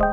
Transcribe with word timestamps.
So, 0.00 0.06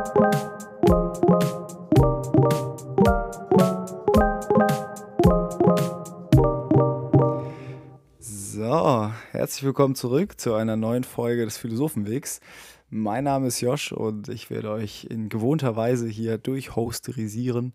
herzlich 9.31 9.63
willkommen 9.63 9.96
zurück 9.96 10.42
zu 10.42 10.55
einer 10.55 10.76
neuen 10.76 11.05
Folge 11.05 11.46
des 11.46 11.58
Philosophenwegs. 11.58 12.42
Mein 12.89 13.23
Name 13.23 13.47
ist 13.47 13.62
Josh 13.62 13.94
und 13.94 14.28
ich 14.28 14.50
werde 14.50 14.71
euch 14.71 15.08
in 15.10 15.29
gewohnter 15.29 15.78
Weise 15.78 16.10
hier 16.10 16.38
durchhosterisieren 16.38 17.72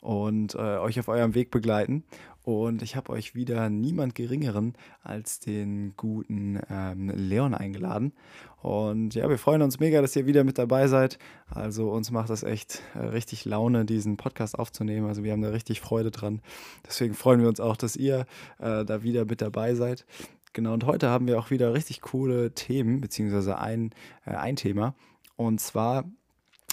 und 0.00 0.56
äh, 0.56 0.58
euch 0.58 0.98
auf 0.98 1.06
eurem 1.06 1.36
Weg 1.36 1.52
begleiten. 1.52 2.02
Und 2.42 2.82
ich 2.82 2.96
habe 2.96 3.12
euch 3.12 3.34
wieder 3.34 3.70
niemand 3.70 4.14
Geringeren 4.14 4.74
als 5.02 5.38
den 5.38 5.94
guten 5.96 6.60
ähm, 6.68 7.10
Leon 7.14 7.54
eingeladen. 7.54 8.12
Und 8.60 9.14
ja, 9.14 9.28
wir 9.28 9.38
freuen 9.38 9.62
uns 9.62 9.78
mega, 9.78 10.00
dass 10.02 10.16
ihr 10.16 10.26
wieder 10.26 10.42
mit 10.42 10.58
dabei 10.58 10.88
seid. 10.88 11.18
Also 11.48 11.90
uns 11.90 12.10
macht 12.10 12.30
das 12.30 12.42
echt 12.42 12.82
äh, 12.94 12.98
richtig 12.98 13.44
Laune, 13.44 13.84
diesen 13.84 14.16
Podcast 14.16 14.58
aufzunehmen. 14.58 15.06
Also 15.06 15.22
wir 15.22 15.32
haben 15.32 15.42
da 15.42 15.50
richtig 15.50 15.80
Freude 15.80 16.10
dran. 16.10 16.42
Deswegen 16.86 17.14
freuen 17.14 17.40
wir 17.40 17.48
uns 17.48 17.60
auch, 17.60 17.76
dass 17.76 17.96
ihr 17.96 18.26
äh, 18.58 18.84
da 18.84 19.02
wieder 19.02 19.24
mit 19.24 19.40
dabei 19.40 19.74
seid. 19.74 20.04
Genau, 20.52 20.74
und 20.74 20.84
heute 20.84 21.08
haben 21.08 21.26
wir 21.26 21.38
auch 21.38 21.50
wieder 21.50 21.72
richtig 21.72 22.02
coole 22.02 22.52
Themen, 22.52 23.00
beziehungsweise 23.00 23.58
ein, 23.58 23.90
äh, 24.26 24.32
ein 24.32 24.56
Thema. 24.56 24.94
Und 25.36 25.60
zwar 25.60 26.04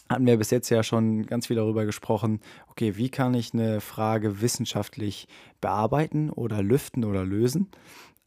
hatten 0.10 0.26
wir 0.26 0.38
bis 0.38 0.50
jetzt 0.50 0.70
ja 0.70 0.84
schon 0.84 1.26
ganz 1.26 1.48
viel 1.48 1.56
darüber 1.56 1.86
gesprochen, 1.86 2.40
okay, 2.68 2.98
wie 2.98 3.10
kann 3.10 3.34
ich 3.34 3.54
eine 3.54 3.80
Frage 3.80 4.42
wissenschaftlich 4.42 5.28
bearbeiten 5.62 6.30
oder 6.30 6.64
lüften 6.64 7.06
oder 7.06 7.24
lösen? 7.24 7.70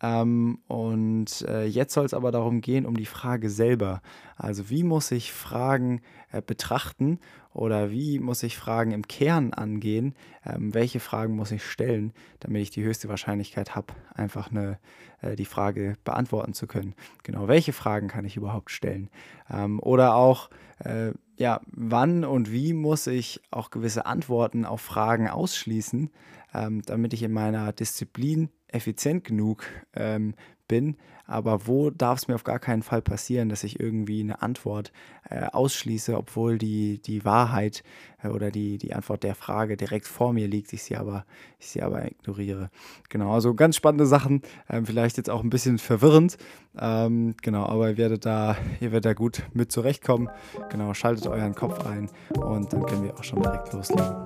Ähm, 0.02 0.58
und 0.66 1.42
äh, 1.48 1.64
jetzt 1.64 1.94
soll 1.94 2.04
es 2.04 2.12
aber 2.12 2.32
darum 2.32 2.60
gehen, 2.60 2.86
um 2.86 2.96
die 2.96 3.06
Frage 3.06 3.48
selber. 3.48 4.02
Also 4.36 4.68
wie 4.68 4.82
muss 4.82 5.12
ich 5.12 5.32
Fragen 5.32 6.02
äh, 6.32 6.42
betrachten 6.42 7.20
oder 7.54 7.92
wie 7.92 8.18
muss 8.18 8.42
ich 8.42 8.56
Fragen 8.56 8.90
im 8.90 9.06
Kern 9.06 9.54
angehen? 9.54 10.16
Ähm, 10.44 10.74
welche 10.74 10.98
Fragen 10.98 11.36
muss 11.36 11.52
ich 11.52 11.64
stellen, 11.64 12.12
damit 12.40 12.62
ich 12.62 12.70
die 12.70 12.82
höchste 12.82 13.08
Wahrscheinlichkeit 13.08 13.76
habe, 13.76 13.94
einfach 14.12 14.50
eine, 14.50 14.80
äh, 15.20 15.36
die 15.36 15.44
Frage 15.44 15.96
beantworten 16.02 16.52
zu 16.52 16.66
können? 16.66 16.94
Genau, 17.22 17.46
welche 17.46 17.72
Fragen 17.72 18.08
kann 18.08 18.24
ich 18.24 18.36
überhaupt 18.36 18.72
stellen? 18.72 19.08
Ähm, 19.48 19.78
oder 19.78 20.16
auch, 20.16 20.50
äh, 20.80 21.12
ja, 21.36 21.60
wann 21.66 22.24
und 22.24 22.52
wie 22.52 22.72
muss 22.72 23.06
ich 23.06 23.40
auch 23.50 23.70
gewisse 23.70 24.06
Antworten 24.06 24.64
auf 24.64 24.80
Fragen 24.80 25.28
ausschließen, 25.28 26.10
ähm, 26.54 26.82
damit 26.82 27.12
ich 27.12 27.22
in 27.22 27.32
meiner 27.32 27.72
Disziplin 27.72 28.50
effizient 28.68 29.24
genug 29.24 29.64
ähm, 29.94 30.34
bin, 30.72 30.96
aber 31.26 31.66
wo 31.66 31.90
darf 31.90 32.20
es 32.20 32.28
mir 32.28 32.34
auf 32.34 32.44
gar 32.44 32.58
keinen 32.58 32.82
Fall 32.82 33.02
passieren, 33.02 33.50
dass 33.50 33.62
ich 33.62 33.78
irgendwie 33.78 34.20
eine 34.20 34.40
Antwort 34.40 34.90
äh, 35.28 35.44
ausschließe, 35.44 36.16
obwohl 36.16 36.56
die, 36.56 36.98
die 37.02 37.26
Wahrheit 37.26 37.82
äh, 38.22 38.28
oder 38.28 38.50
die, 38.50 38.78
die 38.78 38.94
Antwort 38.94 39.22
der 39.22 39.34
Frage 39.34 39.76
direkt 39.76 40.06
vor 40.06 40.32
mir 40.32 40.48
liegt, 40.48 40.72
ich 40.72 40.82
sie 40.82 40.96
aber, 40.96 41.26
ich 41.58 41.66
sie 41.66 41.82
aber 41.82 42.06
ignoriere. 42.06 42.70
Genau, 43.10 43.34
also 43.34 43.52
ganz 43.52 43.76
spannende 43.76 44.06
Sachen, 44.06 44.40
ähm, 44.70 44.86
vielleicht 44.86 45.18
jetzt 45.18 45.28
auch 45.28 45.42
ein 45.42 45.50
bisschen 45.50 45.76
verwirrend, 45.76 46.38
ähm, 46.80 47.34
genau, 47.42 47.66
aber 47.66 47.90
ihr 47.90 47.98
werdet 47.98 48.24
da, 48.24 48.56
ihr 48.80 48.92
werdet 48.92 49.04
da 49.04 49.12
gut 49.12 49.42
mit 49.52 49.70
zurechtkommen. 49.70 50.30
Genau, 50.70 50.94
schaltet 50.94 51.26
euren 51.26 51.54
Kopf 51.54 51.84
ein 51.84 52.08
und 52.40 52.72
dann 52.72 52.86
können 52.86 53.04
wir 53.04 53.12
auch 53.12 53.24
schon 53.24 53.42
direkt 53.42 53.74
loslegen. 53.74 54.16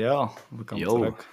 Ja, 0.00 0.32
willkommen 0.50 0.80
Yo. 0.80 0.92
zurück. 0.92 1.26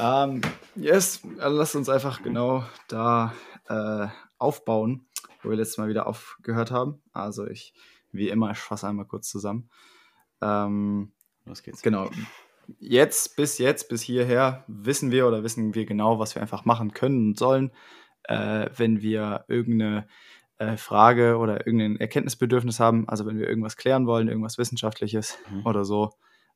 Ähm, 0.00 0.40
yes, 0.74 1.22
also 1.38 1.56
lasst 1.56 1.76
uns 1.76 1.88
einfach 1.88 2.24
genau 2.24 2.64
da 2.88 3.34
äh, 3.68 4.08
aufbauen, 4.36 5.06
wo 5.44 5.50
wir 5.50 5.56
letztes 5.56 5.78
Mal 5.78 5.88
wieder 5.88 6.08
aufgehört 6.08 6.72
haben. 6.72 7.00
Also 7.12 7.46
ich, 7.46 7.72
wie 8.10 8.30
immer, 8.30 8.50
ich 8.50 8.58
fasse 8.58 8.88
einmal 8.88 9.04
kurz 9.04 9.28
zusammen. 9.28 9.70
Ähm, 10.42 11.12
Los 11.44 11.62
geht's. 11.62 11.80
Genau. 11.82 12.10
Jetzt, 12.80 13.36
bis 13.36 13.58
jetzt, 13.58 13.88
bis 13.88 14.02
hierher 14.02 14.64
wissen 14.66 15.12
wir 15.12 15.28
oder 15.28 15.44
wissen 15.44 15.72
wir 15.72 15.86
genau, 15.86 16.18
was 16.18 16.34
wir 16.34 16.42
einfach 16.42 16.64
machen 16.64 16.94
können 16.94 17.28
und 17.28 17.38
sollen, 17.38 17.70
äh, 18.24 18.70
wenn 18.74 19.02
wir 19.02 19.44
irgendeine 19.46 20.08
äh, 20.58 20.76
Frage 20.76 21.36
oder 21.36 21.64
irgendein 21.64 22.00
Erkenntnisbedürfnis 22.00 22.80
haben. 22.80 23.08
Also 23.08 23.24
wenn 23.24 23.38
wir 23.38 23.48
irgendwas 23.48 23.76
klären 23.76 24.08
wollen, 24.08 24.26
irgendwas 24.26 24.58
Wissenschaftliches 24.58 25.38
mhm. 25.48 25.64
oder 25.64 25.84
so 25.84 26.10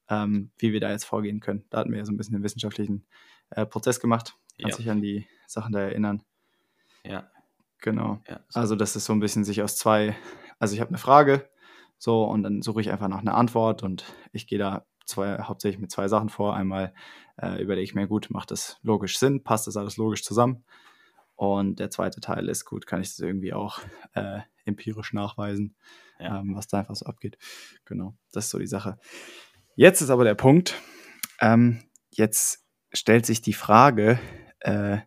ähm, 0.09 0.51
wie 0.59 0.73
wir 0.73 0.81
da 0.81 0.91
jetzt 0.91 1.05
vorgehen 1.05 1.41
können. 1.41 1.65
Da 1.71 1.79
hatten 1.79 1.91
wir 1.91 1.99
ja 1.99 2.05
so 2.05 2.13
ein 2.13 2.17
bisschen 2.17 2.35
den 2.35 2.43
wissenschaftlichen 2.43 3.07
äh, 3.51 3.67
Prozess 3.67 4.01
gemacht. 4.01 4.37
Kannst 4.61 4.79
ja. 4.79 4.83
dich 4.83 4.91
an 4.91 5.03
die 5.03 5.27
Sachen 5.47 5.73
da 5.73 5.81
erinnern? 5.81 6.23
Ja. 7.05 7.31
Genau. 7.81 8.21
Ja, 8.29 8.41
so. 8.49 8.61
Also 8.61 8.77
das 8.77 8.97
ist 8.97 9.05
so 9.05 9.13
ein 9.13 9.21
bisschen 9.21 9.45
sich 9.45 9.63
aus 9.63 9.77
zwei, 9.77 10.17
also 10.59 10.75
ich 10.75 10.81
habe 10.81 10.91
eine 10.91 10.99
Frage, 10.99 11.51
so, 11.99 12.25
und 12.25 12.43
dann 12.43 12.63
suche 12.63 12.81
ich 12.81 12.91
einfach 12.91 13.09
nach 13.09 13.21
einer 13.21 13.37
Antwort 13.37 13.83
und 13.83 14.05
ich 14.33 14.47
gehe 14.47 14.59
da 14.59 14.87
zwei, 15.05 15.39
hauptsächlich 15.39 15.81
mit 15.81 15.91
zwei 15.91 16.09
Sachen 16.09 16.29
vor. 16.29 16.55
Einmal 16.57 16.95
äh, 17.41 17.63
überlege 17.63 17.85
ich 17.85 17.95
mir, 17.95 18.07
gut, 18.07 18.31
macht 18.31 18.51
das 18.51 18.79
logisch 18.83 19.19
Sinn? 19.19 19.43
Passt 19.43 19.67
das 19.67 19.77
alles 19.77 19.97
logisch 19.97 20.25
zusammen? 20.25 20.65
Und 21.37 21.81
der 21.81 21.91
zweite 21.91 22.21
Teil 22.21 22.49
ist, 22.49 22.65
gut, 22.65 22.87
kann 22.87 23.01
ich 23.01 23.09
das 23.09 23.19
irgendwie 23.19 23.53
auch 23.53 23.81
äh, 24.15 24.41
empirisch 24.65 25.13
nachweisen, 25.13 25.75
ja. 26.19 26.41
ähm, 26.41 26.55
was 26.55 26.69
da 26.69 26.81
einfach 26.81 26.95
so 26.95 27.07
abgeht. 27.07 27.39
Genau, 27.85 28.15
das 28.33 28.45
ist 28.45 28.51
so 28.51 28.59
die 28.59 28.67
Sache. 28.67 28.99
Jetzt 29.75 30.03
ist 30.03 30.11
aber 30.11 30.25
der 30.25 30.35
Punkt, 30.35 30.81
ähm, 31.41 31.79
jetzt 32.11 32.63
stellt 32.93 33.25
sich 33.25 33.41
die 33.41 33.55
Frage 33.55 34.19
äh, 34.61 34.99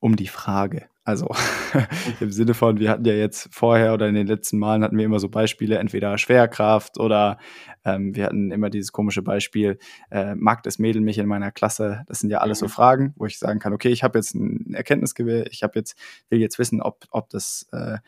um 0.00 0.16
die 0.16 0.26
Frage. 0.26 0.88
Also 1.04 1.28
im 2.20 2.32
Sinne 2.32 2.54
von, 2.54 2.78
wir 2.80 2.90
hatten 2.90 3.04
ja 3.04 3.12
jetzt 3.12 3.48
vorher 3.52 3.94
oder 3.94 4.08
in 4.08 4.14
den 4.14 4.26
letzten 4.26 4.58
Malen 4.58 4.82
hatten 4.82 4.96
wir 4.96 5.04
immer 5.04 5.20
so 5.20 5.28
Beispiele, 5.28 5.78
entweder 5.78 6.18
Schwerkraft 6.18 6.98
oder 6.98 7.38
ähm, 7.84 8.16
wir 8.16 8.24
hatten 8.24 8.50
immer 8.50 8.68
dieses 8.70 8.90
komische 8.90 9.22
Beispiel, 9.22 9.78
äh, 10.10 10.34
mag 10.34 10.62
das 10.62 10.78
Mädel 10.78 11.02
mich 11.02 11.18
in 11.18 11.26
meiner 11.26 11.52
Klasse? 11.52 12.02
Das 12.08 12.20
sind 12.20 12.30
ja 12.30 12.38
alles 12.38 12.60
so 12.60 12.66
mhm. 12.66 12.70
Fragen, 12.70 13.14
wo 13.16 13.26
ich 13.26 13.38
sagen 13.38 13.60
kann, 13.60 13.74
okay, 13.74 13.90
ich 13.90 14.02
habe 14.02 14.18
jetzt 14.18 14.34
ein 14.34 14.74
Erkenntnisgewinn, 14.74 15.46
ich 15.50 15.62
habe 15.62 15.78
jetzt, 15.78 15.96
will 16.30 16.40
jetzt 16.40 16.58
wissen, 16.58 16.80
ob, 16.80 17.04
ob 17.10 17.28
das 17.28 17.68
äh, 17.70 17.98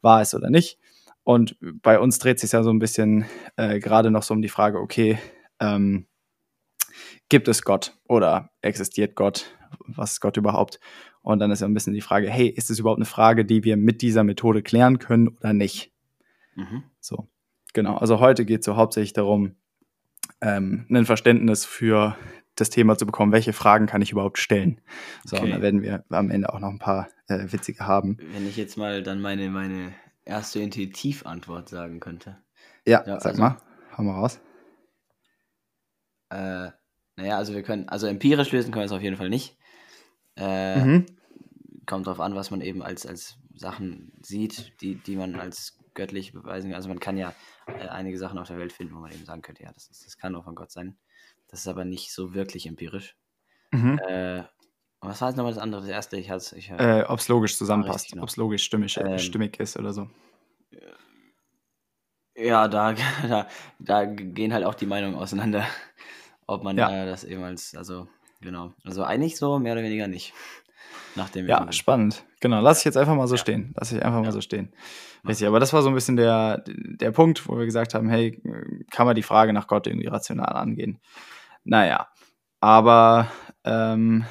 wahr 0.00 0.22
ist 0.22 0.34
oder 0.34 0.48
nicht. 0.48 0.78
Und 1.24 1.56
bei 1.60 1.98
uns 1.98 2.18
dreht 2.18 2.38
sich 2.38 2.52
ja 2.52 2.62
so 2.62 2.70
ein 2.70 2.78
bisschen 2.78 3.24
äh, 3.56 3.80
gerade 3.80 4.10
noch 4.10 4.22
so 4.22 4.34
um 4.34 4.42
die 4.42 4.48
Frage, 4.48 4.78
okay, 4.78 5.18
ähm, 5.58 6.06
gibt 7.28 7.48
es 7.48 7.62
Gott 7.62 7.98
oder 8.06 8.50
existiert 8.60 9.16
Gott? 9.16 9.56
Was 9.86 10.12
ist 10.12 10.20
Gott 10.20 10.36
überhaupt? 10.36 10.78
Und 11.22 11.38
dann 11.38 11.50
ist 11.50 11.60
ja 11.60 11.66
ein 11.66 11.74
bisschen 11.74 11.94
die 11.94 12.02
Frage, 12.02 12.28
hey, 12.28 12.46
ist 12.46 12.70
es 12.70 12.78
überhaupt 12.78 12.98
eine 12.98 13.06
Frage, 13.06 13.46
die 13.46 13.64
wir 13.64 13.78
mit 13.78 14.02
dieser 14.02 14.22
Methode 14.22 14.62
klären 14.62 14.98
können 14.98 15.28
oder 15.28 15.54
nicht? 15.54 15.90
Mhm. 16.54 16.84
So, 17.00 17.28
genau. 17.72 17.96
Also 17.96 18.20
heute 18.20 18.44
geht 18.44 18.60
es 18.60 18.66
so 18.66 18.76
hauptsächlich 18.76 19.14
darum, 19.14 19.56
ähm, 20.42 20.86
ein 20.90 21.06
Verständnis 21.06 21.64
für 21.64 22.16
das 22.56 22.70
Thema 22.70 22.96
zu 22.96 23.06
bekommen, 23.06 23.32
welche 23.32 23.52
Fragen 23.52 23.86
kann 23.86 24.02
ich 24.02 24.12
überhaupt 24.12 24.38
stellen. 24.38 24.80
So, 25.24 25.36
okay. 25.36 25.46
und 25.46 25.50
da 25.52 25.62
werden 25.62 25.82
wir 25.82 26.04
am 26.10 26.30
Ende 26.30 26.52
auch 26.52 26.60
noch 26.60 26.68
ein 26.68 26.78
paar 26.78 27.08
äh, 27.28 27.50
witzige 27.50 27.86
haben. 27.86 28.18
Wenn 28.32 28.46
ich 28.46 28.56
jetzt 28.56 28.76
mal 28.76 29.02
dann 29.02 29.20
meine, 29.20 29.48
meine 29.48 29.92
erste 30.24 30.60
Intuitivantwort 30.60 31.68
sagen 31.68 32.00
könnte. 32.00 32.38
Ja, 32.86 33.04
ja 33.06 33.20
sag 33.20 33.32
also, 33.32 33.42
mal, 33.42 33.56
hau 33.96 34.02
mal 34.02 34.14
raus. 34.14 34.40
Äh, 36.30 36.70
naja, 37.16 37.36
also 37.36 37.54
wir 37.54 37.62
können, 37.62 37.88
also 37.88 38.06
empirisch 38.06 38.50
lösen 38.52 38.72
können 38.72 38.82
wir 38.82 38.86
es 38.86 38.92
auf 38.92 39.02
jeden 39.02 39.16
Fall 39.16 39.30
nicht. 39.30 39.56
Äh, 40.36 40.84
mhm. 40.84 41.06
Kommt 41.86 42.06
darauf 42.06 42.20
an, 42.20 42.34
was 42.34 42.50
man 42.50 42.60
eben 42.60 42.82
als, 42.82 43.06
als 43.06 43.38
Sachen 43.54 44.12
sieht, 44.22 44.80
die, 44.80 44.96
die 44.96 45.16
man 45.16 45.36
als 45.36 45.78
göttlich 45.94 46.32
beweisen 46.32 46.70
kann. 46.70 46.76
Also 46.76 46.88
man 46.88 46.98
kann 46.98 47.16
ja 47.16 47.34
äh, 47.66 47.88
einige 47.88 48.18
Sachen 48.18 48.38
auf 48.38 48.48
der 48.48 48.58
Welt 48.58 48.72
finden, 48.72 48.94
wo 48.94 49.00
man 49.00 49.12
eben 49.12 49.24
sagen 49.24 49.42
könnte, 49.42 49.62
ja, 49.62 49.72
das, 49.72 49.88
ist, 49.88 50.06
das 50.06 50.16
kann 50.16 50.32
nur 50.32 50.42
von 50.42 50.54
Gott 50.54 50.72
sein. 50.72 50.96
Das 51.48 51.60
ist 51.60 51.68
aber 51.68 51.84
nicht 51.84 52.12
so 52.12 52.34
wirklich 52.34 52.66
empirisch. 52.66 53.16
Mhm. 53.70 53.98
Äh, 54.08 54.42
was 55.04 55.20
war 55.20 55.28
jetzt 55.28 55.36
nochmal 55.36 55.52
das 55.52 55.62
andere? 55.62 55.80
Das 55.82 55.90
erste, 55.90 56.16
ich 56.16 56.30
hatte 56.30 56.56
ich, 56.56 56.70
äh, 56.70 57.04
Ob 57.06 57.18
es 57.18 57.28
logisch 57.28 57.56
zusammenpasst, 57.56 58.10
genau. 58.10 58.22
ob 58.22 58.28
es 58.28 58.36
logisch 58.36 58.64
stimmig, 58.64 58.96
ähm, 58.96 59.18
stimmig 59.18 59.58
ist 59.60 59.76
oder 59.76 59.92
so. 59.92 60.08
Ja, 62.36 62.68
da, 62.68 62.94
da, 63.28 63.46
da 63.78 64.04
gehen 64.04 64.52
halt 64.52 64.64
auch 64.64 64.74
die 64.74 64.86
Meinungen 64.86 65.16
auseinander, 65.16 65.64
ob 66.46 66.64
man 66.64 66.76
ja. 66.76 67.04
äh, 67.04 67.06
das 67.06 67.24
eben 67.24 67.42
als, 67.42 67.74
also 67.74 68.08
genau, 68.40 68.72
also 68.84 69.04
eigentlich 69.04 69.36
so 69.36 69.58
mehr 69.58 69.72
oder 69.72 69.82
weniger 69.82 70.08
nicht. 70.08 70.32
Nachdem 71.16 71.46
ja, 71.46 71.70
spannend. 71.70 72.24
Genau, 72.40 72.60
lass 72.60 72.80
ich 72.80 72.84
jetzt 72.84 72.96
einfach 72.96 73.14
mal 73.14 73.28
so 73.28 73.36
ja. 73.36 73.40
stehen. 73.40 73.72
Lass 73.76 73.92
ich 73.92 74.04
einfach 74.04 74.20
mal 74.20 74.32
so 74.32 74.40
stehen. 74.40 74.72
Richtig, 75.26 75.46
aber 75.46 75.60
das 75.60 75.72
war 75.72 75.82
so 75.82 75.88
ein 75.88 75.94
bisschen 75.94 76.16
der, 76.16 76.64
der 76.66 77.12
Punkt, 77.12 77.48
wo 77.48 77.56
wir 77.56 77.64
gesagt 77.64 77.94
haben, 77.94 78.08
hey, 78.08 78.42
kann 78.90 79.06
man 79.06 79.14
die 79.14 79.22
Frage 79.22 79.52
nach 79.52 79.68
Gott 79.68 79.86
irgendwie 79.86 80.08
rational 80.08 80.54
angehen? 80.54 81.00
Naja, 81.62 82.08
aber 82.60 83.28
ähm, 83.64 84.24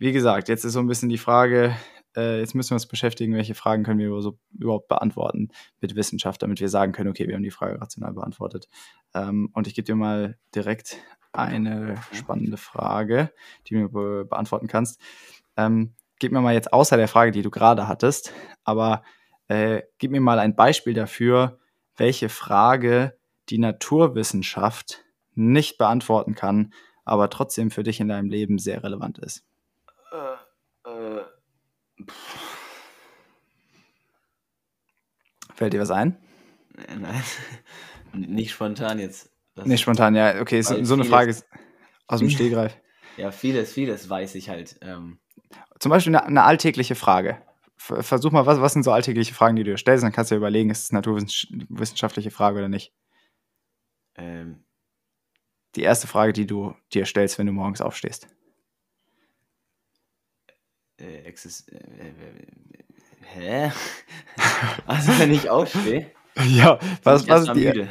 wie 0.00 0.12
gesagt, 0.12 0.48
jetzt 0.48 0.64
ist 0.64 0.72
so 0.72 0.80
ein 0.80 0.86
bisschen 0.86 1.10
die 1.10 1.18
Frage, 1.18 1.76
äh, 2.16 2.40
jetzt 2.40 2.54
müssen 2.54 2.70
wir 2.70 2.76
uns 2.76 2.86
beschäftigen, 2.86 3.34
welche 3.34 3.54
Fragen 3.54 3.84
können 3.84 3.98
wir 3.98 4.22
so 4.22 4.38
überhaupt 4.58 4.88
beantworten 4.88 5.50
mit 5.82 5.94
Wissenschaft, 5.94 6.42
damit 6.42 6.58
wir 6.58 6.70
sagen 6.70 6.92
können, 6.92 7.10
okay, 7.10 7.28
wir 7.28 7.34
haben 7.34 7.42
die 7.42 7.50
Frage 7.50 7.78
rational 7.78 8.14
beantwortet. 8.14 8.70
Ähm, 9.14 9.50
und 9.52 9.66
ich 9.66 9.74
gebe 9.74 9.84
dir 9.84 9.94
mal 9.94 10.38
direkt 10.54 10.96
eine 11.32 11.96
spannende 12.12 12.56
Frage, 12.56 13.30
die 13.66 13.74
du 13.74 13.90
be 13.90 14.24
beantworten 14.24 14.68
kannst. 14.68 14.98
Ähm, 15.58 15.92
gib 16.18 16.32
mir 16.32 16.40
mal 16.40 16.54
jetzt 16.54 16.72
außer 16.72 16.96
der 16.96 17.06
Frage, 17.06 17.30
die 17.30 17.42
du 17.42 17.50
gerade 17.50 17.86
hattest, 17.86 18.32
aber 18.64 19.02
äh, 19.48 19.82
gib 19.98 20.12
mir 20.12 20.22
mal 20.22 20.38
ein 20.38 20.56
Beispiel 20.56 20.94
dafür, 20.94 21.58
welche 21.98 22.30
Frage 22.30 23.18
die 23.50 23.58
Naturwissenschaft 23.58 25.04
nicht 25.34 25.76
beantworten 25.76 26.34
kann, 26.34 26.72
aber 27.04 27.28
trotzdem 27.28 27.70
für 27.70 27.82
dich 27.82 28.00
in 28.00 28.08
deinem 28.08 28.30
Leben 28.30 28.58
sehr 28.58 28.82
relevant 28.82 29.18
ist. 29.18 29.44
Äh, 32.00 32.12
äh, 32.12 32.14
Fällt 35.54 35.72
dir 35.72 35.80
was 35.80 35.90
ein? 35.90 36.16
Nein, 36.88 37.22
nicht 38.12 38.52
spontan 38.52 38.98
jetzt. 38.98 39.30
Das 39.54 39.66
nicht 39.66 39.82
spontan, 39.82 40.14
ja, 40.14 40.40
okay, 40.40 40.62
so, 40.62 40.82
so 40.84 40.94
eine 40.94 41.04
Frage 41.04 41.30
ist 41.30 41.46
aus 42.06 42.20
dem 42.20 42.30
Stehgreif. 42.30 42.76
Ja, 43.16 43.32
vieles, 43.32 43.72
vieles 43.72 44.08
weiß 44.08 44.36
ich 44.36 44.48
halt. 44.48 44.78
Ähm. 44.80 45.18
Zum 45.78 45.90
Beispiel 45.90 46.14
eine, 46.14 46.24
eine, 46.24 46.44
alltägliche 46.44 46.94
Frage. 46.94 47.42
Versuch 47.76 48.30
mal, 48.30 48.46
was, 48.46 48.60
was 48.60 48.72
sind 48.72 48.84
so 48.84 48.92
alltägliche 48.92 49.34
Fragen, 49.34 49.56
die 49.56 49.64
du 49.64 49.72
dir 49.72 49.76
stellst? 49.76 50.04
Dann 50.04 50.12
kannst 50.12 50.30
du 50.30 50.36
ja 50.36 50.38
überlegen, 50.38 50.70
ist 50.70 50.84
es 50.84 50.90
eine 50.90 51.00
naturwissenschaftliche 51.00 52.30
Frage 52.30 52.58
oder 52.58 52.68
nicht. 52.68 52.94
Ähm. 54.14 54.64
Die 55.74 55.82
erste 55.82 56.06
Frage, 56.06 56.32
die 56.32 56.46
du 56.46 56.74
dir 56.94 57.04
stellst, 57.04 57.38
wenn 57.38 57.46
du 57.46 57.52
morgens 57.52 57.82
aufstehst. 57.82 58.28
Äh, 61.00 61.26
exist 61.26 61.72
äh, 61.72 61.78
hä? 63.34 63.72
also 64.86 65.18
wenn 65.18 65.32
ich 65.32 65.48
aufstehe? 65.48 66.10
Ja, 66.46 66.78
was, 67.02 67.28
was 67.28 67.48
ist 67.48 67.54
die? 67.54 67.66
Müde. 67.66 67.88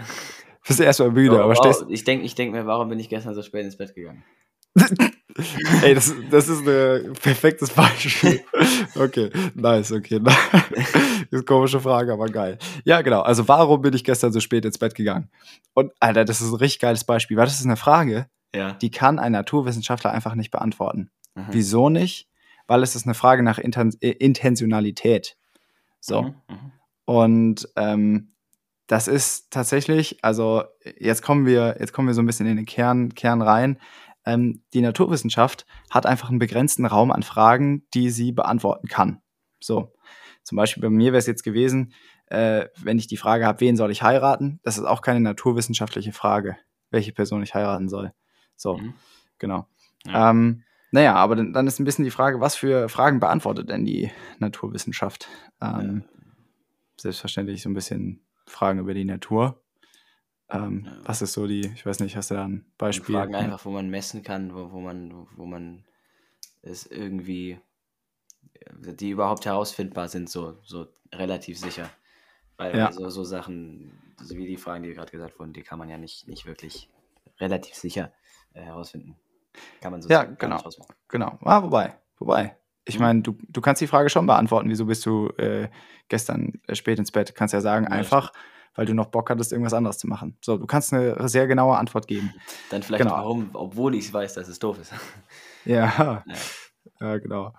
Bist 0.65 0.79
du 0.79 0.83
erstmal 0.83 1.11
müde, 1.11 1.35
oh, 1.35 1.43
aber 1.43 1.55
wow. 1.55 1.57
stehst. 1.57 1.85
Ich 1.89 2.03
denke 2.05 2.25
ich 2.25 2.35
denk 2.35 2.53
mir, 2.53 2.65
warum 2.65 2.89
bin 2.89 2.97
ich 2.97 3.09
gestern 3.09 3.35
so 3.35 3.43
spät 3.43 3.65
ins 3.65 3.77
Bett 3.77 3.93
gegangen? 3.93 4.23
Ey, 5.83 5.93
das, 5.93 6.13
das 6.31 6.47
ist 6.47 6.67
ein 6.67 7.13
perfektes 7.13 7.69
Beispiel. 7.71 8.41
Okay, 8.95 9.29
nice, 9.55 9.91
okay. 9.91 10.19
Das 10.23 10.35
ist 11.27 11.33
eine 11.33 11.43
komische 11.43 11.79
Frage, 11.79 12.13
aber 12.13 12.27
geil. 12.27 12.57
Ja, 12.85 13.01
genau. 13.01 13.21
Also, 13.21 13.47
warum 13.47 13.81
bin 13.81 13.93
ich 13.93 14.03
gestern 14.03 14.31
so 14.31 14.39
spät 14.39 14.65
ins 14.65 14.77
Bett 14.77 14.95
gegangen? 14.95 15.29
Und, 15.73 15.91
Alter, 15.99 16.25
das 16.25 16.41
ist 16.41 16.51
ein 16.51 16.55
richtig 16.55 16.79
geiles 16.79 17.03
Beispiel, 17.03 17.37
weil 17.37 17.45
das 17.45 17.59
ist 17.59 17.65
eine 17.65 17.77
Frage, 17.77 18.27
ja. 18.55 18.73
die 18.73 18.89
kann 18.89 19.19
ein 19.19 19.33
Naturwissenschaftler 19.33 20.11
einfach 20.11 20.35
nicht 20.35 20.49
beantworten. 20.49 21.11
Mhm. 21.35 21.47
Wieso 21.51 21.89
nicht? 21.89 22.28
Weil 22.69 22.83
es 22.83 22.95
ist 22.95 23.05
eine 23.05 23.15
Frage 23.15 23.41
nach 23.41 23.57
Inten 23.57 23.97
äh, 23.99 24.11
Intentionalität. 24.11 25.37
So. 25.99 26.21
Mhm. 26.21 26.35
Mhm. 26.47 26.71
Und 27.05 27.69
ähm, 27.75 28.35
das 28.85 29.07
ist 29.07 29.49
tatsächlich, 29.49 30.23
also 30.23 30.63
jetzt 30.99 31.23
kommen 31.23 31.47
wir, 31.47 31.77
jetzt 31.79 31.93
kommen 31.93 32.07
wir 32.07 32.13
so 32.13 32.21
ein 32.21 32.27
bisschen 32.27 32.45
in 32.45 32.57
den 32.57 32.67
Kern, 32.67 33.15
Kern 33.15 33.41
rein. 33.41 33.79
Ähm, 34.23 34.61
die 34.73 34.81
Naturwissenschaft 34.81 35.65
hat 35.89 36.05
einfach 36.05 36.29
einen 36.29 36.37
begrenzten 36.37 36.85
Raum 36.85 37.11
an 37.11 37.23
Fragen, 37.23 37.87
die 37.95 38.11
sie 38.11 38.31
beantworten 38.31 38.87
kann. 38.87 39.21
So, 39.59 39.91
zum 40.43 40.55
Beispiel 40.55 40.83
bei 40.83 40.91
mir 40.91 41.11
wäre 41.11 41.17
es 41.17 41.25
jetzt 41.25 41.43
gewesen, 41.43 41.93
äh, 42.27 42.67
wenn 42.77 42.99
ich 42.99 43.07
die 43.07 43.17
Frage 43.17 43.47
habe, 43.47 43.61
wen 43.61 43.77
soll 43.77 43.89
ich 43.89 44.03
heiraten? 44.03 44.59
Das 44.61 44.77
ist 44.77 44.83
auch 44.83 45.01
keine 45.01 45.21
naturwissenschaftliche 45.21 46.13
Frage, 46.13 46.57
welche 46.91 47.13
Person 47.13 47.41
ich 47.41 47.55
heiraten 47.55 47.89
soll. 47.89 48.13
So, 48.55 48.77
mhm. 48.77 48.93
genau. 49.39 49.67
Ja. 50.05 50.29
Ähm, 50.29 50.63
naja, 50.91 51.15
aber 51.15 51.35
dann, 51.35 51.53
dann, 51.53 51.67
ist 51.67 51.79
ein 51.79 51.85
bisschen 51.85 52.05
die 52.05 52.11
Frage, 52.11 52.39
was 52.39 52.55
für 52.55 52.89
Fragen 52.89 53.19
beantwortet 53.19 53.69
denn 53.69 53.85
die 53.85 54.11
Naturwissenschaft? 54.39 55.27
Ähm, 55.61 56.03
ja. 56.05 56.21
Selbstverständlich 56.97 57.61
so 57.61 57.69
ein 57.69 57.73
bisschen 57.73 58.21
Fragen 58.45 58.79
über 58.79 58.93
die 58.93 59.05
Natur. 59.05 59.61
Ähm, 60.49 60.85
ja. 60.85 60.97
Was 61.03 61.21
ist 61.21 61.33
so 61.33 61.47
die, 61.47 61.71
ich 61.73 61.85
weiß 61.85 61.99
nicht, 61.99 62.15
hast 62.15 62.31
du 62.31 62.35
da 62.35 62.45
ein 62.45 62.65
Beispiel? 62.77 63.15
Fragen 63.15 63.35
einfach, 63.35 63.65
wo 63.65 63.69
man 63.69 63.89
messen 63.89 64.23
kann, 64.23 64.53
wo, 64.53 64.71
wo, 64.71 64.79
man, 64.79 65.27
wo 65.35 65.45
man 65.45 65.85
es 66.61 66.87
irgendwie, 66.87 67.59
die 68.71 69.11
überhaupt 69.11 69.45
herausfindbar 69.45 70.07
sind, 70.07 70.29
so, 70.29 70.57
so 70.63 70.87
relativ 71.13 71.59
sicher. 71.59 71.89
Weil 72.57 72.75
ja. 72.75 72.91
so, 72.91 73.09
so 73.09 73.23
Sachen, 73.23 73.91
so 74.21 74.35
wie 74.35 74.47
die 74.47 74.57
Fragen, 74.57 74.83
die 74.83 74.93
gerade 74.93 75.11
gesagt 75.11 75.39
wurden, 75.39 75.53
die 75.53 75.61
kann 75.61 75.79
man 75.79 75.87
ja 75.87 75.97
nicht, 75.97 76.27
nicht 76.27 76.45
wirklich 76.45 76.89
relativ 77.39 77.75
sicher 77.75 78.11
äh, 78.53 78.61
herausfinden. 78.61 79.15
Kann 79.81 79.91
man 79.91 80.01
so 80.01 80.09
Ja, 80.09 80.23
genau. 80.23 80.61
Genau. 81.07 81.37
Ah, 81.43 81.63
wobei, 81.63 81.95
wobei. 82.17 82.57
Ich 82.85 82.97
mhm. 82.97 83.05
meine, 83.05 83.21
du, 83.21 83.37
du 83.47 83.61
kannst 83.61 83.81
die 83.81 83.87
Frage 83.87 84.09
schon 84.09 84.25
beantworten, 84.25 84.69
wieso 84.69 84.85
bist 84.85 85.05
du 85.05 85.29
äh, 85.37 85.69
gestern 86.07 86.53
äh, 86.67 86.75
spät 86.75 86.99
ins 86.99 87.11
Bett? 87.11 87.35
Kannst 87.35 87.53
ja 87.53 87.61
sagen, 87.61 87.85
ja, 87.85 87.91
einfach, 87.91 88.33
weil 88.75 88.85
du 88.85 88.93
noch 88.93 89.07
Bock 89.07 89.29
hattest, 89.29 89.51
irgendwas 89.51 89.73
anderes 89.73 89.97
zu 89.97 90.07
machen. 90.07 90.37
So, 90.43 90.57
du 90.57 90.65
kannst 90.65 90.93
eine 90.93 91.27
sehr 91.29 91.47
genaue 91.47 91.77
Antwort 91.77 92.07
geben. 92.07 92.33
Dann 92.69 92.83
vielleicht 92.83 93.03
genau. 93.03 93.15
warum, 93.15 93.49
obwohl 93.53 93.95
ich 93.95 94.11
weiß, 94.11 94.33
dass 94.33 94.47
es 94.47 94.59
doof 94.59 94.79
ist. 94.79 94.93
Ja, 95.65 95.93
ja. 95.97 96.23
ja 97.01 97.17
genau. 97.17 97.53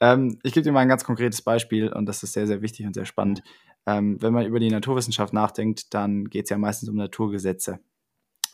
Ähm, 0.00 0.38
ich 0.42 0.54
gebe 0.54 0.64
dir 0.64 0.72
mal 0.72 0.80
ein 0.80 0.88
ganz 0.88 1.04
konkretes 1.04 1.42
Beispiel 1.42 1.92
und 1.92 2.06
das 2.06 2.22
ist 2.22 2.32
sehr, 2.32 2.46
sehr 2.46 2.62
wichtig 2.62 2.86
und 2.86 2.94
sehr 2.94 3.04
spannend. 3.04 3.42
Ähm, 3.86 4.20
wenn 4.20 4.32
man 4.32 4.46
über 4.46 4.58
die 4.58 4.70
Naturwissenschaft 4.70 5.34
nachdenkt, 5.34 5.92
dann 5.92 6.24
geht 6.30 6.44
es 6.44 6.50
ja 6.50 6.56
meistens 6.56 6.88
um 6.88 6.96
Naturgesetze. 6.96 7.78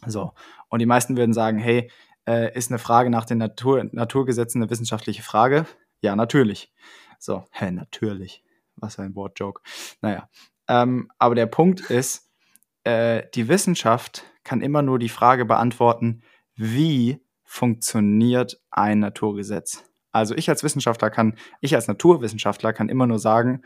So, 0.06 0.33
und 0.69 0.81
die 0.81 0.87
meisten 0.87 1.17
würden 1.17 1.33
sagen, 1.33 1.59
hey, 1.59 1.91
äh, 2.29 2.55
ist 2.55 2.71
eine 2.71 2.79
Frage 2.79 3.09
nach 3.09 3.25
den 3.25 3.39
Natur 3.39 3.83
Naturgesetzen 3.91 4.63
eine 4.63 4.71
wissenschaftliche 4.71 5.23
Frage? 5.23 5.67
Ja, 6.01 6.15
natürlich. 6.15 6.73
So, 7.19 7.45
hä, 7.51 7.71
natürlich. 7.71 8.45
Was 8.77 8.99
ein 8.99 9.15
Wortjoke. 9.17 9.63
Naja, 10.03 10.29
ähm, 10.69 11.11
aber 11.19 11.35
der 11.35 11.47
Punkt 11.47 11.81
ist, 11.91 12.31
äh, 12.85 13.25
die 13.35 13.49
Wissenschaft 13.49 14.25
kann 14.45 14.61
immer 14.61 14.83
nur 14.83 14.99
die 14.99 15.09
Frage 15.09 15.47
beantworten, 15.47 16.23
wie 16.55 17.25
funktioniert 17.45 18.61
ein 18.71 19.01
Naturgesetz? 19.01 19.85
Also 20.13 20.35
ich 20.35 20.49
als 20.51 20.63
Wissenschaftler 20.63 21.11
kann, 21.11 21.37
ich 21.61 21.75
als 21.75 21.89
Naturwissenschaftler 21.89 22.73
kann 22.73 22.89
immer 22.89 23.07
nur 23.07 23.19
sagen, 23.19 23.63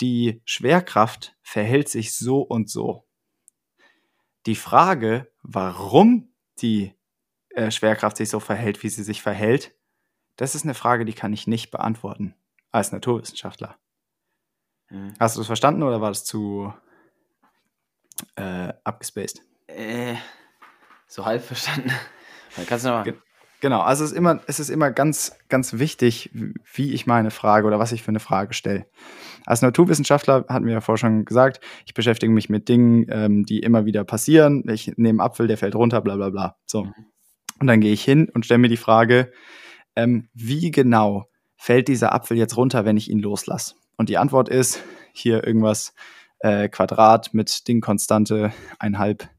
die 0.00 0.42
Schwerkraft 0.44 1.36
verhält 1.42 1.88
sich 1.88 2.16
so 2.16 2.40
und 2.40 2.68
so. 2.68 3.06
Die 4.46 4.56
Frage, 4.56 5.30
warum 5.42 6.34
die 6.60 6.94
äh, 7.54 7.70
Schwerkraft 7.70 8.16
sich 8.16 8.28
so 8.28 8.40
verhält, 8.40 8.82
wie 8.82 8.88
sie 8.88 9.02
sich 9.02 9.22
verhält, 9.22 9.74
das 10.36 10.54
ist 10.54 10.64
eine 10.64 10.74
Frage, 10.74 11.04
die 11.04 11.12
kann 11.12 11.32
ich 11.32 11.46
nicht 11.46 11.70
beantworten 11.70 12.34
als 12.70 12.92
Naturwissenschaftler. 12.92 13.76
Mhm. 14.90 15.14
Hast 15.18 15.36
du 15.36 15.40
das 15.40 15.46
verstanden 15.46 15.82
oder 15.82 16.00
war 16.00 16.10
das 16.10 16.24
zu 16.24 16.72
äh, 18.36 18.72
abgespaced? 18.82 19.42
Äh, 19.66 20.16
so 21.06 21.24
halb 21.24 21.42
verstanden. 21.42 21.92
Dann 22.56 22.66
kannst 22.66 22.84
du 22.84 22.90
noch 22.90 23.04
mal. 23.04 23.14
Genau, 23.60 23.80
also 23.80 24.04
es 24.04 24.12
ist 24.12 24.16
immer, 24.18 24.40
es 24.46 24.60
ist 24.60 24.68
immer 24.68 24.90
ganz, 24.90 25.38
ganz 25.48 25.78
wichtig, 25.78 26.30
wie 26.74 26.92
ich 26.92 27.06
meine 27.06 27.30
Frage 27.30 27.66
oder 27.66 27.78
was 27.78 27.92
ich 27.92 28.02
für 28.02 28.10
eine 28.10 28.20
Frage 28.20 28.52
stelle. 28.52 28.86
Als 29.46 29.62
Naturwissenschaftler 29.62 30.44
hatten 30.50 30.66
wir 30.66 30.74
ja 30.74 30.80
vorher 30.82 30.98
schon 30.98 31.24
gesagt, 31.24 31.60
ich 31.86 31.94
beschäftige 31.94 32.30
mich 32.30 32.50
mit 32.50 32.68
Dingen, 32.68 33.06
ähm, 33.08 33.46
die 33.46 33.60
immer 33.60 33.86
wieder 33.86 34.04
passieren. 34.04 34.68
Ich 34.68 34.92
nehme 34.98 35.22
Apfel, 35.22 35.46
der 35.46 35.56
fällt 35.56 35.76
runter, 35.76 36.02
bla 36.02 36.16
bla 36.16 36.28
bla. 36.28 36.56
So. 36.66 36.84
Mhm. 36.84 37.13
Und 37.64 37.68
dann 37.68 37.80
gehe 37.80 37.94
ich 37.94 38.04
hin 38.04 38.28
und 38.28 38.44
stelle 38.44 38.58
mir 38.58 38.68
die 38.68 38.76
Frage, 38.76 39.32
ähm, 39.96 40.28
wie 40.34 40.70
genau 40.70 41.30
fällt 41.56 41.88
dieser 41.88 42.12
Apfel 42.12 42.36
jetzt 42.36 42.58
runter, 42.58 42.84
wenn 42.84 42.98
ich 42.98 43.10
ihn 43.10 43.20
loslasse? 43.20 43.76
Und 43.96 44.10
die 44.10 44.18
Antwort 44.18 44.50
ist 44.50 44.82
hier 45.14 45.46
irgendwas 45.46 45.94
äh, 46.40 46.68
Quadrat 46.68 47.32
mit 47.32 47.66
Dingkonstante, 47.66 48.52
einhalb 48.78 49.30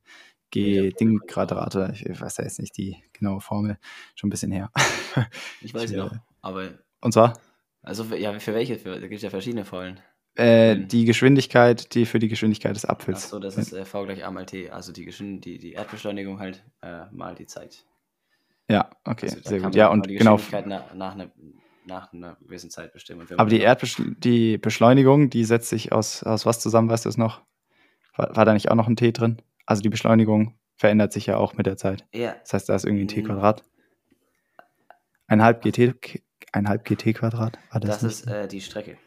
G 0.50 0.90
Dingquadrate. 0.90 1.94
Ich 1.94 2.20
weiß 2.20 2.38
ja 2.38 2.46
jetzt 2.46 2.58
nicht 2.58 2.76
die 2.78 2.98
genaue 3.14 3.42
Formel, 3.42 3.78
schon 4.16 4.30
ein 4.30 4.32
bisschen 4.32 4.52
her. 4.52 4.72
Ich 5.62 5.76
weiß 5.76 5.92
ja, 5.92 6.10
aber. 6.42 6.80
Und 7.02 7.12
zwar? 7.12 7.40
Also 7.84 8.06
ja, 8.16 8.40
für 8.40 8.56
welche? 8.56 8.80
Für, 8.80 8.96
da 8.96 9.02
gibt 9.02 9.18
es 9.18 9.22
ja 9.22 9.30
verschiedene 9.30 9.66
Formeln. 9.66 10.00
Äh, 10.34 10.78
die 10.78 11.06
Geschwindigkeit, 11.06 11.94
die 11.94 12.08
für 12.08 12.18
die 12.18 12.28
Geschwindigkeit 12.28 12.76
des 12.76 12.86
Apfels. 12.86 13.26
Achso, 13.26 13.38
das 13.38 13.56
ist 13.56 13.72
äh, 13.72 13.86
V 13.86 14.04
gleich 14.06 14.26
A 14.26 14.32
mal 14.32 14.48
T, 14.48 14.72
also 14.72 14.92
die, 14.92 15.06
die, 15.06 15.60
die 15.60 15.74
Erdbeschleunigung 15.74 16.40
halt 16.40 16.64
äh, 16.82 17.06
mal 17.12 17.36
die 17.36 17.46
Zeit. 17.46 17.86
Ja, 18.70 18.90
okay, 19.04 19.30
also, 19.30 19.42
sehr 19.50 19.60
gut. 19.60 19.76
Ja, 19.76 19.90
und 19.90 20.10
die 20.10 20.16
genau. 20.16 20.40
Nach, 20.52 20.94
nach, 20.94 21.14
einer, 21.14 21.32
nach 21.86 22.14
einer 22.14 22.38
gewissen 22.42 22.70
Zeit 22.70 22.94
bestimmen. 22.94 23.28
Aber 23.38 23.50
die 23.50 23.60
Erdbeschleunigung, 23.60 24.20
die 24.20 24.58
Beschleunigung, 24.58 25.30
die 25.30 25.44
setzt 25.44 25.70
sich 25.70 25.92
aus, 25.92 26.24
aus 26.24 26.46
was 26.46 26.60
zusammen, 26.60 26.90
weißt 26.90 27.06
du 27.06 27.10
es 27.10 27.18
noch? 27.18 27.42
War, 28.16 28.36
war, 28.36 28.46
da 28.46 28.54
nicht 28.54 28.72
auch 28.72 28.76
noch 28.76 28.88
ein 28.88 28.96
T 28.96 29.12
drin? 29.12 29.42
Also 29.66 29.82
die 29.82 29.90
Beschleunigung 29.90 30.58
verändert 30.76 31.14
sich 31.14 31.28
ja 31.28 31.38
auch 31.38 31.54
mit 31.54 31.66
der 31.66 31.78
Zeit. 31.78 32.06
Ja. 32.14 32.36
Das 32.42 32.54
heißt, 32.54 32.70
da 32.70 32.76
ist 32.76 32.86
irgendwie 32.86 33.06
ein 33.06 33.08
T 33.08 33.22
mhm. 33.22 33.28
Quadrat. 33.28 33.64
Ein 35.28 35.42
halb 35.42 35.62
GT, 35.64 35.96
ein 36.52 36.68
halb 36.68 36.86
GT 36.86 37.16
Quadrat. 37.16 37.58
War 37.72 37.80
das 37.80 38.00
das 38.00 38.04
ist 38.04 38.28
äh, 38.28 38.48
die 38.48 38.62
Strecke. 38.62 38.98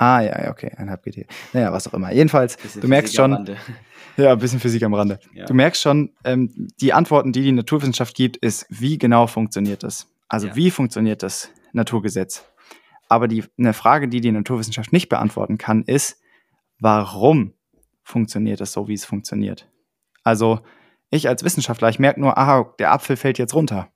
Ah, 0.00 0.22
ja, 0.22 0.44
ja, 0.44 0.50
okay, 0.50 0.72
ein 0.78 0.88
halb 0.88 1.02
GT. 1.02 1.26
Naja, 1.52 1.74
was 1.74 1.86
auch 1.86 1.92
immer. 1.92 2.10
Jedenfalls, 2.10 2.56
du 2.80 2.88
merkst 2.88 3.14
schon. 3.14 3.50
Ja, 4.16 4.32
ein 4.32 4.38
bisschen 4.38 4.60
Physik 4.60 4.82
am 4.82 4.92
Rande. 4.92 5.20
Ja. 5.32 5.46
Du 5.46 5.54
merkst 5.54 5.80
schon, 5.80 6.10
ähm, 6.24 6.68
die 6.80 6.92
Antworten, 6.92 7.32
die 7.32 7.42
die 7.42 7.52
Naturwissenschaft 7.52 8.14
gibt, 8.14 8.36
ist, 8.38 8.66
wie 8.68 8.98
genau 8.98 9.26
funktioniert 9.28 9.82
das? 9.82 10.08
Also, 10.28 10.48
ja. 10.48 10.56
wie 10.56 10.70
funktioniert 10.70 11.22
das 11.22 11.50
Naturgesetz? 11.72 12.44
Aber 13.08 13.28
die, 13.28 13.44
eine 13.56 13.72
Frage, 13.72 14.08
die 14.08 14.20
die 14.20 14.32
Naturwissenschaft 14.32 14.92
nicht 14.92 15.08
beantworten 15.08 15.58
kann, 15.58 15.84
ist, 15.84 16.20
warum 16.80 17.54
funktioniert 18.02 18.60
es 18.60 18.72
so, 18.72 18.88
wie 18.88 18.94
es 18.94 19.04
funktioniert? 19.04 19.70
Also 20.24 20.60
ich 21.10 21.28
als 21.28 21.44
Wissenschaftler, 21.44 21.88
ich 21.88 21.98
merke 21.98 22.20
nur, 22.20 22.36
aha, 22.36 22.74
der 22.78 22.92
Apfel 22.92 23.16
fällt 23.16 23.38
jetzt 23.38 23.54
runter. 23.54 23.88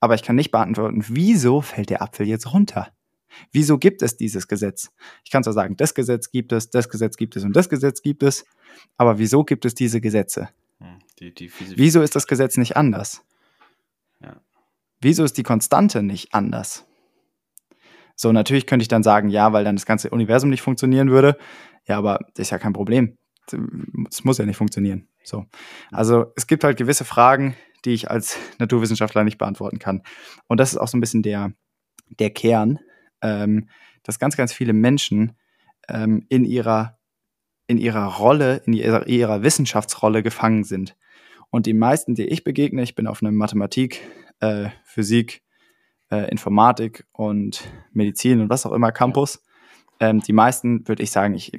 Aber 0.00 0.14
ich 0.14 0.22
kann 0.22 0.36
nicht 0.36 0.50
beantworten, 0.50 1.04
wieso 1.08 1.60
fällt 1.60 1.88
der 1.88 2.02
Apfel 2.02 2.26
jetzt 2.26 2.52
runter? 2.52 2.88
Wieso 3.52 3.78
gibt 3.78 4.02
es 4.02 4.16
dieses 4.16 4.48
Gesetz? 4.48 4.90
Ich 5.24 5.30
kann 5.30 5.42
zwar 5.42 5.52
sagen, 5.52 5.76
das 5.76 5.94
Gesetz 5.94 6.30
gibt 6.30 6.52
es, 6.52 6.70
das 6.70 6.88
Gesetz 6.88 7.16
gibt 7.16 7.36
es 7.36 7.44
und 7.44 7.54
das 7.54 7.68
Gesetz 7.68 8.02
gibt 8.02 8.22
es, 8.22 8.44
aber 8.96 9.18
wieso 9.18 9.44
gibt 9.44 9.64
es 9.64 9.74
diese 9.74 10.00
Gesetze? 10.00 10.48
Hm, 10.78 10.98
die, 11.18 11.34
die 11.34 11.50
wieso 11.76 12.02
ist 12.02 12.14
das 12.16 12.26
Gesetz 12.26 12.56
nicht 12.56 12.76
anders? 12.76 13.22
Ja. 14.20 14.40
Wieso 15.00 15.24
ist 15.24 15.36
die 15.36 15.42
Konstante 15.42 16.02
nicht 16.02 16.34
anders? 16.34 16.86
So, 18.14 18.32
natürlich 18.32 18.66
könnte 18.66 18.82
ich 18.82 18.88
dann 18.88 19.02
sagen, 19.02 19.28
ja, 19.28 19.52
weil 19.52 19.64
dann 19.64 19.76
das 19.76 19.84
ganze 19.84 20.10
Universum 20.10 20.48
nicht 20.48 20.62
funktionieren 20.62 21.10
würde. 21.10 21.36
Ja, 21.86 21.98
aber 21.98 22.20
das 22.34 22.46
ist 22.46 22.50
ja 22.50 22.58
kein 22.58 22.72
Problem. 22.72 23.18
Es 24.10 24.24
muss 24.24 24.38
ja 24.38 24.46
nicht 24.46 24.56
funktionieren. 24.56 25.06
So. 25.22 25.44
Also 25.92 26.32
es 26.34 26.46
gibt 26.46 26.64
halt 26.64 26.78
gewisse 26.78 27.04
Fragen, 27.04 27.56
die 27.84 27.92
ich 27.92 28.10
als 28.10 28.38
Naturwissenschaftler 28.58 29.22
nicht 29.22 29.38
beantworten 29.38 29.78
kann. 29.78 30.02
Und 30.48 30.58
das 30.58 30.72
ist 30.72 30.78
auch 30.78 30.88
so 30.88 30.96
ein 30.96 31.00
bisschen 31.00 31.22
der, 31.22 31.52
der 32.08 32.30
Kern, 32.30 32.80
ähm, 33.26 33.68
dass 34.02 34.18
ganz, 34.18 34.36
ganz 34.36 34.52
viele 34.52 34.72
Menschen 34.72 35.32
ähm, 35.88 36.24
in, 36.28 36.44
ihrer, 36.44 36.98
in 37.66 37.78
ihrer 37.78 38.06
Rolle, 38.06 38.62
in 38.66 38.72
ihrer, 38.72 39.06
ihrer 39.08 39.42
Wissenschaftsrolle 39.42 40.22
gefangen 40.22 40.64
sind. 40.64 40.96
Und 41.50 41.66
die 41.66 41.74
meisten, 41.74 42.14
die 42.14 42.26
ich 42.26 42.44
begegne, 42.44 42.82
ich 42.82 42.94
bin 42.94 43.06
auf 43.06 43.22
einem 43.22 43.34
Mathematik, 43.34 44.00
äh, 44.40 44.68
Physik, 44.84 45.42
äh, 46.10 46.30
Informatik 46.30 47.06
und 47.12 47.64
Medizin 47.92 48.40
und 48.40 48.50
was 48.50 48.66
auch 48.66 48.72
immer 48.72 48.92
Campus. 48.92 49.42
Ähm, 49.98 50.20
die 50.20 50.32
meisten, 50.32 50.86
würde 50.86 51.02
ich 51.02 51.10
sagen, 51.10 51.34
ich 51.34 51.52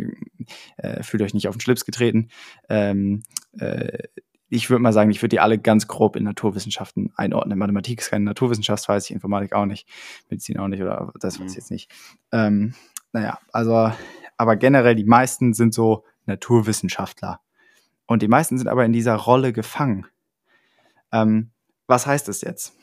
äh, 0.77 1.03
fühle 1.03 1.25
euch 1.25 1.33
nicht 1.33 1.47
auf 1.47 1.55
den 1.55 1.61
Schlips 1.61 1.85
getreten. 1.85 2.29
Ähm, 2.69 3.23
äh, 3.59 4.03
ich 4.49 4.69
würde 4.69 4.81
mal 4.81 4.93
sagen, 4.93 5.11
ich 5.11 5.21
würde 5.21 5.35
die 5.35 5.39
alle 5.39 5.57
ganz 5.57 5.87
grob 5.87 6.15
in 6.15 6.23
Naturwissenschaften 6.23 7.11
einordnen. 7.15 7.59
Mathematik 7.59 7.99
ist 7.99 8.09
keine 8.09 8.25
Naturwissenschaft, 8.25 8.87
weiß 8.87 9.05
ich, 9.05 9.11
Informatik 9.11 9.53
auch 9.53 9.65
nicht, 9.65 9.87
Medizin 10.29 10.57
auch 10.57 10.67
nicht 10.67 10.81
oder 10.81 11.13
das 11.19 11.39
weiß 11.39 11.45
ich 11.45 11.51
mhm. 11.51 11.55
jetzt 11.55 11.71
nicht. 11.71 11.91
Ähm, 12.31 12.73
naja, 13.11 13.39
also, 13.51 13.91
aber 14.37 14.55
generell 14.55 14.95
die 14.95 15.05
meisten 15.05 15.53
sind 15.53 15.73
so 15.73 16.05
Naturwissenschaftler. 16.25 17.41
Und 18.05 18.21
die 18.21 18.27
meisten 18.27 18.57
sind 18.57 18.67
aber 18.67 18.85
in 18.85 18.93
dieser 18.93 19.15
Rolle 19.15 19.51
gefangen. 19.51 20.05
Ähm, 21.11 21.51
was 21.87 22.07
heißt 22.07 22.27
das 22.27 22.41
jetzt? 22.41 22.73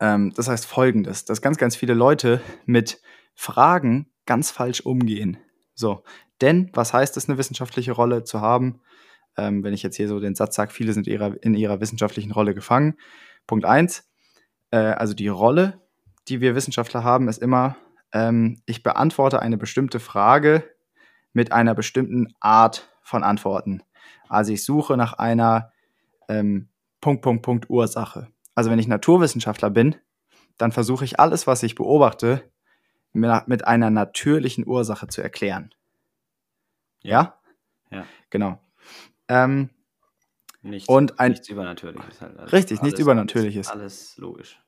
Ähm, 0.00 0.32
das 0.34 0.48
heißt 0.48 0.66
folgendes, 0.66 1.24
dass 1.24 1.42
ganz, 1.42 1.58
ganz 1.58 1.76
viele 1.76 1.94
Leute 1.94 2.40
mit 2.64 3.00
Fragen 3.34 4.06
ganz 4.26 4.50
falsch 4.50 4.80
umgehen. 4.80 5.36
So, 5.74 6.04
denn 6.40 6.70
was 6.72 6.92
heißt 6.92 7.16
es, 7.16 7.28
eine 7.28 7.38
wissenschaftliche 7.38 7.92
Rolle 7.92 8.24
zu 8.24 8.40
haben? 8.40 8.80
Ähm, 9.36 9.64
wenn 9.64 9.74
ich 9.74 9.82
jetzt 9.82 9.96
hier 9.96 10.08
so 10.08 10.20
den 10.20 10.34
Satz 10.34 10.54
sage, 10.54 10.72
viele 10.72 10.92
sind 10.92 11.06
ihrer, 11.06 11.42
in 11.42 11.54
ihrer 11.54 11.80
wissenschaftlichen 11.80 12.32
Rolle 12.32 12.54
gefangen. 12.54 12.96
Punkt 13.46 13.64
eins, 13.64 14.08
äh, 14.70 14.76
also 14.76 15.14
die 15.14 15.28
Rolle, 15.28 15.80
die 16.28 16.40
wir 16.40 16.54
Wissenschaftler 16.54 17.04
haben, 17.04 17.28
ist 17.28 17.42
immer, 17.42 17.76
ähm, 18.12 18.60
ich 18.66 18.82
beantworte 18.82 19.40
eine 19.40 19.56
bestimmte 19.56 20.00
Frage 20.00 20.64
mit 21.32 21.52
einer 21.52 21.74
bestimmten 21.74 22.34
Art 22.40 22.88
von 23.02 23.24
Antworten. 23.24 23.82
Also 24.28 24.52
ich 24.52 24.64
suche 24.64 24.96
nach 24.96 25.14
einer 25.14 25.72
ähm, 26.28 26.68
Punkt, 27.00 27.22
Punkt, 27.22 27.42
Punkt 27.42 27.70
Ursache. 27.70 28.28
Also 28.54 28.70
wenn 28.70 28.78
ich 28.78 28.88
Naturwissenschaftler 28.88 29.70
bin, 29.70 29.96
dann 30.56 30.72
versuche 30.72 31.04
ich 31.04 31.18
alles, 31.20 31.46
was 31.46 31.62
ich 31.62 31.74
beobachte, 31.74 32.50
mit 33.12 33.66
einer 33.66 33.90
natürlichen 33.90 34.66
Ursache 34.66 35.06
zu 35.08 35.22
erklären. 35.22 35.74
Ja? 37.00 37.38
Ja. 37.90 38.06
Genau. 38.30 38.58
Ähm, 39.28 39.70
nichts, 40.62 40.88
und 40.88 41.18
ein, 41.20 41.32
nichts 41.32 41.48
Übernatürliches. 41.48 42.20
Halt. 42.20 42.38
Also 42.38 42.56
richtig, 42.56 42.78
alles, 42.78 42.82
nichts 42.82 43.00
Übernatürliches. 43.00 43.68
Alles, 43.68 43.82
alles 43.82 44.16
logisch. 44.18 44.60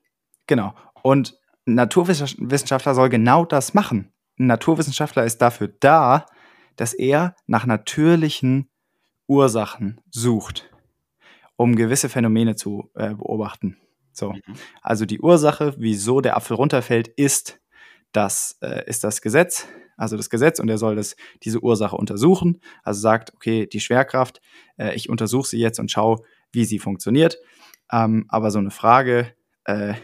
Genau. 0.46 0.74
Und 1.02 1.38
ein 1.66 1.74
Naturwissenschaftler 1.74 2.94
soll 2.94 3.08
genau 3.08 3.44
das 3.44 3.74
machen. 3.74 4.12
Ein 4.38 4.46
Naturwissenschaftler 4.46 5.24
ist 5.24 5.38
dafür 5.38 5.68
da, 5.80 6.26
dass 6.76 6.94
er 6.94 7.34
nach 7.46 7.66
natürlichen 7.66 8.68
Ursachen 9.26 10.00
sucht, 10.10 10.70
um 11.56 11.74
gewisse 11.74 12.08
Phänomene 12.08 12.54
zu 12.54 12.90
äh, 12.94 13.14
beobachten. 13.14 13.78
So. 14.12 14.32
Mhm. 14.32 14.42
Also 14.82 15.04
die 15.04 15.20
Ursache, 15.20 15.74
wieso 15.78 16.20
der 16.20 16.36
Apfel 16.36 16.56
runterfällt, 16.56 17.08
ist 17.08 17.60
das, 18.12 18.58
äh, 18.62 18.88
ist 18.88 19.04
das 19.04 19.20
Gesetz, 19.20 19.66
also 19.96 20.16
das 20.16 20.30
Gesetz, 20.30 20.60
und 20.60 20.68
er 20.68 20.78
soll 20.78 20.96
das, 20.96 21.16
diese 21.42 21.60
Ursache 21.62 21.96
untersuchen. 21.96 22.60
Also 22.82 23.00
sagt, 23.00 23.34
okay, 23.34 23.66
die 23.66 23.80
Schwerkraft, 23.80 24.40
äh, 24.76 24.94
ich 24.94 25.08
untersuche 25.08 25.48
sie 25.48 25.58
jetzt 25.58 25.78
und 25.78 25.90
schaue, 25.90 26.22
wie 26.52 26.64
sie 26.64 26.78
funktioniert. 26.78 27.38
Ähm, 27.90 28.26
aber 28.28 28.50
so 28.50 28.58
eine 28.58 28.70
Frage, 28.70 29.32
äh, 29.64 29.94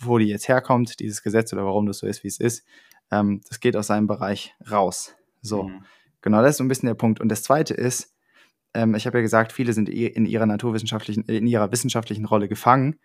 wo 0.00 0.18
die 0.18 0.26
jetzt 0.26 0.48
herkommt, 0.48 1.00
dieses 1.00 1.22
Gesetz 1.22 1.52
oder 1.52 1.64
warum 1.64 1.86
das 1.86 1.98
so 1.98 2.06
ist, 2.06 2.24
wie 2.24 2.28
es 2.28 2.40
ist, 2.40 2.66
ähm, 3.10 3.40
das 3.48 3.60
geht 3.60 3.76
aus 3.76 3.86
seinem 3.86 4.06
Bereich 4.06 4.54
raus. 4.70 5.14
So, 5.42 5.64
mhm. 5.64 5.84
genau, 6.22 6.42
das 6.42 6.52
ist 6.52 6.56
so 6.58 6.64
ein 6.64 6.68
bisschen 6.68 6.88
der 6.88 6.94
Punkt. 6.94 7.20
Und 7.20 7.28
das 7.28 7.42
Zweite 7.42 7.74
ist, 7.74 8.14
ähm, 8.74 8.94
ich 8.94 9.06
habe 9.06 9.18
ja 9.18 9.22
gesagt, 9.22 9.52
viele 9.52 9.72
sind 9.72 9.88
in 9.88 10.26
ihrer 10.26 10.46
naturwissenschaftlichen, 10.46 11.24
in 11.24 11.46
ihrer 11.46 11.70
wissenschaftlichen 11.70 12.24
Rolle 12.24 12.48
gefangen. 12.48 12.98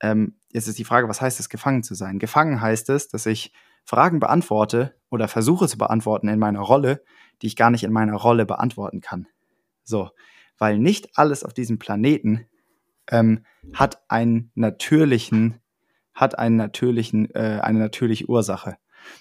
Ähm, 0.00 0.36
jetzt 0.52 0.66
ist 0.66 0.78
die 0.78 0.84
Frage, 0.84 1.08
was 1.08 1.20
heißt 1.20 1.38
es, 1.40 1.48
gefangen 1.48 1.82
zu 1.82 1.94
sein? 1.94 2.18
Gefangen 2.18 2.60
heißt 2.60 2.90
es, 2.90 3.08
dass 3.08 3.26
ich 3.26 3.52
Fragen 3.84 4.20
beantworte 4.20 4.94
oder 5.10 5.28
versuche 5.28 5.68
zu 5.68 5.78
beantworten 5.78 6.28
in 6.28 6.38
meiner 6.38 6.60
Rolle, 6.60 7.02
die 7.42 7.46
ich 7.46 7.56
gar 7.56 7.70
nicht 7.70 7.84
in 7.84 7.92
meiner 7.92 8.14
Rolle 8.14 8.46
beantworten 8.46 9.00
kann. 9.00 9.26
So, 9.84 10.10
weil 10.58 10.78
nicht 10.78 11.18
alles 11.18 11.44
auf 11.44 11.52
diesem 11.52 11.78
Planeten 11.78 12.46
ähm, 13.10 13.44
hat 13.72 14.02
einen 14.08 14.50
natürlichen, 14.54 15.60
hat 16.14 16.38
einen 16.38 16.56
natürlichen, 16.56 17.30
äh, 17.34 17.60
eine 17.62 17.78
natürliche 17.78 18.28
Ursache. 18.28 18.76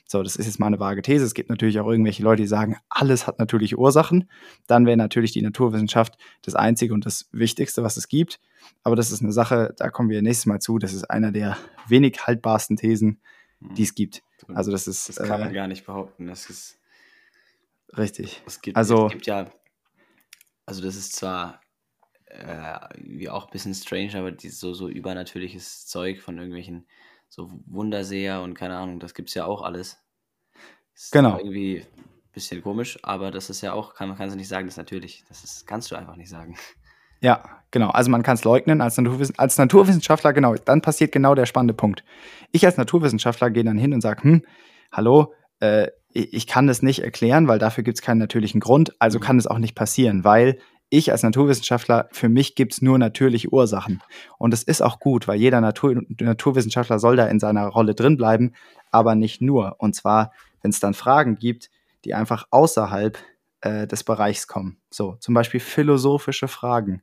So, 0.06 0.24
das 0.24 0.38
ist 0.38 0.46
jetzt 0.46 0.60
mal 0.60 0.68
eine 0.68 0.80
vage 0.80 1.02
These. 1.02 1.26
Es 1.26 1.34
gibt 1.34 1.50
natürlich 1.50 1.80
auch 1.80 1.90
irgendwelche 1.90 2.24
Leute, 2.24 2.44
die 2.44 2.48
sagen, 2.48 2.78
alles 2.90 3.28
hat 3.28 3.40
natürliche 3.40 3.78
Ursachen. 3.78 4.30
Dann 4.68 4.86
wäre 4.86 4.96
natürlich 4.96 5.34
die 5.34 5.42
Naturwissenschaft 5.42 6.18
das 6.42 6.56
Einzige 6.56 6.94
und 6.94 7.06
das 7.06 7.28
Wichtigste, 7.32 7.84
was 7.84 7.98
es 7.98 8.08
gibt. 8.08 8.40
Aber 8.84 8.96
das 8.96 9.12
ist 9.12 9.22
eine 9.22 9.34
Sache, 9.34 9.74
da 9.78 9.90
kommen 9.90 10.10
wir 10.10 10.22
nächstes 10.22 10.46
Mal 10.46 10.60
zu. 10.60 10.78
Das 10.80 10.94
ist 10.94 11.10
einer 11.10 11.32
der 11.32 11.58
wenig 11.88 12.26
haltbarsten 12.26 12.78
Thesen, 12.78 13.22
die 13.60 13.84
es 13.84 13.96
gibt. 13.96 14.24
Also 14.48 14.72
das 14.72 14.88
ist. 14.88 15.10
Das 15.10 15.18
kann 15.18 15.40
man 15.40 15.52
äh, 15.52 15.54
gar 15.54 15.68
nicht 15.68 15.86
behaupten. 15.86 16.28
Das 16.28 16.50
ist. 16.50 16.80
Richtig. 17.98 18.42
Es 18.46 18.62
gibt, 18.62 18.76
also, 18.78 19.08
es 19.08 19.12
gibt 19.12 19.28
ja. 19.28 19.52
Also 20.66 20.82
das 20.82 20.96
ist 20.96 21.16
zwar 21.16 21.62
äh, 22.34 22.80
wie 22.98 23.30
auch 23.30 23.46
ein 23.46 23.52
bisschen 23.52 23.74
strange, 23.74 24.18
aber 24.18 24.32
die, 24.32 24.50
so, 24.50 24.74
so 24.74 24.90
übernatürliches 24.90 25.86
Zeug 25.86 26.22
von 26.22 26.38
irgendwelchen 26.38 26.88
so 27.30 27.52
Wunderseher 27.66 28.42
und 28.42 28.54
keine 28.54 28.78
Ahnung, 28.78 29.00
das 29.00 29.14
gibt 29.14 29.30
es 29.30 29.36
ja 29.36 29.46
auch 29.46 29.62
alles. 29.62 30.00
Ist 30.94 31.12
genau. 31.12 31.38
Irgendwie 31.38 31.82
ein 31.82 32.32
bisschen 32.32 32.62
komisch, 32.62 33.00
aber 33.04 33.32
das 33.32 33.50
ist 33.50 33.62
ja 33.62 33.74
auch, 33.74 33.96
kann, 33.96 34.10
man 34.10 34.18
kann 34.18 34.30
es 34.30 34.36
nicht 34.36 34.48
sagen, 34.48 34.68
das 34.68 34.74
ist 34.74 34.78
natürlich. 34.78 35.24
Das 35.30 35.44
ist, 35.44 35.68
kannst 35.68 35.92
du 35.92 35.96
einfach 35.96 36.16
nicht 36.16 36.30
sagen. 36.30 36.58
Ja, 37.24 37.42
genau. 37.72 37.90
Also 37.90 38.12
man 38.12 38.22
kann 38.22 38.36
es 38.36 38.44
leugnen 38.44 38.82
als, 38.82 38.98
Naturwiss 38.98 39.32
als 39.38 39.58
Naturwissenschaftler, 39.58 40.34
genau. 40.34 40.56
Dann 40.56 40.82
passiert 40.82 41.14
genau 41.14 41.36
der 41.36 41.46
spannende 41.46 41.74
Punkt. 41.74 42.04
Ich 42.52 42.66
als 42.66 42.76
Naturwissenschaftler 42.76 43.50
gehe 43.50 43.64
dann 43.64 43.78
hin 43.78 43.94
und 43.94 44.02
sage, 44.02 44.24
hm, 44.24 44.42
hallo, 44.92 45.34
äh, 45.62 45.88
ich 46.12 46.46
kann 46.46 46.68
das 46.68 46.84
nicht 46.84 47.02
erklären, 47.02 47.48
weil 47.48 47.60
dafür 47.60 47.84
gibt 47.84 47.98
es 47.98 48.02
keinen 48.02 48.20
natürlichen 48.20 48.60
Grund. 48.60 48.94
Also 49.00 49.20
mhm. 49.20 49.24
kann 49.24 49.40
es 49.40 49.48
auch 49.48 49.58
nicht 49.58 49.74
passieren, 49.74 50.26
weil 50.26 50.60
ich 50.90 51.12
als 51.12 51.24
Naturwissenschaftler, 51.24 52.10
für 52.12 52.30
mich 52.30 52.56
gibt 52.56 52.74
es 52.74 52.82
nur 52.82 53.00
natürliche 53.00 53.52
Ursachen. 53.52 54.04
Und 54.38 54.54
es 54.54 54.62
ist 54.62 54.82
auch 54.82 55.00
gut, 55.00 55.28
weil 55.28 55.40
jeder 55.40 55.62
Natur 55.62 56.04
Naturwissenschaftler 56.20 57.00
soll 57.00 57.16
da 57.16 57.28
in 57.28 57.40
seiner 57.40 57.66
Rolle 57.68 57.96
drin 57.96 58.18
bleiben, 58.18 58.52
aber 58.92 59.16
nicht 59.16 59.42
nur. 59.42 59.78
Und 59.80 59.96
zwar, 59.96 60.34
wenn 60.62 60.72
es 60.72 60.82
dann 60.82 60.94
Fragen 60.94 61.38
gibt, 61.38 61.72
die 62.04 62.14
einfach 62.14 62.46
außerhalb 62.52 63.18
äh, 63.62 63.88
des 63.88 64.04
Bereichs 64.04 64.48
kommen. 64.48 64.78
So, 64.92 65.16
zum 65.22 65.34
Beispiel 65.34 65.62
philosophische 65.62 66.50
Fragen. 66.50 67.02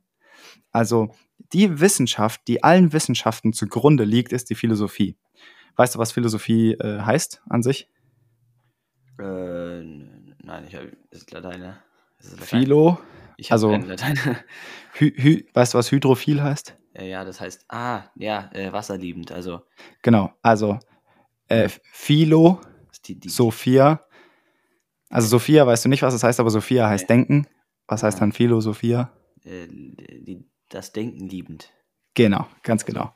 Also 0.71 1.13
die 1.53 1.79
Wissenschaft, 1.79 2.41
die 2.47 2.63
allen 2.63 2.93
Wissenschaften 2.93 3.53
zugrunde 3.53 4.03
liegt, 4.03 4.31
ist 4.31 4.49
die 4.49 4.55
Philosophie. 4.55 5.17
Weißt 5.75 5.95
du, 5.95 5.99
was 5.99 6.11
Philosophie 6.11 6.73
äh, 6.73 7.01
heißt 7.01 7.41
an 7.49 7.63
sich? 7.63 7.89
Äh, 9.19 9.81
nein, 9.81 10.65
ich 10.67 10.75
habe 10.75 10.91
ist 11.11 11.31
Latein. 11.31 11.59
Ne? 11.59 11.77
Ist 12.19 12.31
Latein? 12.31 12.47
Philo. 12.47 12.99
Ich 13.37 13.51
also, 13.51 13.75
Latein. 13.75 14.17
hy, 14.99 15.13
hy, 15.17 15.45
weißt 15.53 15.73
du, 15.73 15.77
was 15.77 15.91
hydrophil 15.91 16.41
heißt? 16.41 16.77
Ja, 16.99 17.23
das 17.23 17.39
heißt, 17.39 17.65
ah, 17.69 18.03
ja, 18.15 18.49
äh, 18.53 18.71
wasserliebend. 18.71 19.31
Also. 19.31 19.61
Genau, 20.01 20.33
also 20.41 20.77
äh, 21.47 21.69
Philo, 21.69 22.61
die, 23.05 23.19
die, 23.19 23.29
Sophia. 23.29 24.05
Also 25.09 25.27
Sophia, 25.27 25.65
weißt 25.65 25.85
du 25.85 25.89
nicht, 25.89 26.01
was 26.01 26.13
das 26.13 26.23
heißt, 26.23 26.39
aber 26.39 26.49
Sophia 26.49 26.87
heißt 26.87 27.09
nee. 27.09 27.15
denken. 27.15 27.47
Was 27.87 28.03
heißt 28.03 28.21
dann 28.21 28.31
Philosophia? 28.31 29.11
Äh, 29.43 29.67
die, 29.67 30.45
das 30.69 30.91
Denken 30.91 31.27
liebend. 31.27 31.71
Genau, 32.13 32.47
ganz 32.63 32.85
genau. 32.85 33.13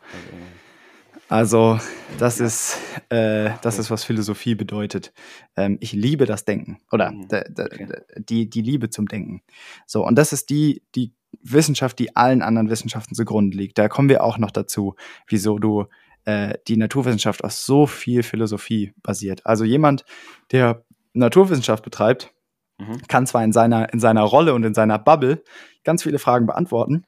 Also, 1.28 1.80
das 2.20 2.40
ist, 2.40 2.78
äh, 3.10 3.52
das 3.62 3.80
ist, 3.80 3.90
was 3.90 4.04
Philosophie 4.04 4.54
bedeutet. 4.54 5.12
Ähm, 5.56 5.78
ich 5.82 5.92
liebe 5.92 6.26
das 6.26 6.46
Denken 6.46 6.80
oder 6.92 7.12
mhm. 7.12 7.24
okay. 7.24 7.88
die, 8.18 8.50
die 8.50 8.62
Liebe 8.62 8.90
zum 8.90 9.08
Denken. 9.08 9.42
So, 9.88 10.06
und 10.06 10.16
das 10.16 10.34
ist 10.34 10.50
die, 10.52 10.84
die 10.94 11.14
Wissenschaft, 11.42 11.98
die 11.98 12.16
allen 12.16 12.42
anderen 12.42 12.70
Wissenschaften 12.70 13.16
zugrunde 13.16 13.58
liegt. 13.58 13.78
Da 13.78 13.90
kommen 13.90 14.10
wir 14.10 14.24
auch 14.24 14.38
noch 14.38 14.52
dazu, 14.52 14.96
wieso 15.28 15.58
du 15.58 15.86
äh, 16.26 16.58
die 16.68 16.78
Naturwissenschaft 16.78 17.44
aus 17.44 17.66
so 17.66 17.88
viel 17.88 18.22
Philosophie 18.22 18.94
basiert. 19.02 19.46
Also 19.46 19.64
jemand, 19.64 20.06
der 20.52 20.86
Naturwissenschaft 21.14 21.84
betreibt, 21.84 22.34
mhm. 22.78 23.02
kann 23.08 23.28
zwar 23.28 23.44
in 23.44 23.54
seiner, 23.54 23.92
in 23.94 24.00
seiner 24.00 24.24
Rolle 24.24 24.54
und 24.54 24.64
in 24.64 24.74
seiner 24.74 25.00
Bubble 25.00 25.44
ganz 25.84 26.04
viele 26.04 26.20
Fragen 26.20 26.46
beantworten, 26.46 27.04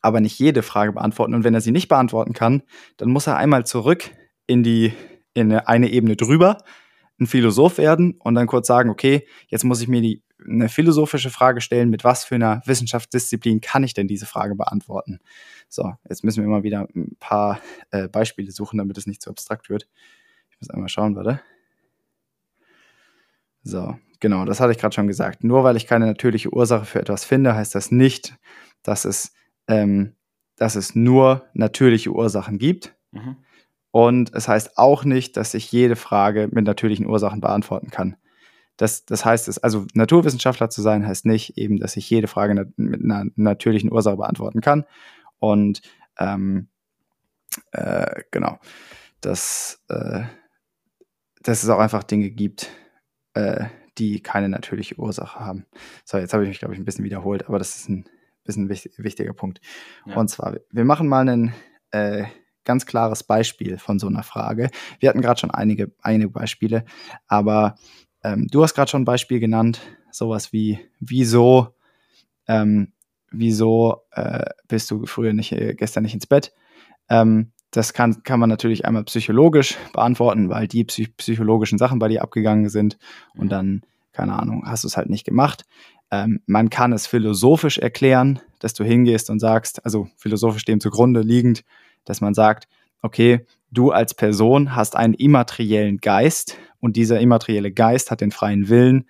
aber 0.00 0.20
nicht 0.20 0.38
jede 0.38 0.62
Frage 0.62 0.92
beantworten. 0.92 1.34
Und 1.34 1.44
wenn 1.44 1.54
er 1.54 1.60
sie 1.60 1.72
nicht 1.72 1.88
beantworten 1.88 2.32
kann, 2.32 2.62
dann 2.96 3.10
muss 3.10 3.26
er 3.26 3.36
einmal 3.36 3.66
zurück 3.66 4.10
in 4.46 4.62
die 4.62 4.92
in 5.34 5.52
eine 5.52 5.90
Ebene 5.90 6.16
drüber, 6.16 6.58
ein 7.20 7.26
Philosoph 7.26 7.76
werden 7.76 8.14
und 8.20 8.34
dann 8.34 8.46
kurz 8.46 8.66
sagen, 8.66 8.88
okay, 8.88 9.26
jetzt 9.48 9.64
muss 9.64 9.82
ich 9.82 9.88
mir 9.88 10.00
die 10.00 10.22
eine 10.44 10.68
philosophische 10.68 11.30
Frage 11.30 11.60
stellen, 11.60 11.90
mit 11.90 12.04
was 12.04 12.24
für 12.24 12.34
einer 12.34 12.62
Wissenschaftsdisziplin 12.66 13.60
kann 13.60 13.84
ich 13.84 13.94
denn 13.94 14.06
diese 14.06 14.26
Frage 14.26 14.54
beantworten? 14.54 15.18
So, 15.68 15.94
jetzt 16.08 16.24
müssen 16.24 16.42
wir 16.42 16.48
mal 16.48 16.62
wieder 16.62 16.88
ein 16.94 17.16
paar 17.18 17.60
äh, 17.90 18.08
Beispiele 18.08 18.50
suchen, 18.50 18.78
damit 18.78 18.96
es 18.98 19.06
nicht 19.06 19.22
zu 19.22 19.30
abstrakt 19.30 19.68
wird. 19.68 19.88
Ich 20.50 20.60
muss 20.60 20.70
einmal 20.70 20.88
schauen, 20.88 21.16
warte. 21.16 21.40
So, 23.62 23.96
genau, 24.20 24.44
das 24.44 24.60
hatte 24.60 24.72
ich 24.72 24.78
gerade 24.78 24.94
schon 24.94 25.06
gesagt. 25.06 25.44
Nur 25.44 25.64
weil 25.64 25.76
ich 25.76 25.86
keine 25.86 26.06
natürliche 26.06 26.52
Ursache 26.52 26.84
für 26.84 27.00
etwas 27.00 27.24
finde, 27.24 27.54
heißt 27.54 27.74
das 27.74 27.90
nicht, 27.90 28.36
dass 28.82 29.04
es, 29.04 29.32
ähm, 29.68 30.14
dass 30.56 30.76
es 30.76 30.94
nur 30.94 31.46
natürliche 31.54 32.10
Ursachen 32.10 32.58
gibt. 32.58 32.94
Mhm. 33.12 33.36
Und 33.90 34.34
es 34.34 34.46
heißt 34.48 34.76
auch 34.76 35.04
nicht, 35.04 35.36
dass 35.36 35.54
ich 35.54 35.72
jede 35.72 35.96
Frage 35.96 36.48
mit 36.52 36.66
natürlichen 36.66 37.06
Ursachen 37.06 37.40
beantworten 37.40 37.90
kann. 37.90 38.16
Das, 38.76 39.06
das 39.06 39.24
heißt, 39.24 39.48
es, 39.48 39.58
also 39.58 39.86
Naturwissenschaftler 39.94 40.68
zu 40.68 40.82
sein, 40.82 41.06
heißt 41.06 41.24
nicht 41.24 41.56
eben, 41.56 41.78
dass 41.78 41.96
ich 41.96 42.10
jede 42.10 42.28
Frage 42.28 42.66
mit 42.76 43.02
einer 43.02 43.24
natürlichen 43.36 43.90
Ursache 43.90 44.16
beantworten 44.16 44.60
kann. 44.60 44.84
Und 45.38 45.80
ähm, 46.18 46.68
äh, 47.72 48.22
genau, 48.30 48.58
dass, 49.20 49.82
äh, 49.88 50.24
dass 51.42 51.62
es 51.62 51.68
auch 51.70 51.78
einfach 51.78 52.02
Dinge 52.02 52.30
gibt, 52.30 52.70
äh, 53.34 53.64
die 53.98 54.20
keine 54.20 54.48
natürliche 54.48 54.98
Ursache 54.98 55.40
haben. 55.40 55.66
So, 56.04 56.18
jetzt 56.18 56.32
habe 56.32 56.44
ich 56.44 56.48
mich, 56.48 56.58
glaube 56.58 56.74
ich, 56.74 56.80
ein 56.80 56.84
bisschen 56.84 57.04
wiederholt, 57.04 57.48
aber 57.48 57.58
das 57.58 57.76
ist 57.76 57.88
ein 57.88 58.04
bisschen 58.44 58.68
wichtig, 58.68 58.92
wichtiger 58.98 59.32
Punkt. 59.32 59.60
Ja. 60.06 60.16
Und 60.16 60.28
zwar, 60.28 60.56
wir 60.70 60.84
machen 60.84 61.08
mal 61.08 61.28
ein 61.28 61.54
äh, 61.90 62.24
ganz 62.64 62.86
klares 62.86 63.22
Beispiel 63.22 63.78
von 63.78 63.98
so 63.98 64.06
einer 64.06 64.22
Frage. 64.22 64.70
Wir 64.98 65.08
hatten 65.08 65.22
gerade 65.22 65.40
schon 65.40 65.50
einige, 65.50 65.92
einige 66.02 66.30
Beispiele, 66.30 66.84
aber 67.26 67.76
ähm, 68.22 68.48
du 68.50 68.62
hast 68.62 68.74
gerade 68.74 68.90
schon 68.90 69.02
ein 69.02 69.06
Beispiel 69.06 69.40
genannt, 69.40 69.80
sowas 70.10 70.52
wie, 70.52 70.78
wieso, 71.00 71.74
ähm, 72.46 72.92
wieso 73.30 74.02
äh, 74.12 74.44
bist 74.68 74.90
du 74.90 75.06
früher 75.06 75.32
nicht, 75.32 75.52
äh, 75.52 75.74
gestern 75.74 76.02
nicht 76.02 76.14
ins 76.14 76.26
Bett? 76.26 76.52
Ähm, 77.08 77.52
das 77.70 77.92
kann, 77.92 78.22
kann 78.22 78.40
man 78.40 78.48
natürlich 78.48 78.84
einmal 78.84 79.04
psychologisch 79.04 79.76
beantworten, 79.92 80.48
weil 80.48 80.68
die 80.68 80.84
psych 80.84 81.16
psychologischen 81.16 81.78
Sachen 81.78 81.98
bei 81.98 82.08
dir 82.08 82.22
abgegangen 82.22 82.68
sind 82.68 82.98
und 83.34 83.50
dann, 83.50 83.82
keine 84.12 84.38
Ahnung, 84.38 84.64
hast 84.66 84.84
du 84.84 84.88
es 84.88 84.96
halt 84.96 85.10
nicht 85.10 85.24
gemacht. 85.24 85.64
Ähm, 86.10 86.40
man 86.46 86.70
kann 86.70 86.92
es 86.92 87.06
philosophisch 87.06 87.78
erklären, 87.78 88.40
dass 88.60 88.74
du 88.74 88.84
hingehst 88.84 89.28
und 89.30 89.40
sagst, 89.40 89.84
also 89.84 90.08
philosophisch 90.16 90.64
dem 90.64 90.80
zugrunde 90.80 91.20
liegend, 91.20 91.64
dass 92.04 92.20
man 92.20 92.34
sagt, 92.34 92.68
okay, 93.02 93.44
du 93.70 93.90
als 93.90 94.14
Person 94.14 94.74
hast 94.74 94.96
einen 94.96 95.14
immateriellen 95.14 95.98
Geist 95.98 96.56
und 96.80 96.96
dieser 96.96 97.20
immaterielle 97.20 97.72
Geist 97.72 98.10
hat 98.10 98.20
den 98.20 98.30
freien 98.30 98.68
Willen 98.68 99.06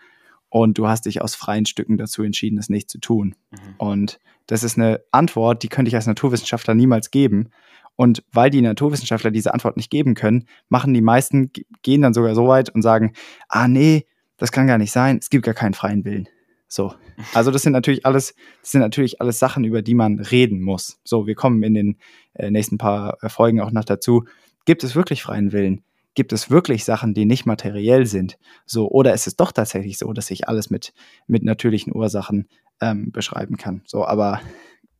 und 0.49 0.79
du 0.79 0.89
hast 0.89 1.07
dich 1.07 1.21
aus 1.21 1.35
freien 1.35 1.67
Stücken 1.67 1.99
dazu 1.99 2.23
entschieden, 2.23 2.59
es 2.59 2.71
nicht 2.71 2.91
zu 2.91 2.99
tun. 2.99 3.35
Mhm. 3.51 3.59
Und 3.79 4.19
das 4.47 4.63
ist 4.63 4.79
eine 4.79 5.01
Antwort, 5.11 5.63
die 5.63 5.69
könnte 5.69 5.89
ich 5.89 5.97
als 5.97 6.07
Naturwissenschaftler 6.07 6.75
niemals 6.75 7.11
geben. 7.11 7.51
Und 7.97 8.23
weil 8.33 8.51
die 8.51 8.61
Naturwissenschaftler 8.61 9.31
diese 9.31 9.53
Antwort 9.55 9.77
nicht 9.77 9.91
geben 9.91 10.15
können, 10.15 10.47
machen 10.69 10.95
die 10.95 11.01
meisten, 11.01 11.51
gehen 11.83 12.03
dann 12.03 12.15
sogar 12.15 12.35
so 12.35 12.47
weit 12.47 12.71
und 12.71 12.83
sagen, 12.83 13.15
ah 13.49 13.69
nee, 13.69 14.07
das 14.37 14.53
kann 14.53 14.67
gar 14.67 14.79
nicht 14.79 14.93
sein, 14.93 15.19
es 15.21 15.31
gibt 15.31 15.45
gar 15.45 15.55
keinen 15.55 15.75
freien 15.75 16.05
Willen. 16.05 16.29
So. 16.69 16.95
Also 17.33 17.51
das 17.51 17.63
sind 17.63 17.73
natürlich 17.73 18.05
alles, 18.05 18.35
das 18.61 18.73
sind 18.73 18.81
natürlich 18.81 19.21
alles 19.21 19.39
Sachen, 19.39 19.65
über 19.65 19.83
die 19.83 19.95
man 19.95 20.19
reden 20.19 20.61
muss. 20.61 21.01
So, 21.05 21.27
wir 21.27 21.35
kommen 21.35 21.63
in 21.63 21.75
den 21.75 21.99
äh, 22.35 22.51
nächsten 22.51 22.77
paar 22.77 23.17
äh, 23.23 23.29
Folgen 23.29 23.61
auch 23.61 23.71
noch 23.71 23.85
dazu. 23.85 24.25
Gibt 24.65 24.85
es 24.85 24.95
wirklich 24.95 25.23
freien 25.23 25.53
Willen? 25.53 25.83
Gibt 26.15 26.33
es 26.33 26.51
wirklich 26.51 26.85
Sachen, 26.85 27.15
die 27.15 27.25
nicht 27.25 27.47
materiell 27.47 28.07
sind? 28.07 28.39
So, 28.65 28.91
oder 28.91 29.15
ist 29.15 29.27
es 29.27 29.37
doch 29.37 29.53
tatsächlich 29.53 29.99
so, 29.99 30.13
dass 30.13 30.31
ich 30.31 30.49
alles 30.49 30.71
mit, 30.71 30.93
mit 31.27 31.45
natürlichen 31.45 31.95
Ursachen 31.95 32.49
ähm, 32.81 33.13
beschreiben 33.13 33.57
kann? 33.57 33.83
So, 33.87 34.05
aber 34.05 34.41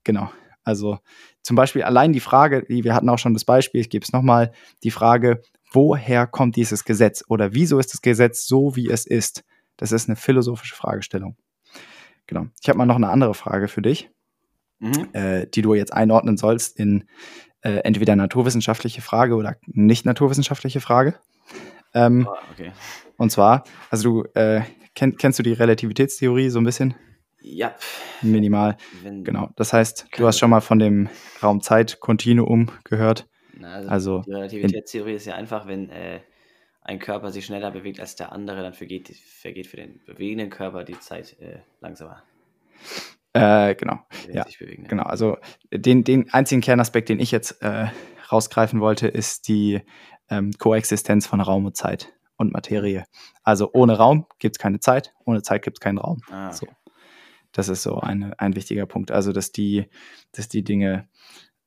genau. 0.05 0.31
Also 0.67 0.99
zum 1.43 1.55
Beispiel 1.55 1.85
allein 1.85 2.13
die 2.13 2.21
Frage, 2.21 2.65
wir 2.69 2.93
hatten 2.93 3.09
auch 3.09 3.19
schon 3.19 3.35
das 3.35 3.45
Beispiel, 3.45 3.81
ich 3.81 3.89
gebe 3.89 4.03
es 4.03 4.13
nochmal, 4.13 4.53
die 4.83 4.91
Frage, 4.91 5.41
woher 5.73 6.27
kommt 6.27 6.57
dieses 6.57 6.85
Gesetz 6.85 7.25
oder 7.29 7.55
wieso 7.55 7.79
ist 7.79 7.95
das 7.95 8.03
Gesetz 8.03 8.47
so, 8.47 8.75
wie 8.75 8.91
es 8.91 9.07
ist? 9.07 9.45
Das 9.77 9.93
ist 9.93 10.09
eine 10.09 10.17
philosophische 10.17 10.75
Fragestellung. 10.75 11.37
Genau. 12.27 12.47
Ich 12.61 12.69
habe 12.69 12.79
mal 12.79 12.87
noch 12.87 12.97
eine 12.97 13.09
andere 13.09 13.35
Frage 13.35 13.69
für 13.69 13.81
dich, 13.81 14.11
mhm. 14.81 15.09
äh, 15.13 15.47
die 15.47 15.63
du 15.63 15.75
jetzt 15.75 15.93
einordnen 15.93 16.37
sollst 16.37 16.77
in 16.77 17.05
äh, 17.61 17.77
entweder 17.85 18.17
naturwissenschaftliche 18.17 19.01
Frage 19.01 19.37
oder 19.37 19.57
nicht 19.67 20.05
naturwissenschaftliche 20.05 20.81
Frage. 20.81 21.15
Ähm, 21.95 22.27
oh, 22.29 22.35
okay. 22.53 22.73
Und 23.17 23.31
zwar, 23.31 23.63
also 23.89 24.03
du 24.03 24.29
äh, 24.35 24.63
kenn, 24.97 25.17
kennst 25.17 25.39
du 25.39 25.45
die 25.45 25.53
Relativitätstheorie 25.53 26.51
so 26.51 26.59
ein 26.59 26.65
bisschen? 26.65 26.97
Ja. 27.47 27.77
Minimal. 28.23 28.77
Wenn, 29.03 29.23
genau. 29.23 29.51
Das 29.55 29.73
heißt, 29.73 30.09
du 30.17 30.27
hast 30.27 30.39
schon 30.39 30.51
mal 30.51 30.61
von 30.61 30.81
dem 30.81 31.09
Raum-Zeit-Kontinuum 31.41 32.73
gehört. 32.83 33.29
Na, 33.57 33.75
also, 33.75 33.89
also, 33.89 34.23
die 34.23 34.33
Relativitätstheorie 34.33 35.15
ist 35.15 35.27
ja 35.27 35.37
einfach, 35.37 35.69
wenn 35.69 35.89
äh, 35.91 36.21
ein 36.83 36.99
Körper 36.99 37.31
sich 37.31 37.47
schneller 37.47 37.71
bewegt 37.71 38.01
als 38.01 38.17
der 38.17 38.33
andere, 38.33 38.63
dann 38.63 38.75
vergeht, 38.75 39.09
vergeht 39.09 39.69
für 39.69 39.77
den 39.77 40.01
bewegenden 40.05 40.51
Körper 40.51 40.83
die 40.83 40.99
Zeit 40.99 41.37
äh, 41.41 41.61
langsamer. 41.81 42.25
Äh, 43.33 43.77
genau. 43.77 44.01
Ja, 44.33 44.45
bewegen, 44.59 44.83
ja. 44.83 44.89
genau. 44.89 45.05
Also 45.05 45.37
den, 45.71 46.03
den 46.03 46.29
einzigen 46.33 46.63
Kernaspekt, 46.63 47.09
den 47.09 47.21
ich 47.21 47.31
jetzt 47.31 47.63
äh, 47.63 47.87
rausgreifen 48.33 48.81
wollte, 48.81 49.07
ist 49.07 49.47
die 49.47 49.83
ähm, 50.31 50.51
Koexistenz 50.59 51.29
von 51.29 51.41
Raum 51.41 51.67
und 51.67 51.77
Zeit 51.77 52.13
und 52.37 52.53
Materie. 52.53 53.05
Also 53.45 53.71
ohne 53.73 53.97
Raum 53.97 54.27
gibt 54.41 54.57
es 54.57 54.59
keine 54.59 54.81
Zeit, 54.81 55.15
ohne 55.25 55.43
Zeit 55.43 55.63
gibt 55.63 55.77
es 55.77 55.81
keinen 55.81 55.99
Raum. 55.99 56.23
Ah, 56.29 56.49
okay. 56.49 56.57
so. 56.57 56.67
Das 57.57 57.71
ist 57.71 57.83
so 57.83 57.99
eine, 57.99 58.39
ein 58.39 58.55
wichtiger 58.55 58.85
Punkt. 58.85 59.11
Also, 59.11 59.33
dass 59.33 59.51
die, 59.51 59.89
dass 60.33 60.49
die 60.49 60.63
Dinge 60.63 61.09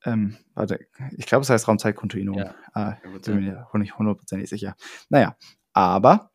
ähm, 0.06 0.38
warte, 0.54 0.80
ich 1.18 1.26
glaube, 1.26 1.42
es 1.42 1.50
heißt 1.50 1.68
Raumzeitkontinuum. 1.68 2.38
Ja, 2.38 2.56
ah, 2.74 2.96
bin 3.26 3.44
mir 3.44 3.68
nicht 3.74 3.98
hundertprozentig 3.98 4.50
sicher. 4.50 4.76
Naja, 5.10 5.36
aber 5.74 6.32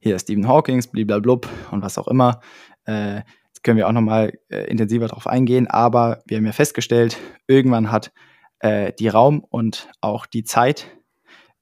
hier 0.00 0.18
Stephen 0.18 0.48
Hawking, 0.48 0.82
bliblablub 0.90 1.48
und 1.70 1.82
was 1.82 1.98
auch 1.98 2.08
immer. 2.08 2.40
Äh, 2.84 3.18
jetzt 3.46 3.62
können 3.62 3.78
wir 3.78 3.88
auch 3.88 3.92
nochmal 3.92 4.32
äh, 4.48 4.64
intensiver 4.64 5.06
darauf 5.06 5.28
eingehen, 5.28 5.68
aber 5.68 6.22
wir 6.26 6.36
haben 6.36 6.46
ja 6.46 6.52
festgestellt, 6.52 7.16
irgendwann 7.46 7.92
hat 7.92 8.12
äh, 8.58 8.92
die 8.92 9.08
Raum 9.08 9.44
und 9.48 9.88
auch 10.00 10.26
die 10.26 10.42
Zeit 10.42 10.90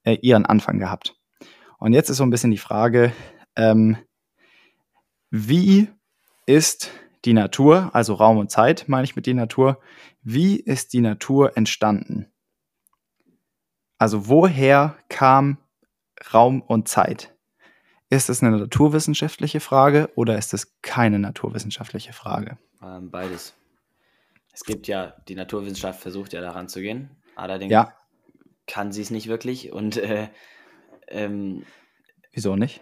äh, 0.03 0.15
ihren 0.15 0.47
Anfang 0.47 0.79
gehabt. 0.79 1.15
Und 1.77 1.93
jetzt 1.93 2.09
ist 2.09 2.17
so 2.17 2.23
ein 2.23 2.31
bisschen 2.31 2.51
die 2.51 2.57
Frage, 2.57 3.13
ähm, 3.55 3.97
wie 5.29 5.89
ist 6.45 6.91
die 7.25 7.33
Natur, 7.33 7.89
also 7.93 8.13
Raum 8.15 8.37
und 8.37 8.51
Zeit 8.51 8.85
meine 8.87 9.05
ich 9.05 9.15
mit 9.15 9.25
die 9.25 9.33
Natur, 9.33 9.79
wie 10.21 10.57
ist 10.57 10.93
die 10.93 11.01
Natur 11.01 11.57
entstanden? 11.57 12.31
Also 13.97 14.27
woher 14.27 14.97
kam 15.09 15.57
Raum 16.33 16.61
und 16.61 16.87
Zeit? 16.87 17.33
Ist 18.09 18.29
es 18.29 18.43
eine 18.43 18.57
naturwissenschaftliche 18.57 19.59
Frage 19.59 20.09
oder 20.15 20.37
ist 20.37 20.53
es 20.53 20.79
keine 20.81 21.19
naturwissenschaftliche 21.19 22.13
Frage? 22.13 22.57
Ähm, 22.81 23.09
beides. 23.09 23.55
Es 24.51 24.63
gibt 24.65 24.87
ja, 24.87 25.15
die 25.27 25.35
Naturwissenschaft 25.35 25.99
versucht 25.99 26.33
ja 26.33 26.41
daran 26.41 26.67
zu 26.67 26.81
gehen, 26.81 27.09
allerdings 27.35 27.71
ja. 27.71 27.93
kann 28.67 28.91
sie 28.91 29.01
es 29.01 29.09
nicht 29.09 29.27
wirklich 29.27 29.71
und 29.71 29.97
äh, 29.97 30.29
ähm, 31.07 31.65
Wieso 32.33 32.55
nicht? 32.55 32.81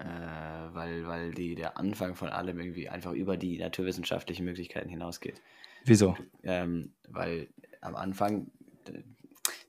Äh, 0.00 0.74
weil, 0.74 1.06
weil 1.06 1.34
die, 1.34 1.54
der 1.54 1.78
Anfang 1.78 2.14
von 2.14 2.28
allem 2.28 2.58
irgendwie 2.58 2.88
einfach 2.88 3.12
über 3.12 3.36
die 3.36 3.58
naturwissenschaftlichen 3.58 4.44
Möglichkeiten 4.44 4.88
hinausgeht. 4.88 5.40
Wieso? 5.84 6.16
Ähm, 6.42 6.92
weil 7.08 7.48
am 7.80 7.96
Anfang, 7.96 8.50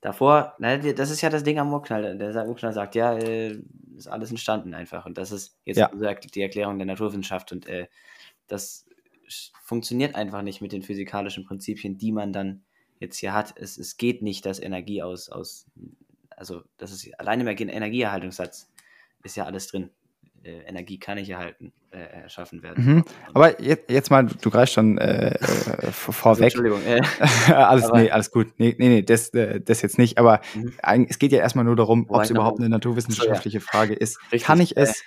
davor, 0.02 0.56
na, 0.60 0.78
das 0.78 1.12
ist 1.12 1.22
ja 1.22 1.30
das 1.30 1.44
Ding 1.44 1.60
am 1.60 1.74
Urknall. 1.74 2.18
Der 2.18 2.48
Urknall 2.48 2.74
sagt, 2.74 2.96
ja, 2.96 3.18
äh, 3.18 3.60
ist 3.98 4.08
alles 4.08 4.30
entstanden 4.30 4.74
einfach. 4.74 5.06
Und 5.06 5.18
das 5.18 5.32
ist 5.32 5.58
jetzt 5.66 5.78
ja. 5.78 5.90
die 5.90 6.42
Erklärung 6.42 6.78
der 6.78 6.88
Naturwissenschaft. 6.88 7.52
Und 7.52 7.68
äh, 7.68 7.88
das 8.48 8.86
funktioniert 9.64 10.16
einfach 10.16 10.42
nicht 10.42 10.62
mit 10.62 10.72
den 10.72 10.82
physikalischen 10.82 11.46
Prinzipien, 11.46 11.98
die 11.98 12.12
man 12.12 12.34
dann 12.34 12.64
jetzt 13.00 13.18
hier 13.18 13.34
hat, 13.34 13.54
es, 13.58 13.78
es 13.78 13.98
geht 13.98 14.22
nicht, 14.22 14.46
dass 14.46 14.60
Energie 14.60 15.02
aus, 15.02 15.30
aus 15.30 15.66
also 16.36 16.64
das 16.78 16.92
ist 16.92 17.20
alleine 17.20 17.50
im 17.50 17.70
Energieerhaltungssatz 17.70 18.70
ist 19.24 19.36
ja 19.36 19.46
alles 19.46 19.68
drin. 19.68 19.90
Äh, 20.44 20.62
Energie 20.68 20.98
kann 20.98 21.18
nicht 21.18 21.30
erhalten, 21.30 21.72
äh, 21.92 22.00
erschaffen 22.00 22.64
werden. 22.64 22.86
Mhm. 22.86 23.06
Aber 23.34 23.62
jetzt, 23.62 23.90
jetzt 23.90 24.10
mal, 24.10 24.26
du 24.26 24.50
greifst 24.50 24.74
schon 24.74 24.98
äh, 24.98 25.36
äh 25.36 25.92
vorweg. 25.92 26.46
Entschuldigung. 26.46 26.82
Äh, 26.86 27.02
alles, 27.54 27.92
nee, 27.92 28.10
alles 28.10 28.32
gut. 28.32 28.48
Nee, 28.58 28.76
nee, 28.78 28.90
nee 28.90 29.02
das, 29.04 29.30
äh, 29.30 29.62
das 29.62 29.82
jetzt 29.82 29.98
nicht. 29.98 30.18
Aber 30.18 30.42
mhm. 30.56 31.08
es 31.10 31.20
geht 31.20 31.32
ja 31.32 31.40
erstmal 31.40 31.66
nur 31.66 31.76
darum, 31.76 32.06
ob 32.10 32.22
es 32.22 32.30
überhaupt 32.30 32.60
eine 32.60 32.70
naturwissenschaftliche 32.70 33.60
so, 33.60 33.66
ja. 33.66 33.72
Frage 33.72 33.94
ist. 33.94 34.20
Richtig. 34.32 34.44
Kann 34.44 34.60
ich 34.62 34.78
es 34.78 35.04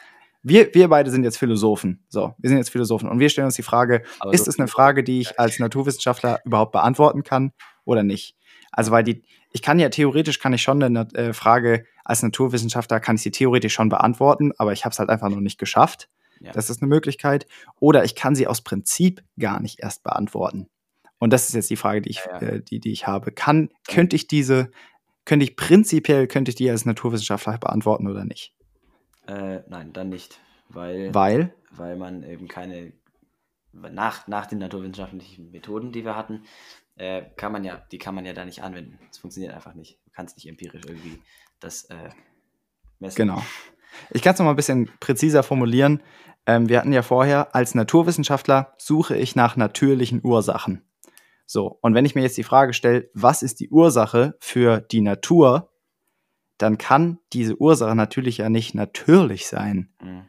wir, 0.47 0.75
wir 0.75 0.89
beide 0.89 1.11
sind 1.11 1.25
jetzt 1.25 1.39
Philosophen. 1.39 2.05
So, 2.09 2.35
wir 2.39 2.49
sind 2.51 2.59
jetzt 2.59 2.69
Philosophen 2.69 3.09
und 3.09 3.19
wir 3.19 3.31
stellen 3.31 3.47
uns 3.47 3.57
die 3.57 3.63
Frage, 3.63 4.03
Aber 4.21 4.35
ist 4.35 4.45
so 4.45 4.51
es 4.51 4.59
eine 4.59 4.69
Frage, 4.69 5.03
die 5.03 5.21
ich 5.21 5.41
als 5.41 5.59
Naturwissenschaftler 5.59 6.41
überhaupt 6.45 6.73
beantworten 6.73 7.23
kann 7.23 7.53
oder 7.87 8.03
nicht? 8.03 8.37
Also, 8.77 8.91
weil 8.91 9.05
die, 9.05 9.23
ich 9.51 9.63
kann 9.63 9.79
ja 9.79 9.89
theoretisch, 9.89 10.41
kann 10.41 10.53
ich 10.53 10.63
schon 10.63 10.83
eine 10.83 11.09
äh, 11.15 11.33
Frage 11.33 11.87
als 12.05 12.23
Naturwissenschaftler, 12.23 12.99
kann 12.99 13.17
ich 13.17 13.23
sie 13.23 13.31
theoretisch 13.31 13.73
schon 13.73 13.89
beantworten, 13.89 14.53
aber 14.59 14.73
ich 14.73 14.85
habe 14.85 14.93
es 14.93 14.99
halt 14.99 15.11
einfach 15.11 15.29
noch 15.29 15.41
nicht 15.41 15.59
geschafft. 15.59 16.09
Ja. 16.41 16.53
Das 16.53 16.71
ist 16.71 16.83
eine 16.83 16.89
Möglichkeit. 16.89 17.47
Oder 17.79 18.05
ich 18.05 18.17
kann 18.17 18.35
sie 18.35 18.49
aus 18.49 18.63
Prinzip 18.63 19.23
gar 19.39 19.61
nicht 19.61 19.81
erst 19.81 20.03
beantworten. 20.03 20.69
Und 21.19 21.33
das 21.33 21.49
ist 21.49 21.55
jetzt 21.55 21.71
die 21.71 21.77
Frage, 21.77 22.03
die 22.03 22.11
ich, 22.11 22.25
ja, 22.27 22.41
ja. 22.41 22.49
Äh, 22.49 22.63
die, 22.63 22.81
die 22.81 22.91
ich 22.91 23.07
habe. 23.07 23.31
Kann, 23.31 23.71
könnte 23.89 24.17
ich 24.17 24.27
diese, 24.27 24.71
könnte 25.25 25.45
ich 25.45 25.55
prinzipiell, 25.55 26.27
könnte 26.27 26.51
ich 26.51 26.57
die 26.57 26.69
als 26.69 26.85
Naturwissenschaftler 26.85 27.57
beantworten 27.59 28.09
oder 28.09 28.25
nicht? 28.25 28.53
Äh, 29.29 29.61
nein, 29.69 29.93
dann 29.93 30.09
nicht. 30.09 30.41
Weil, 30.69 31.15
weil? 31.15 31.55
Weil 31.71 31.97
man 31.97 32.25
eben 32.25 32.49
keine, 32.49 32.93
nach, 33.73 34.27
nach 34.27 34.47
den 34.47 34.59
naturwissenschaftlichen 34.59 35.53
Methoden, 35.53 35.93
die 35.93 36.05
wir 36.05 36.17
hatten, 36.17 36.43
äh, 36.97 37.23
kann 37.37 37.53
man 37.53 37.65
ja, 37.65 37.85
die 37.91 37.99
kann 37.99 38.15
man 38.15 38.25
ja 38.25 38.33
da 38.33 38.45
nicht 38.45 38.63
anwenden. 38.63 38.99
Es 39.11 39.19
funktioniert 39.19 39.53
einfach 39.55 39.75
nicht. 39.75 39.99
Du 40.05 40.11
kannst 40.13 40.37
nicht 40.37 40.49
empirisch 40.49 40.83
irgendwie 40.87 41.21
das 41.61 41.85
äh, 41.85 42.11
messen. 42.99 43.17
Genau. 43.17 43.43
Ich 44.11 44.23
kann 44.23 44.35
es 44.35 44.39
noch 44.39 44.45
mal 44.45 44.53
ein 44.53 44.57
bisschen 44.57 44.91
präziser 45.01 45.43
formulieren. 45.43 46.03
Ähm, 46.47 46.69
wir 46.69 46.79
hatten 46.79 46.93
ja 46.93 47.03
vorher, 47.03 47.55
als 47.55 47.75
Naturwissenschaftler 47.75 48.75
suche 48.79 49.17
ich 49.17 49.35
nach 49.35 49.57
natürlichen 49.57 50.21
Ursachen. 50.23 50.83
So, 51.47 51.79
und 51.83 51.95
wenn 51.95 52.05
ich 52.05 52.15
mir 52.15 52.23
jetzt 52.23 52.37
die 52.37 52.43
Frage 52.43 52.73
stelle, 52.73 53.11
was 53.13 53.43
ist 53.43 53.61
die 53.61 53.71
Ursache 53.71 54.37
für 54.41 54.81
die 54.81 55.01
Natur, 55.01 55.71
dann 56.59 56.79
kann 56.79 57.19
diese 57.33 57.57
Ursache 57.61 57.95
natürlich 57.95 58.39
ja 58.39 58.49
nicht 58.49 58.75
natürlich 58.75 59.47
sein. 59.47 59.93
Mhm. 60.03 60.25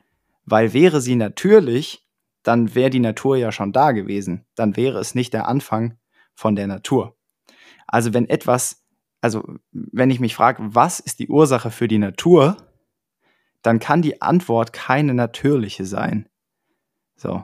Weil 0.45 0.73
wäre 0.73 1.01
sie 1.01 1.15
natürlich, 1.15 2.08
dann 2.43 2.75
wäre 2.75 2.89
die 2.89 2.99
Natur 2.99 3.38
ja 3.38 3.51
schon 3.51 3.71
da 3.71 3.91
gewesen. 3.91 4.45
Dann 4.56 4.75
wäre 4.75 4.99
es 4.99 5.15
nicht 5.15 5.34
der 5.34 5.47
Anfang 5.47 5.97
von 6.36 6.56
der 6.56 6.67
Natur. 6.67 7.15
Also 7.88 8.13
wenn 8.13 8.30
etwas, 8.30 8.84
also 9.21 9.43
wenn 9.71 10.12
ich 10.12 10.19
mich 10.19 10.36
frage, 10.36 10.62
was 10.63 11.00
ist 11.00 11.19
die 11.19 11.30
Ursache 11.30 11.71
für 11.71 11.88
die 11.88 11.98
Natur, 11.98 12.58
dann 13.62 13.80
kann 13.80 14.02
die 14.02 14.21
Antwort 14.21 14.74
keine 14.74 15.13
natürliche 15.13 15.86
sein. 15.86 16.30
So. 17.15 17.43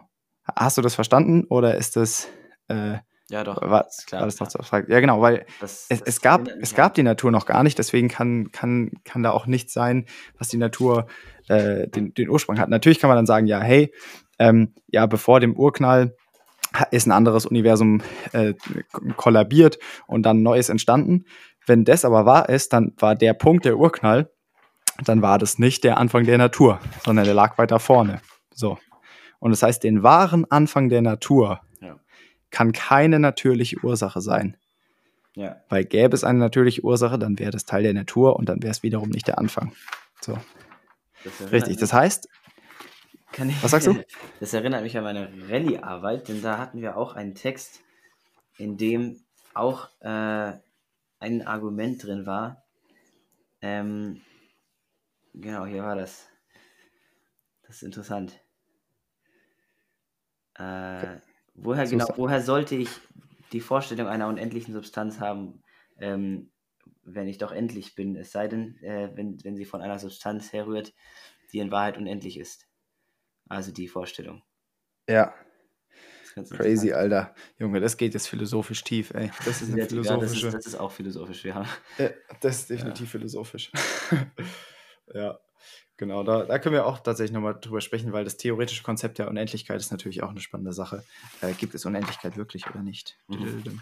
Hast 0.56 0.78
du 0.78 0.82
das 0.82 0.96
verstanden 0.96 1.46
oder 1.46 1.76
ist 1.76 1.96
das 1.96 2.28
äh, 2.68 2.98
ja, 3.32 3.46
doch. 3.46 3.62
War, 3.62 3.88
klar, 4.08 4.22
war 4.22 4.28
das 4.28 4.42
noch 4.42 4.50
zu 4.50 4.60
Ja, 4.60 5.00
genau, 5.00 5.22
weil 5.22 5.46
das, 5.62 5.86
es, 5.88 6.00
das 6.00 6.08
es, 6.08 6.22
gab, 6.22 6.50
es 6.60 6.76
gab 6.76 6.96
die 6.96 7.04
Natur 7.04 7.32
noch 7.32 7.46
gar 7.46 7.64
nicht, 7.64 7.78
deswegen 7.80 8.10
kann, 8.10 8.52
kann, 8.52 8.92
kann 9.06 9.24
da 9.24 9.32
auch 9.32 9.46
nichts 9.46 9.72
sein, 9.72 10.06
was 10.38 10.50
die 10.50 10.58
Natur 10.58 11.08
äh, 11.48 11.88
den, 11.88 12.14
den 12.14 12.30
Ursprung 12.30 12.60
hat. 12.60 12.68
Natürlich 12.68 13.00
kann 13.00 13.08
man 13.08 13.16
dann 13.16 13.26
sagen, 13.26 13.48
ja, 13.48 13.62
hey, 13.62 13.94
ähm, 14.38 14.74
ja, 14.88 15.06
bevor 15.06 15.40
dem 15.40 15.56
Urknall 15.56 16.18
ist 16.92 17.08
ein 17.08 17.12
anderes 17.12 17.46
Universum 17.46 18.02
äh, 18.34 18.54
kollabiert 19.18 19.80
und 20.08 20.24
dann 20.24 20.42
neues 20.42 20.70
entstanden. 20.70 21.26
Wenn 21.66 21.86
das 21.86 22.06
aber 22.06 22.26
wahr 22.26 22.50
ist, 22.50 22.74
dann 22.74 22.94
war 22.98 23.16
der 23.16 23.34
Punkt 23.34 23.66
der 23.66 23.78
Urknall, 23.78 24.32
dann 25.04 25.22
war 25.22 25.38
das 25.38 25.60
nicht 25.60 25.84
der 25.84 25.98
Anfang 25.98 26.26
der 26.26 26.38
Natur, 26.38 26.80
sondern 27.04 27.26
der 27.26 27.34
lag 27.34 27.58
weiter 27.58 27.80
vorne. 27.80 28.22
So. 28.54 28.78
Und 29.40 29.52
das 29.52 29.64
heißt, 29.64 29.84
den 29.84 30.04
wahren 30.04 30.46
Anfang 30.50 30.90
der 30.90 31.02
Natur, 31.02 31.62
kann 32.52 32.74
keine 32.74 33.20
natürliche 33.20 33.78
Ursache 33.84 34.22
sein. 34.22 34.58
Ja. 35.36 35.56
Weil 35.70 35.86
gäbe 35.86 36.14
es 36.14 36.24
eine 36.24 36.40
natürliche 36.40 36.84
Ursache, 36.84 37.18
dann 37.18 37.40
wäre 37.40 37.52
das 37.52 37.66
Teil 37.66 37.84
der 37.84 37.94
Natur 37.94 38.36
und 38.36 38.50
dann 38.50 38.62
wäre 38.62 38.72
es 38.72 38.84
wiederum 38.84 39.10
nicht 39.10 39.28
der 39.28 39.40
Anfang. 39.40 39.72
So. 40.20 40.38
Das 41.24 41.52
Richtig. 41.52 41.78
Das 41.78 41.94
heißt, 41.94 42.28
ich, 43.50 43.63
was 43.63 43.72
sagst 43.72 43.88
du? 43.88 44.04
Das 44.39 44.54
erinnert 44.54 44.84
mich 44.84 44.98
an 44.98 45.04
meine 45.04 45.32
Rallye-Arbeit, 45.50 46.28
denn 46.28 46.41
da 46.41 46.58
hatten 46.58 46.82
wir 46.82 46.98
auch 46.98 47.15
einen 47.15 47.36
Text, 47.36 47.82
in 48.58 48.78
dem 48.78 49.24
auch 49.54 49.89
äh, 50.02 50.54
ein 51.20 51.48
Argument 51.48 52.04
drin 52.04 52.26
war. 52.26 52.63
Ähm, 53.62 54.22
genau, 55.34 55.65
hier 55.65 55.84
war 55.84 55.96
das. 55.96 56.28
Das 57.63 57.78
ist 57.78 57.84
interessant. 57.84 58.39
Äh, 60.56 61.20
Woher 61.54 61.86
genau, 61.86 62.08
woher 62.15 62.41
sollte 62.41 62.76
ich 62.76 62.89
die 63.52 63.60
Vorstellung 63.60 64.08
einer 64.08 64.28
unendlichen 64.28 64.74
Substanz 64.74 65.20
haben, 65.20 65.62
ähm, 66.00 66.52
wenn 67.04 67.28
ich 67.28 67.38
doch 67.38 67.52
endlich 67.52 67.96
bin? 67.96 68.15
Es 68.15 68.32
sei 68.32 68.48
denn, 68.48 68.78
äh, 68.82 69.12
wenn, 69.15 69.44
wenn 69.44 69.56
sie 69.56 69.65
von 69.65 69.82
einer 69.82 70.00
Substanz 70.00 70.54
herrührt, 70.54 70.94
die 71.52 71.60
in 71.60 71.72
Wahrheit 71.72 71.98
unendlich 71.98 72.38
ist. 72.38 72.67
Also 73.52 73.74
die 73.74 73.90
Vorstellung. 73.90 74.42
Ja. 75.10 75.34
Crazy, 76.52 76.94
Alter. 76.94 77.36
Junge, 77.60 77.82
das 77.82 77.98
geht 77.98 78.14
jetzt 78.14 78.28
philosophisch 78.28 78.82
tief, 78.86 79.14
ey. 79.14 79.30
Das 79.44 79.62
ist 79.62 79.74
eine 79.74 79.86
philosophische. 79.86 80.46
Ja, 80.46 80.52
das, 80.52 80.54
ist, 80.54 80.54
das 80.54 80.66
ist 80.74 80.80
auch 80.80 80.92
philosophisch, 80.92 81.44
ja. 81.44 81.66
ja 81.98 82.10
das 82.40 82.60
ist 82.60 82.70
definitiv 82.70 83.08
ja. 83.08 83.20
philosophisch. 83.20 83.72
ja. 85.14 85.38
Genau, 85.98 86.24
da, 86.24 86.46
da 86.46 86.58
können 86.60 86.74
wir 86.76 86.86
auch 86.86 87.00
tatsächlich 87.00 87.34
nochmal 87.34 87.58
drüber 87.60 87.82
sprechen, 87.82 88.14
weil 88.14 88.24
das 88.24 88.38
theoretische 88.38 88.84
Konzept 88.84 89.20
der 89.20 89.28
Unendlichkeit 89.28 89.82
ist 89.82 89.92
natürlich 89.92 90.24
auch 90.24 90.30
eine 90.30 90.40
spannende 90.40 90.72
Sache. 90.72 91.04
Äh, 91.42 91.52
gibt 91.52 91.76
es 91.76 91.86
Unendlichkeit 91.86 92.38
wirklich 92.38 92.68
oder 92.68 92.82
nicht? 92.82 93.20
Mhm. 93.28 93.82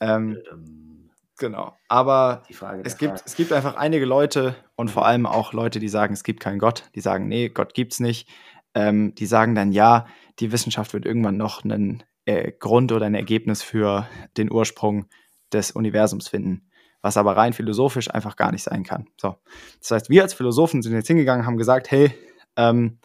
Ähm, 0.00 1.10
genau, 1.36 1.76
aber 1.88 2.42
es 2.82 2.96
gibt, 2.96 3.22
es 3.24 3.36
gibt 3.36 3.52
einfach 3.52 3.76
einige 3.76 4.06
Leute 4.06 4.56
und 4.74 4.90
vor 4.90 5.06
allem 5.06 5.26
auch 5.26 5.52
Leute, 5.52 5.78
die 5.78 5.88
sagen, 5.88 6.14
es 6.14 6.24
gibt 6.24 6.40
keinen 6.40 6.58
Gott, 6.58 6.90
die 6.94 7.00
sagen, 7.00 7.28
nee, 7.28 7.50
Gott 7.50 7.74
gibt's 7.74 8.00
nicht. 8.00 8.28
Ähm, 8.74 9.14
die 9.14 9.26
sagen 9.26 9.54
dann, 9.54 9.72
ja, 9.72 10.06
die 10.40 10.52
Wissenschaft 10.52 10.92
wird 10.92 11.06
irgendwann 11.06 11.36
noch 11.36 11.64
einen 11.64 12.02
äh, 12.24 12.52
Grund 12.52 12.92
oder 12.92 13.06
ein 13.06 13.14
Ergebnis 13.14 13.62
für 13.62 14.08
den 14.36 14.50
Ursprung 14.50 15.06
des 15.52 15.70
Universums 15.70 16.28
finden 16.28 16.68
was 17.04 17.18
aber 17.18 17.36
rein 17.36 17.52
philosophisch 17.52 18.10
einfach 18.10 18.34
gar 18.34 18.50
nicht 18.50 18.62
sein 18.62 18.82
kann. 18.82 19.06
So. 19.20 19.36
Das 19.78 19.90
heißt, 19.90 20.08
wir 20.08 20.22
als 20.22 20.32
Philosophen 20.32 20.80
sind 20.80 20.94
jetzt 20.94 21.06
hingegangen, 21.06 21.44
haben 21.44 21.58
gesagt, 21.58 21.90
hey, 21.90 22.10
ähm, 22.56 22.98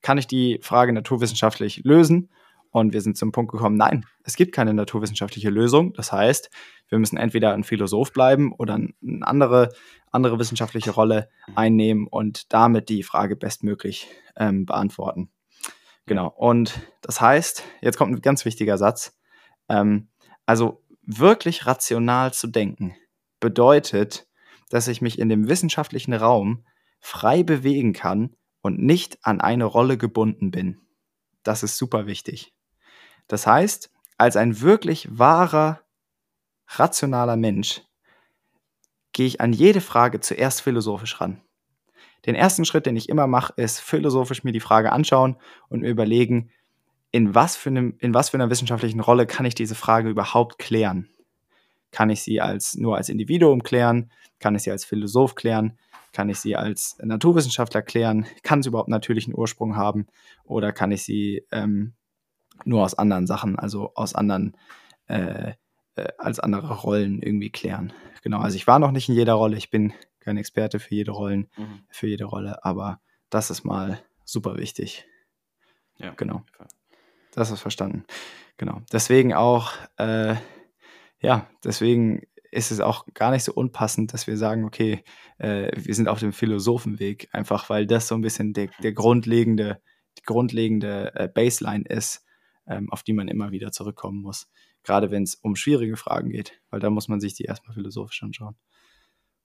kann 0.00 0.16
ich 0.16 0.26
die 0.26 0.58
Frage 0.62 0.94
naturwissenschaftlich 0.94 1.82
lösen? 1.84 2.30
Und 2.72 2.92
wir 2.94 3.02
sind 3.02 3.18
zum 3.18 3.32
Punkt 3.32 3.52
gekommen, 3.52 3.76
nein, 3.76 4.06
es 4.24 4.34
gibt 4.34 4.52
keine 4.52 4.72
naturwissenschaftliche 4.72 5.50
Lösung. 5.50 5.92
Das 5.92 6.10
heißt, 6.10 6.50
wir 6.88 6.98
müssen 6.98 7.18
entweder 7.18 7.52
ein 7.52 7.64
Philosoph 7.64 8.12
bleiben 8.12 8.52
oder 8.52 8.74
eine 8.74 8.92
andere, 9.20 9.68
andere 10.10 10.38
wissenschaftliche 10.38 10.90
Rolle 10.90 11.28
einnehmen 11.54 12.06
und 12.06 12.52
damit 12.52 12.88
die 12.88 13.02
Frage 13.02 13.36
bestmöglich 13.36 14.08
ähm, 14.36 14.64
beantworten. 14.64 15.30
Genau. 16.06 16.28
Und 16.28 16.80
das 17.02 17.20
heißt, 17.20 17.62
jetzt 17.82 17.98
kommt 17.98 18.12
ein 18.12 18.22
ganz 18.22 18.44
wichtiger 18.44 18.78
Satz. 18.78 19.18
Ähm, 19.68 20.08
also 20.46 20.82
wirklich 21.02 21.66
rational 21.66 22.32
zu 22.32 22.46
denken 22.46 22.96
bedeutet, 23.38 24.26
dass 24.70 24.88
ich 24.88 25.02
mich 25.02 25.18
in 25.18 25.28
dem 25.28 25.48
wissenschaftlichen 25.48 26.14
Raum 26.14 26.64
frei 27.00 27.42
bewegen 27.42 27.92
kann 27.92 28.34
und 28.62 28.78
nicht 28.78 29.18
an 29.22 29.40
eine 29.40 29.64
Rolle 29.64 29.98
gebunden 29.98 30.50
bin. 30.50 30.80
Das 31.42 31.62
ist 31.62 31.76
super 31.76 32.06
wichtig. 32.06 32.54
Das 33.28 33.46
heißt, 33.46 33.90
als 34.18 34.36
ein 34.36 34.60
wirklich 34.60 35.08
wahrer, 35.18 35.80
rationaler 36.68 37.36
Mensch 37.36 37.82
gehe 39.12 39.26
ich 39.26 39.40
an 39.40 39.52
jede 39.52 39.80
Frage 39.80 40.20
zuerst 40.20 40.62
philosophisch 40.62 41.20
ran. 41.20 41.40
Den 42.26 42.34
ersten 42.34 42.64
Schritt, 42.64 42.86
den 42.86 42.96
ich 42.96 43.08
immer 43.08 43.26
mache, 43.26 43.52
ist 43.56 43.80
philosophisch 43.80 44.44
mir 44.44 44.52
die 44.52 44.60
Frage 44.60 44.92
anschauen 44.92 45.36
und 45.68 45.80
mir 45.80 45.90
überlegen, 45.90 46.50
in 47.10 47.34
was, 47.34 47.56
für 47.56 47.68
einem, 47.68 47.96
in 47.98 48.14
was 48.14 48.30
für 48.30 48.36
einer 48.36 48.48
wissenschaftlichen 48.48 49.00
Rolle 49.00 49.26
kann 49.26 49.44
ich 49.44 49.54
diese 49.54 49.74
Frage 49.74 50.08
überhaupt 50.08 50.58
klären. 50.58 51.10
Kann 51.90 52.08
ich 52.08 52.22
sie 52.22 52.40
als 52.40 52.74
nur 52.74 52.96
als 52.96 53.10
Individuum 53.10 53.62
klären? 53.62 54.10
Kann 54.38 54.54
ich 54.54 54.62
sie 54.62 54.70
als 54.70 54.84
Philosoph 54.84 55.34
klären? 55.34 55.78
Kann 56.12 56.30
ich 56.30 56.38
sie 56.38 56.56
als 56.56 56.96
Naturwissenschaftler 57.02 57.82
klären? 57.82 58.24
Kann 58.42 58.62
sie 58.62 58.70
überhaupt 58.70 58.88
natürlichen 58.88 59.34
Ursprung 59.36 59.76
haben? 59.76 60.06
Oder 60.44 60.72
kann 60.72 60.90
ich 60.90 61.02
sie 61.04 61.44
ähm, 61.50 61.92
nur 62.64 62.82
aus 62.82 62.94
anderen 62.94 63.26
Sachen, 63.26 63.58
also 63.58 63.92
aus 63.94 64.14
anderen, 64.14 64.56
äh, 65.06 65.52
äh, 65.96 66.08
als 66.18 66.40
andere 66.40 66.80
Rollen 66.80 67.22
irgendwie 67.22 67.50
klären? 67.50 67.92
Genau, 68.22 68.40
also 68.40 68.56
ich 68.56 68.66
war 68.66 68.78
noch 68.78 68.92
nicht 68.92 69.08
in 69.08 69.14
jeder 69.14 69.34
Rolle, 69.34 69.56
ich 69.56 69.70
bin 69.70 69.92
kein 70.20 70.36
Experte 70.36 70.78
für 70.78 70.94
jede 70.94 71.10
Rollen, 71.10 71.48
mhm. 71.56 71.84
für 71.90 72.06
jede 72.06 72.24
Rolle, 72.24 72.64
aber 72.64 73.00
das 73.30 73.50
ist 73.50 73.64
mal 73.64 74.00
super 74.24 74.56
wichtig. 74.56 75.06
Ja, 75.98 76.12
genau. 76.16 76.44
Das 77.32 77.50
ist 77.50 77.60
verstanden. 77.60 78.04
Genau. 78.56 78.82
Deswegen 78.92 79.32
auch 79.32 79.72
äh, 79.96 80.36
ja, 81.22 81.48
deswegen 81.64 82.22
ist 82.50 82.70
es 82.70 82.80
auch 82.80 83.06
gar 83.14 83.30
nicht 83.30 83.44
so 83.44 83.54
unpassend, 83.54 84.12
dass 84.12 84.26
wir 84.26 84.36
sagen, 84.36 84.64
okay, 84.64 85.04
äh, 85.38 85.70
wir 85.74 85.94
sind 85.94 86.08
auf 86.08 86.18
dem 86.18 86.32
Philosophenweg, 86.32 87.28
einfach 87.32 87.70
weil 87.70 87.86
das 87.86 88.08
so 88.08 88.14
ein 88.14 88.20
bisschen 88.20 88.52
der, 88.52 88.68
der 88.82 88.92
grundlegende, 88.92 89.80
die 90.18 90.22
grundlegende 90.22 91.14
äh, 91.14 91.28
Baseline 91.28 91.84
ist, 91.88 92.26
auf 92.90 93.02
die 93.02 93.12
man 93.12 93.28
immer 93.28 93.50
wieder 93.50 93.72
zurückkommen 93.72 94.22
muss. 94.22 94.48
Gerade 94.82 95.10
wenn 95.10 95.22
es 95.22 95.34
um 95.34 95.56
schwierige 95.56 95.96
Fragen 95.96 96.30
geht, 96.30 96.60
weil 96.70 96.80
da 96.80 96.90
muss 96.90 97.08
man 97.08 97.20
sich 97.20 97.34
die 97.34 97.44
erstmal 97.44 97.74
philosophisch 97.74 98.22
anschauen. 98.22 98.56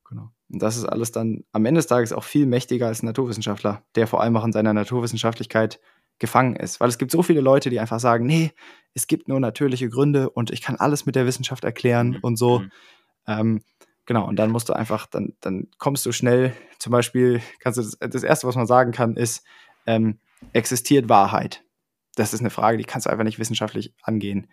Genau. 0.10 0.32
Und 0.50 0.62
das 0.62 0.78
ist 0.78 0.86
alles 0.86 1.12
dann 1.12 1.44
am 1.52 1.66
Ende 1.66 1.80
des 1.80 1.88
Tages 1.88 2.14
auch 2.14 2.24
viel 2.24 2.46
mächtiger 2.46 2.88
als 2.88 3.04
ein 3.04 3.08
Naturwissenschaftler, 3.08 3.84
der 3.96 4.08
vor 4.08 4.22
allem 4.22 4.38
auch 4.38 4.46
in 4.46 4.54
seiner 4.54 4.74
Naturwissenschaftlichkeit 4.74 5.80
gefangen 6.20 6.56
ist. 6.56 6.80
Weil 6.80 6.90
es 6.90 6.98
gibt 6.98 7.12
so 7.12 7.22
viele 7.24 7.42
Leute, 7.42 7.70
die 7.70 7.80
einfach 7.80 8.00
sagen, 8.00 8.26
nee, 8.26 8.52
es 8.94 9.08
gibt 9.08 9.28
nur 9.28 9.40
natürliche 9.40 9.90
Gründe 9.90 10.30
und 10.30 10.50
ich 10.52 10.62
kann 10.62 10.78
alles 10.78 11.06
mit 11.06 11.16
der 11.16 11.26
Wissenschaft 11.26 11.64
erklären 11.64 12.10
mhm. 12.10 12.20
und 12.22 12.38
so. 12.38 12.60
Mhm. 12.60 12.72
Ähm, 13.28 13.64
genau, 14.06 14.26
und 14.28 14.38
dann 14.38 14.52
musst 14.52 14.70
du 14.70 14.74
einfach, 14.74 15.06
dann, 15.08 15.34
dann 15.42 15.68
kommst 15.78 16.06
du 16.06 16.12
schnell, 16.12 16.54
zum 16.80 16.92
Beispiel, 16.92 17.42
kannst 17.60 17.78
du 17.78 17.84
das, 17.84 17.98
das 18.00 18.24
Erste, 18.24 18.48
was 18.48 18.56
man 18.56 18.68
sagen 18.68 18.94
kann, 18.94 19.18
ist, 19.18 19.44
ähm, 19.86 20.20
existiert 20.54 21.10
Wahrheit? 21.10 21.64
Das 22.18 22.34
ist 22.34 22.40
eine 22.40 22.50
Frage, 22.50 22.78
die 22.78 22.84
kannst 22.84 23.06
du 23.06 23.12
einfach 23.12 23.24
nicht 23.24 23.40
wissenschaftlich 23.40 23.94
angehen. 24.02 24.48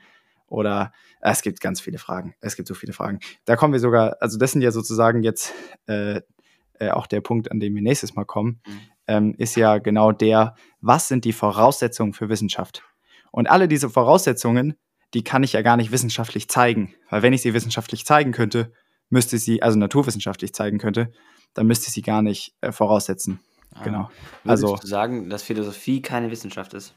Oder 0.46 0.92
äh, 1.20 1.30
es 1.30 1.42
gibt 1.42 1.60
ganz 1.60 1.80
viele 1.80 1.98
Fragen. 1.98 2.34
Es 2.40 2.56
gibt 2.56 2.68
so 2.68 2.74
viele 2.74 2.92
Fragen. 2.92 3.20
Da 3.46 3.56
kommen 3.56 3.72
wir 3.72 3.80
sogar, 3.80 4.18
also 4.20 4.38
das 4.38 4.52
sind 4.52 4.62
ja 4.62 4.70
sozusagen 4.70 5.22
jetzt 5.22 5.52
äh, 5.86 6.20
äh, 6.78 6.90
auch 6.90 7.06
der 7.06 7.20
Punkt, 7.20 7.50
an 7.50 7.60
dem 7.60 7.74
wir 7.74 7.82
nächstes 7.82 8.14
Mal 8.14 8.24
kommen, 8.24 8.60
mhm. 8.66 8.80
ähm, 9.06 9.34
ist 9.38 9.56
ja 9.56 9.78
genau 9.78 10.12
der, 10.12 10.54
was 10.80 11.08
sind 11.08 11.24
die 11.24 11.32
Voraussetzungen 11.32 12.12
für 12.12 12.28
Wissenschaft? 12.28 12.82
Und 13.30 13.48
alle 13.48 13.66
diese 13.66 13.88
Voraussetzungen, 13.88 14.74
die 15.14 15.24
kann 15.24 15.42
ich 15.42 15.54
ja 15.54 15.62
gar 15.62 15.76
nicht 15.76 15.90
wissenschaftlich 15.90 16.48
zeigen. 16.48 16.94
Weil 17.08 17.22
wenn 17.22 17.32
ich 17.32 17.42
sie 17.42 17.54
wissenschaftlich 17.54 18.04
zeigen 18.04 18.32
könnte, 18.32 18.72
müsste 19.08 19.38
sie, 19.38 19.62
also 19.62 19.78
naturwissenschaftlich 19.78 20.52
zeigen 20.52 20.78
könnte, 20.78 21.12
dann 21.54 21.66
müsste 21.66 21.88
ich 21.88 21.94
sie 21.94 22.02
gar 22.02 22.22
nicht 22.22 22.54
äh, 22.60 22.72
voraussetzen. 22.72 23.40
Ah. 23.74 23.82
Genau. 23.82 24.10
Also, 24.44 24.76
sagen, 24.82 25.30
dass 25.30 25.42
Philosophie 25.42 26.02
keine 26.02 26.30
Wissenschaft 26.30 26.74
ist? 26.74 26.94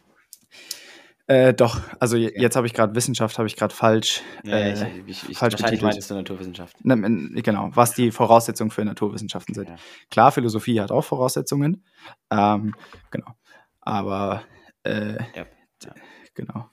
Äh, 1.27 1.53
doch, 1.53 1.81
also 1.99 2.15
ja. 2.15 2.29
jetzt 2.33 2.55
habe 2.55 2.67
ich 2.67 2.73
gerade 2.73 2.95
Wissenschaft, 2.95 3.37
habe 3.37 3.47
ich 3.47 3.57
gerade 3.57 3.75
falsch. 3.75 4.21
Ja, 4.45 4.55
äh, 4.55 4.73
ich, 4.73 5.07
ich, 5.07 5.29
ich, 5.29 5.37
falsch 5.37 5.53
wahrscheinlich 5.55 5.81
meinst 5.81 6.09
du 6.09 6.13
Naturwissenschaft. 6.13 6.85
Ne, 6.85 7.41
genau, 7.41 7.69
was 7.73 7.93
die 7.93 8.11
Voraussetzungen 8.11 8.71
für 8.71 8.85
Naturwissenschaften 8.85 9.53
sind. 9.53 9.67
Ja. 9.67 9.75
Klar, 10.09 10.31
Philosophie 10.31 10.79
hat 10.79 10.89
auch 10.89 11.03
Voraussetzungen. 11.03 11.83
Ähm, 12.31 12.73
genau. 13.11 13.33
Aber 13.81 14.43
äh, 14.83 15.17
genau. 16.33 16.69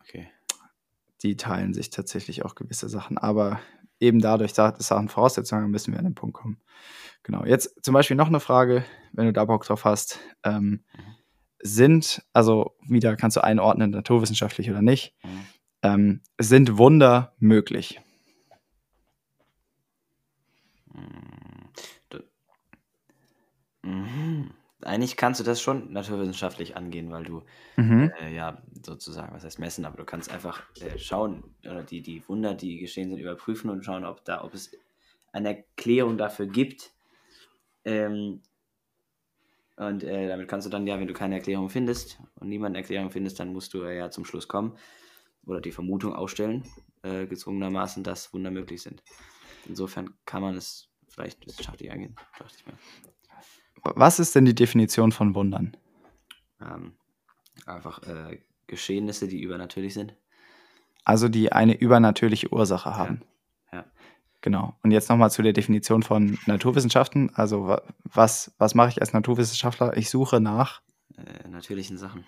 Okay. 0.00 0.30
Die 1.22 1.36
teilen 1.36 1.74
sich 1.74 1.90
tatsächlich 1.90 2.46
auch 2.46 2.54
gewisse 2.54 2.88
Sachen. 2.88 3.18
Aber 3.18 3.60
eben 4.00 4.20
dadurch, 4.20 4.54
dass 4.54 4.78
Sachen 4.78 5.10
Voraussetzungen 5.10 5.64
haben, 5.64 5.70
müssen 5.70 5.92
wir 5.92 5.98
an 5.98 6.06
den 6.06 6.14
Punkt 6.14 6.34
kommen. 6.34 6.62
Genau. 7.22 7.44
Jetzt 7.44 7.84
zum 7.84 7.92
Beispiel 7.92 8.16
noch 8.16 8.28
eine 8.28 8.40
Frage, 8.40 8.82
wenn 9.12 9.26
du 9.26 9.34
da 9.34 9.44
Bock 9.44 9.66
drauf 9.66 9.84
hast. 9.84 10.20
Ähm, 10.42 10.84
mhm 10.94 11.17
sind, 11.60 12.22
also 12.32 12.76
wieder 12.86 13.16
kannst 13.16 13.36
du 13.36 13.44
einordnen, 13.44 13.90
naturwissenschaftlich 13.90 14.70
oder 14.70 14.82
nicht, 14.82 15.14
mhm. 15.22 15.46
ähm, 15.82 16.20
sind 16.38 16.78
Wunder 16.78 17.34
möglich? 17.38 18.00
Mhm. 23.82 24.50
Eigentlich 24.82 25.16
kannst 25.16 25.40
du 25.40 25.44
das 25.44 25.60
schon 25.60 25.92
naturwissenschaftlich 25.92 26.76
angehen, 26.76 27.10
weil 27.10 27.24
du 27.24 27.42
mhm. 27.76 28.12
äh, 28.20 28.32
ja 28.32 28.62
sozusagen, 28.82 29.34
was 29.34 29.44
heißt 29.44 29.58
messen, 29.58 29.84
aber 29.84 29.96
du 29.96 30.04
kannst 30.04 30.30
einfach 30.30 30.62
äh, 30.80 30.98
schauen 30.98 31.42
oder 31.64 31.82
die, 31.82 32.00
die 32.00 32.26
Wunder, 32.28 32.54
die 32.54 32.78
geschehen 32.78 33.10
sind, 33.10 33.18
überprüfen 33.18 33.70
und 33.70 33.84
schauen, 33.84 34.04
ob 34.04 34.24
da, 34.24 34.44
ob 34.44 34.54
es 34.54 34.70
eine 35.32 35.48
Erklärung 35.48 36.16
dafür 36.16 36.46
gibt. 36.46 36.92
Ähm, 37.84 38.40
und 39.78 40.02
äh, 40.02 40.26
damit 40.26 40.48
kannst 40.48 40.66
du 40.66 40.70
dann 40.70 40.86
ja, 40.88 40.98
wenn 40.98 41.06
du 41.06 41.14
keine 41.14 41.36
Erklärung 41.36 41.70
findest 41.70 42.20
und 42.34 42.48
niemand 42.48 42.74
eine 42.74 42.78
Erklärung 42.82 43.10
findest, 43.10 43.38
dann 43.38 43.52
musst 43.52 43.72
du 43.74 43.82
äh, 43.82 43.96
ja 43.96 44.10
zum 44.10 44.24
Schluss 44.24 44.48
kommen 44.48 44.76
oder 45.46 45.60
die 45.60 45.70
Vermutung 45.70 46.14
ausstellen, 46.14 46.64
äh, 47.02 47.26
gezwungenermaßen, 47.26 48.02
dass 48.02 48.32
Wunder 48.34 48.50
möglich 48.50 48.82
sind. 48.82 49.04
Insofern 49.66 50.14
kann 50.24 50.42
man 50.42 50.56
es 50.56 50.88
vielleicht 51.08 51.46
wissenschaftlich 51.46 51.92
angehen, 51.92 52.16
dachte 52.38 52.54
ich 52.58 52.66
mir. 52.66 52.74
Was 53.94 54.18
ist 54.18 54.34
denn 54.34 54.44
die 54.44 54.54
Definition 54.54 55.12
von 55.12 55.36
Wundern? 55.36 55.76
Ähm, 56.60 56.94
einfach 57.64 58.02
äh, 58.02 58.40
Geschehnisse, 58.66 59.28
die 59.28 59.40
übernatürlich 59.40 59.94
sind. 59.94 60.16
Also 61.04 61.28
die 61.28 61.52
eine 61.52 61.78
übernatürliche 61.78 62.52
Ursache 62.52 62.96
haben. 62.96 63.22
Ja. 63.72 63.84
Genau. 64.40 64.76
Und 64.82 64.92
jetzt 64.92 65.08
nochmal 65.08 65.30
zu 65.30 65.42
der 65.42 65.52
Definition 65.52 66.02
von 66.02 66.38
Naturwissenschaften. 66.46 67.30
Also 67.34 67.76
was, 68.04 68.54
was 68.58 68.74
mache 68.74 68.90
ich 68.90 69.00
als 69.00 69.12
Naturwissenschaftler? 69.12 69.96
Ich 69.96 70.10
suche 70.10 70.40
nach 70.40 70.80
äh, 71.16 71.48
natürlichen 71.48 71.98
Sachen. 71.98 72.24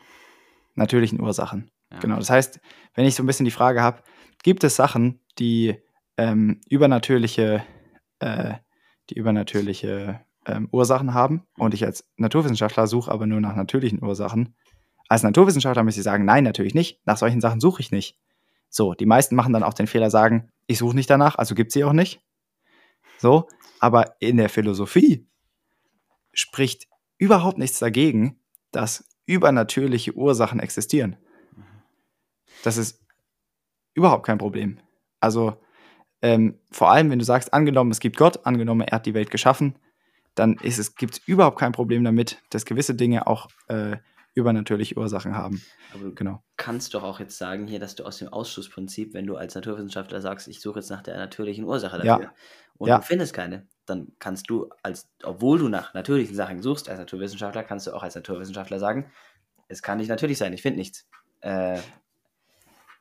Natürlichen 0.75 1.21
Ursachen. 1.21 1.71
Ja. 1.93 1.99
Genau. 2.01 2.17
Das 2.17 2.31
heißt, 2.31 2.61
wenn 2.95 3.07
ich 3.07 3.15
so 3.15 3.23
ein 3.23 3.27
bisschen 3.27 3.45
die 3.45 3.51
Frage 3.51 3.83
habe, 3.83 4.03
gibt 4.43 4.65
es 4.65 4.77
Sachen, 4.77 5.21
die 5.39 5.77
ähm, 6.17 6.61
übernatürliche, 6.69 7.65
äh, 8.19 8.55
die 9.11 9.15
übernatürliche 9.15 10.21
ähm, 10.47 10.69
Ursachen 10.73 11.15
haben 11.15 11.47
und 11.57 11.75
ich 11.75 11.85
als 11.85 12.09
Naturwissenschaftler 12.17 12.87
suche 12.87 13.11
aber 13.11 13.27
nur 13.27 13.41
nach 13.41 13.55
natürlichen 13.55 14.03
Ursachen. 14.03 14.55
Als 15.09 15.23
Naturwissenschaftler 15.23 15.83
müsste 15.83 16.01
ich 16.01 16.05
sagen, 16.05 16.25
nein, 16.25 16.45
natürlich 16.45 16.75
nicht. 16.75 17.01
Nach 17.05 17.17
solchen 17.17 17.41
Sachen 17.41 17.61
suche 17.61 17.81
ich 17.81 17.91
nicht. 17.91 18.19
So, 18.69 18.95
die 18.95 19.07
meisten 19.07 19.35
machen 19.35 19.53
dann 19.53 19.65
auch 19.65 19.75
den 19.75 19.89
Fehler, 19.89 20.11
sagen, 20.11 20.51
ich 20.71 20.79
suche 20.79 20.95
nicht 20.95 21.11
danach, 21.11 21.35
also 21.35 21.57
gibt 21.57 21.73
sie 21.73 21.83
auch 21.83 21.93
nicht. 21.93 22.23
So, 23.19 23.49
aber 23.81 24.15
in 24.21 24.37
der 24.37 24.49
Philosophie 24.49 25.27
spricht 26.33 26.87
überhaupt 27.19 27.59
nichts 27.59 27.81
dagegen, 27.81 28.39
dass 28.71 29.05
übernatürliche 29.27 30.15
Ursachen 30.15 30.61
existieren. 30.61 31.17
Das 32.63 32.77
ist 32.77 33.05
überhaupt 33.95 34.25
kein 34.25 34.39
Problem. 34.39 34.79
Also 35.19 35.61
ähm, 36.23 36.61
vor 36.71 36.93
allem, 36.93 37.11
wenn 37.11 37.19
du 37.19 37.25
sagst, 37.25 37.53
angenommen, 37.53 37.91
es 37.91 37.99
gibt 37.99 38.17
Gott, 38.17 38.47
angenommen, 38.47 38.83
er 38.83 38.95
hat 38.95 39.07
die 39.07 39.15
Welt 39.15 39.33
geschaffen, 39.33 39.77
dann 40.37 40.55
gibt 40.55 41.15
es 41.15 41.19
überhaupt 41.27 41.59
kein 41.59 41.73
Problem 41.73 42.05
damit, 42.05 42.41
dass 42.51 42.65
gewisse 42.65 42.95
Dinge 42.95 43.27
auch 43.27 43.49
äh, 43.67 43.97
übernatürliche 44.35 44.97
Ursachen 44.97 45.35
haben. 45.35 45.63
Aber 45.93 46.05
du 46.05 46.15
genau. 46.15 46.43
kannst 46.57 46.95
doch 46.95 47.03
auch 47.03 47.21
jetzt 47.21 47.37
sagen 47.37 47.67
hier, 47.67 47.81
dass 47.81 47.97
du 47.97 48.05
aus 48.05 48.19
dem 48.19 48.29
Ausschlussprinzip, 48.29 49.15
wenn 49.15 49.27
du 49.27 49.37
als 49.37 49.55
Naturwissenschaftler 49.55 50.21
sagst, 50.21 50.49
ich 50.49 50.61
suche 50.61 50.79
jetzt 50.79 50.91
nach 50.91 51.03
der 51.03 51.17
natürlichen 51.17 51.65
Ursache 51.65 51.99
dafür 51.99 52.27
ja. 52.27 52.33
und 52.79 52.89
ja. 52.89 52.99
du 52.99 53.03
findest 53.03 53.35
keine, 53.35 53.67
dann 53.87 54.13
kannst 54.19 54.49
du 54.49 54.69
als, 54.83 55.09
obwohl 55.23 55.59
du 55.59 55.69
nach 55.69 55.95
natürlichen 55.95 56.35
Sachen 56.35 56.63
suchst 56.63 56.89
als 56.89 56.99
Naturwissenschaftler, 56.99 57.65
kannst 57.65 57.87
du 57.87 57.93
auch 57.93 58.03
als 58.03 58.15
Naturwissenschaftler 58.15 58.79
sagen, 58.79 59.11
es 59.69 59.83
kann 59.83 59.99
nicht 59.99 60.09
natürlich 60.09 60.39
sein, 60.39 60.53
ich 60.53 60.63
finde 60.63 60.79
nichts. 60.79 61.09
Äh, 61.41 61.81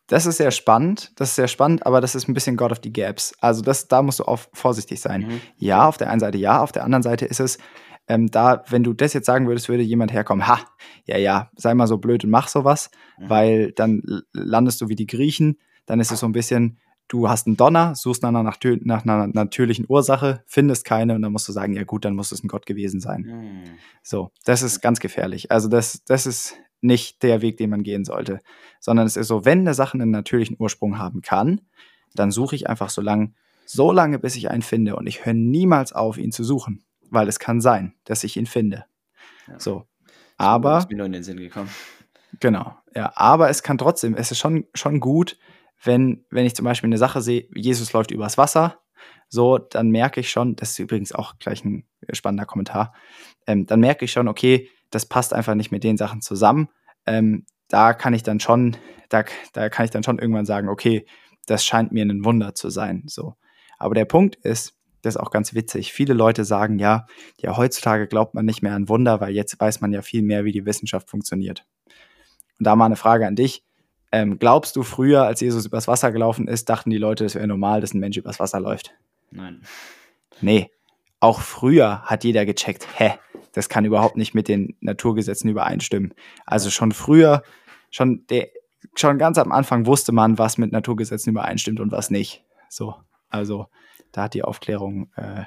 das 0.07 0.25
ist 0.25 0.37
sehr 0.37 0.49
spannend, 0.49 1.11
das 1.19 1.29
ist 1.29 1.35
sehr 1.35 1.47
spannend, 1.47 1.85
aber 1.85 2.01
das 2.01 2.15
ist 2.15 2.27
ein 2.27 2.33
bisschen 2.33 2.57
God 2.57 2.71
of 2.71 2.79
the 2.83 2.91
Gaps. 2.91 3.35
Also 3.41 3.61
das, 3.61 3.87
da 3.87 4.01
musst 4.01 4.19
du 4.19 4.23
auch 4.23 4.39
vorsichtig 4.53 4.99
sein. 4.99 5.21
Mhm. 5.21 5.41
Ja, 5.57 5.87
auf 5.87 5.97
der 5.97 6.09
einen 6.09 6.19
Seite 6.19 6.39
ja, 6.39 6.61
auf 6.61 6.71
der 6.71 6.83
anderen 6.83 7.03
Seite 7.03 7.25
ist 7.25 7.39
es, 7.39 7.59
ähm, 8.10 8.32
da, 8.32 8.63
wenn 8.67 8.84
du 8.84 8.93
das 8.93 9.13
jetzt 9.13 9.28
sagen 9.28 9.48
würdest, 9.48 9.69
würde 9.69 9.84
jemand 9.84 10.12
herkommen, 10.12 10.48
ha, 10.48 10.60
ja, 11.06 11.17
ja, 11.17 11.52
sei 11.56 11.76
mal 11.76 11.88
so 11.88 12.00
blöd 12.00 12.24
und 12.24 12.32
mach 12.32 12.48
sowas, 12.48 12.89
mhm. 13.19 13.30
weil 13.30 13.72
dann 13.72 14.02
landest 14.34 14.82
du 14.82 14.89
wie 14.89 14.95
die 14.95 15.06
Griechen, 15.06 15.60
dann 15.86 16.00
ist 16.00 16.12
es 16.12 16.19
so 16.19 16.26
ein 16.26 16.32
bisschen, 16.32 16.80
du 17.08 17.30
hast 17.30 17.45
einen 17.45 17.56
Donner, 17.56 17.93
suchst 17.93 18.24
nach 18.24 18.30
einer, 18.30 18.43
nach 18.43 19.04
einer 19.04 19.28
natürlichen 19.28 19.86
Ursache, 19.88 20.43
findest 20.48 20.86
keine 20.86 21.15
und 21.15 21.22
dann 21.22 21.32
musst 21.32 21.48
du 21.48 21.52
sagen, 21.52 21.74
ja 21.74 21.84
gut, 21.84 22.04
dann 22.04 22.15
muss 22.15 22.32
es 22.32 22.43
ein 22.43 22.48
Gott 22.48 22.65
gewesen 22.65 23.00
sein. 23.00 23.22
Mhm. 23.22 23.63
So, 24.02 24.32
das 24.43 24.63
ist 24.63 24.82
ganz 24.82 25.00
gefährlich. 25.00 25.52
Also 25.52 25.69
das, 25.69 26.04
das 26.04 26.26
ist 26.26 26.56
nicht 26.82 27.22
der 27.22 27.41
Weg, 27.43 27.58
den 27.58 27.69
man 27.69 27.84
gehen 27.84 28.06
sollte, 28.06 28.39
sondern 28.80 29.06
es 29.06 29.17
ist 29.17 29.28
so, 29.28 29.45
wenn 29.45 29.60
eine 29.60 29.76
Sache 29.76 29.93
einen 29.93 30.12
natürlichen 30.12 30.58
Ursprung 30.60 30.98
haben 30.98 31.22
kann, 31.22 31.62
dann 32.15 32.32
suche 32.32 32.56
ich 32.56 32.67
einfach 32.69 32.89
so 32.89 33.02
lange, 33.02 33.34
so 33.65 33.91
lange, 33.91 34.17
bis 34.17 34.36
ich 34.36 34.50
einen 34.50 34.63
finde 34.63 34.95
und 34.95 35.06
ich 35.06 35.26
höre 35.26 35.34
niemals 35.36 35.93
auf, 35.93 36.17
ihn 36.17 36.32
zu 36.32 36.43
suchen 36.43 36.86
weil 37.10 37.28
es 37.28 37.39
kann 37.39 37.62
sein, 37.62 37.93
dass 38.06 38.24
ich 38.24 38.38
ihn 38.38 38.45
finde. 38.45 38.86
Ja. 39.48 39.60
So. 39.60 39.88
Aber. 40.38 40.76
Das 40.76 40.86
ist 40.86 40.91
mir 40.91 40.98
nur 40.98 41.06
in 41.06 41.13
den 41.13 41.24
Sinn 41.24 41.38
gekommen. 41.38 41.69
Genau, 42.39 42.78
ja. 42.95 43.12
Aber 43.15 43.50
es 43.50 43.63
kann 43.63 43.78
trotzdem, 43.78 44.15
es 44.15 44.32
ist 44.32 44.39
schon, 44.39 44.65
schon 44.74 45.00
gut, 45.00 45.38
wenn, 45.84 46.26
wenn 46.30 46.45
ich 46.45 46.56
zum 46.56 46.65
Beispiel 46.65 46.88
eine 46.88 46.98
Sache 46.98 47.22
sehe, 47.22 47.48
Jesus 47.56 47.93
läuft 47.93 48.12
übers 48.12 48.38
Wasser, 48.38 48.80
so, 49.30 49.58
dann 49.58 49.89
merke 49.89 50.19
ich 50.19 50.30
schon, 50.30 50.56
das 50.56 50.72
ist 50.72 50.80
übrigens 50.80 51.13
auch 51.13 51.38
gleich 51.39 51.63
ein 51.63 51.86
spannender 52.12 52.45
Kommentar, 52.45 52.93
ähm, 53.48 53.65
dann 53.65 53.80
merke 53.80 54.06
ich 54.06 54.12
schon, 54.12 54.28
okay, 54.28 54.69
das 54.89 55.06
passt 55.06 55.34
einfach 55.34 55.56
nicht 55.56 55.72
mit 55.72 55.84
den 55.84 55.98
Sachen 55.98 56.22
zusammen. 56.22 56.69
Ähm, 57.06 57.45
da 57.67 57.93
kann 57.93 58.13
ich 58.13 58.24
dann 58.24 58.39
schon, 58.39 58.76
da, 59.10 59.24
da 59.54 59.69
kann 59.69 59.86
ich 59.86 59.91
dann 59.91 60.04
schon 60.04 60.19
irgendwann 60.19 60.45
sagen, 60.45 60.67
okay, 60.67 61.06
das 61.45 61.63
scheint 61.65 61.91
mir 61.91 62.04
ein 62.04 62.26
Wunder 62.26 62.56
zu 62.56 62.69
sein. 62.69 63.04
So. 63.06 63.36
Aber 63.78 63.93
der 63.93 64.06
Punkt 64.06 64.36
ist, 64.36 64.76
das 65.01 65.15
ist 65.15 65.21
auch 65.21 65.31
ganz 65.31 65.53
witzig. 65.53 65.93
Viele 65.93 66.13
Leute 66.13 66.43
sagen 66.45 66.79
ja, 66.79 67.05
ja, 67.38 67.55
heutzutage 67.57 68.07
glaubt 68.07 68.33
man 68.33 68.45
nicht 68.45 68.62
mehr 68.62 68.73
an 68.73 68.89
Wunder, 68.89 69.21
weil 69.21 69.33
jetzt 69.33 69.59
weiß 69.59 69.81
man 69.81 69.93
ja 69.93 70.01
viel 70.01 70.21
mehr, 70.21 70.45
wie 70.45 70.51
die 70.51 70.65
Wissenschaft 70.65 71.09
funktioniert. 71.09 71.65
Und 72.59 72.65
da 72.65 72.75
mal 72.75 72.85
eine 72.85 72.95
Frage 72.95 73.25
an 73.27 73.35
dich. 73.35 73.63
Ähm, 74.12 74.39
glaubst 74.39 74.75
du, 74.75 74.83
früher, 74.83 75.23
als 75.23 75.39
Jesus 75.39 75.65
übers 75.65 75.88
Wasser 75.88 76.12
gelaufen 76.12 76.47
ist, 76.47 76.69
dachten 76.69 76.89
die 76.89 76.97
Leute, 76.97 77.25
es 77.25 77.35
wäre 77.35 77.47
normal, 77.47 77.79
dass 77.81 77.93
ein 77.93 77.99
Mensch 77.99 78.17
übers 78.17 78.39
Wasser 78.39 78.59
läuft? 78.59 78.93
Nein. 79.31 79.62
Nee. 80.41 80.71
Auch 81.19 81.41
früher 81.41 82.01
hat 82.03 82.23
jeder 82.23 82.45
gecheckt, 82.45 82.88
hä, 82.97 83.15
das 83.53 83.69
kann 83.69 83.85
überhaupt 83.85 84.17
nicht 84.17 84.33
mit 84.33 84.47
den 84.47 84.75
Naturgesetzen 84.79 85.49
übereinstimmen. 85.49 86.13
Also 86.45 86.69
schon 86.69 86.91
früher, 86.91 87.43
schon, 87.91 88.25
der, 88.29 88.47
schon 88.95 89.17
ganz 89.17 89.38
am 89.38 89.51
Anfang 89.51 89.85
wusste 89.85 90.12
man, 90.12 90.38
was 90.38 90.57
mit 90.57 90.71
Naturgesetzen 90.71 91.31
übereinstimmt 91.31 91.79
und 91.79 91.91
was 91.91 92.09
nicht. 92.09 92.43
So, 92.69 92.95
also 93.29 93.67
da 94.12 94.24
hat 94.24 94.34
die 94.34 94.43
Aufklärung, 94.43 95.12
äh, 95.15 95.43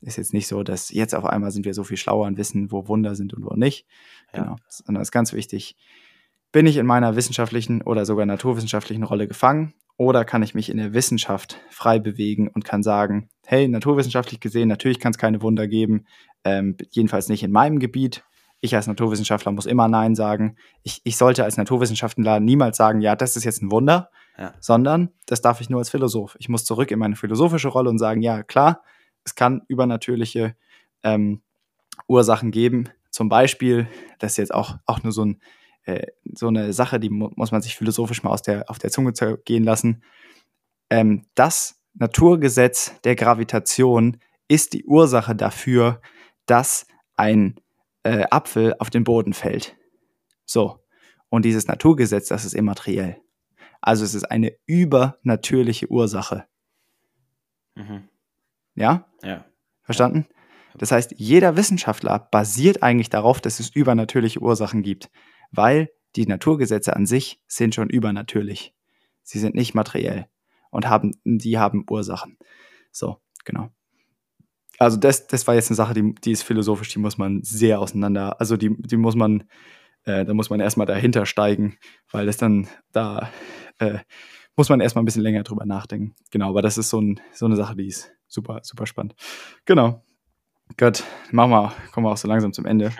ist 0.00 0.16
jetzt 0.16 0.32
nicht 0.32 0.46
so, 0.46 0.62
dass 0.62 0.90
jetzt 0.90 1.14
auf 1.14 1.24
einmal 1.24 1.50
sind 1.50 1.64
wir 1.64 1.74
so 1.74 1.84
viel 1.84 1.96
schlauer 1.96 2.26
und 2.26 2.38
wissen, 2.38 2.70
wo 2.70 2.86
Wunder 2.88 3.14
sind 3.14 3.34
und 3.34 3.44
wo 3.44 3.54
nicht. 3.54 3.86
Ja. 4.32 4.42
Genau. 4.42 4.56
Sondern 4.68 5.02
ist 5.02 5.10
ganz 5.10 5.32
wichtig, 5.32 5.76
bin 6.52 6.66
ich 6.66 6.76
in 6.76 6.86
meiner 6.86 7.16
wissenschaftlichen 7.16 7.82
oder 7.82 8.06
sogar 8.06 8.26
naturwissenschaftlichen 8.26 9.02
Rolle 9.02 9.28
gefangen 9.28 9.74
oder 9.96 10.24
kann 10.24 10.42
ich 10.42 10.54
mich 10.54 10.70
in 10.70 10.78
der 10.78 10.94
Wissenschaft 10.94 11.58
frei 11.70 11.98
bewegen 11.98 12.48
und 12.48 12.64
kann 12.64 12.82
sagen, 12.82 13.28
hey, 13.44 13.68
naturwissenschaftlich 13.68 14.40
gesehen, 14.40 14.68
natürlich 14.68 15.00
kann 15.00 15.10
es 15.10 15.18
keine 15.18 15.42
Wunder 15.42 15.66
geben, 15.66 16.06
ähm, 16.44 16.76
jedenfalls 16.90 17.28
nicht 17.28 17.42
in 17.42 17.50
meinem 17.50 17.80
Gebiet. 17.80 18.24
Ich 18.60 18.74
als 18.74 18.86
Naturwissenschaftler 18.86 19.52
muss 19.52 19.66
immer 19.66 19.88
Nein 19.88 20.14
sagen. 20.14 20.56
Ich, 20.82 21.00
ich 21.04 21.16
sollte 21.16 21.44
als 21.44 21.56
Naturwissenschaftler 21.56 22.40
niemals 22.40 22.76
sagen, 22.76 23.00
ja, 23.00 23.16
das 23.16 23.36
ist 23.36 23.44
jetzt 23.44 23.62
ein 23.62 23.70
Wunder, 23.70 24.10
ja. 24.38 24.54
sondern 24.60 25.10
das 25.26 25.40
darf 25.40 25.60
ich 25.60 25.68
nur 25.68 25.80
als 25.80 25.90
Philosoph. 25.90 26.36
Ich 26.38 26.48
muss 26.48 26.64
zurück 26.64 26.90
in 26.90 26.98
meine 26.98 27.16
philosophische 27.16 27.68
Rolle 27.68 27.90
und 27.90 27.98
sagen, 27.98 28.22
ja, 28.22 28.42
klar, 28.42 28.82
es 29.24 29.34
kann 29.34 29.62
übernatürliche 29.68 30.54
ähm, 31.02 31.42
Ursachen 32.06 32.50
geben. 32.50 32.88
Zum 33.10 33.28
Beispiel, 33.28 33.88
das 34.18 34.32
ist 34.32 34.36
jetzt 34.38 34.54
auch, 34.54 34.76
auch 34.86 35.02
nur 35.02 35.12
so, 35.12 35.24
ein, 35.24 35.40
äh, 35.84 36.06
so 36.34 36.48
eine 36.48 36.72
Sache, 36.72 37.00
die 37.00 37.10
mu 37.10 37.30
muss 37.34 37.50
man 37.50 37.62
sich 37.62 37.76
philosophisch 37.76 38.22
mal 38.22 38.30
aus 38.30 38.42
der, 38.42 38.70
auf 38.70 38.78
der 38.78 38.90
Zunge 38.90 39.12
gehen 39.44 39.64
lassen. 39.64 40.02
Ähm, 40.88 41.26
das 41.34 41.80
Naturgesetz 41.94 42.92
der 43.02 43.16
Gravitation 43.16 44.18
ist 44.46 44.72
die 44.72 44.84
Ursache 44.84 45.34
dafür, 45.34 46.00
dass 46.46 46.86
ein 47.16 47.56
äh, 48.04 48.24
Apfel 48.30 48.76
auf 48.78 48.88
den 48.88 49.04
Boden 49.04 49.32
fällt. 49.32 49.76
So. 50.46 50.78
Und 51.28 51.44
dieses 51.44 51.66
Naturgesetz, 51.66 52.28
das 52.28 52.44
ist 52.46 52.54
immateriell. 52.54 53.20
Also 53.80 54.04
es 54.04 54.14
ist 54.14 54.24
eine 54.24 54.52
übernatürliche 54.66 55.90
Ursache. 55.90 56.44
Mhm. 57.74 58.08
Ja? 58.74 59.06
Ja. 59.22 59.44
Verstanden? 59.82 60.26
Das 60.76 60.92
heißt, 60.92 61.14
jeder 61.16 61.56
Wissenschaftler 61.56 62.18
basiert 62.18 62.82
eigentlich 62.82 63.10
darauf, 63.10 63.40
dass 63.40 63.60
es 63.60 63.70
übernatürliche 63.70 64.40
Ursachen 64.40 64.82
gibt, 64.82 65.10
weil 65.50 65.90
die 66.16 66.26
Naturgesetze 66.26 66.94
an 66.94 67.06
sich 67.06 67.42
sind 67.46 67.74
schon 67.74 67.90
übernatürlich. 67.90 68.74
Sie 69.22 69.38
sind 69.38 69.54
nicht 69.54 69.74
materiell 69.74 70.26
und 70.70 70.88
haben, 70.88 71.20
die 71.24 71.58
haben 71.58 71.84
Ursachen. 71.88 72.38
So, 72.90 73.18
genau. 73.44 73.70
Also 74.78 74.96
das, 74.96 75.26
das 75.26 75.46
war 75.46 75.54
jetzt 75.54 75.70
eine 75.70 75.76
Sache, 75.76 75.94
die, 75.94 76.14
die 76.14 76.32
ist 76.32 76.42
philosophisch, 76.42 76.92
die 76.92 77.00
muss 77.00 77.18
man 77.18 77.42
sehr 77.42 77.80
auseinander, 77.80 78.40
also 78.40 78.56
die, 78.56 78.74
die 78.78 78.96
muss 78.96 79.16
man, 79.16 79.44
äh, 80.04 80.24
da 80.24 80.34
muss 80.34 80.50
man 80.50 80.60
erstmal 80.60 80.86
dahinter 80.86 81.26
steigen, 81.26 81.76
weil 82.10 82.26
das 82.26 82.36
dann, 82.36 82.68
da 82.92 83.28
äh, 83.78 83.98
muss 84.56 84.68
man 84.68 84.80
erstmal 84.80 85.02
ein 85.02 85.06
bisschen 85.06 85.22
länger 85.22 85.42
drüber 85.42 85.64
nachdenken. 85.64 86.14
Genau, 86.30 86.50
aber 86.50 86.62
das 86.62 86.78
ist 86.78 86.90
so, 86.90 87.00
ein, 87.00 87.20
so 87.32 87.46
eine 87.46 87.56
Sache, 87.56 87.76
die 87.76 87.86
ist 87.86 88.10
super, 88.26 88.60
super 88.62 88.86
spannend. 88.86 89.14
Genau. 89.64 90.04
Gut, 90.76 91.04
machen 91.30 91.50
wir, 91.50 91.72
kommen 91.92 92.06
wir 92.06 92.12
auch 92.12 92.16
so 92.16 92.28
langsam 92.28 92.52
zum 92.52 92.66
Ende. 92.66 92.92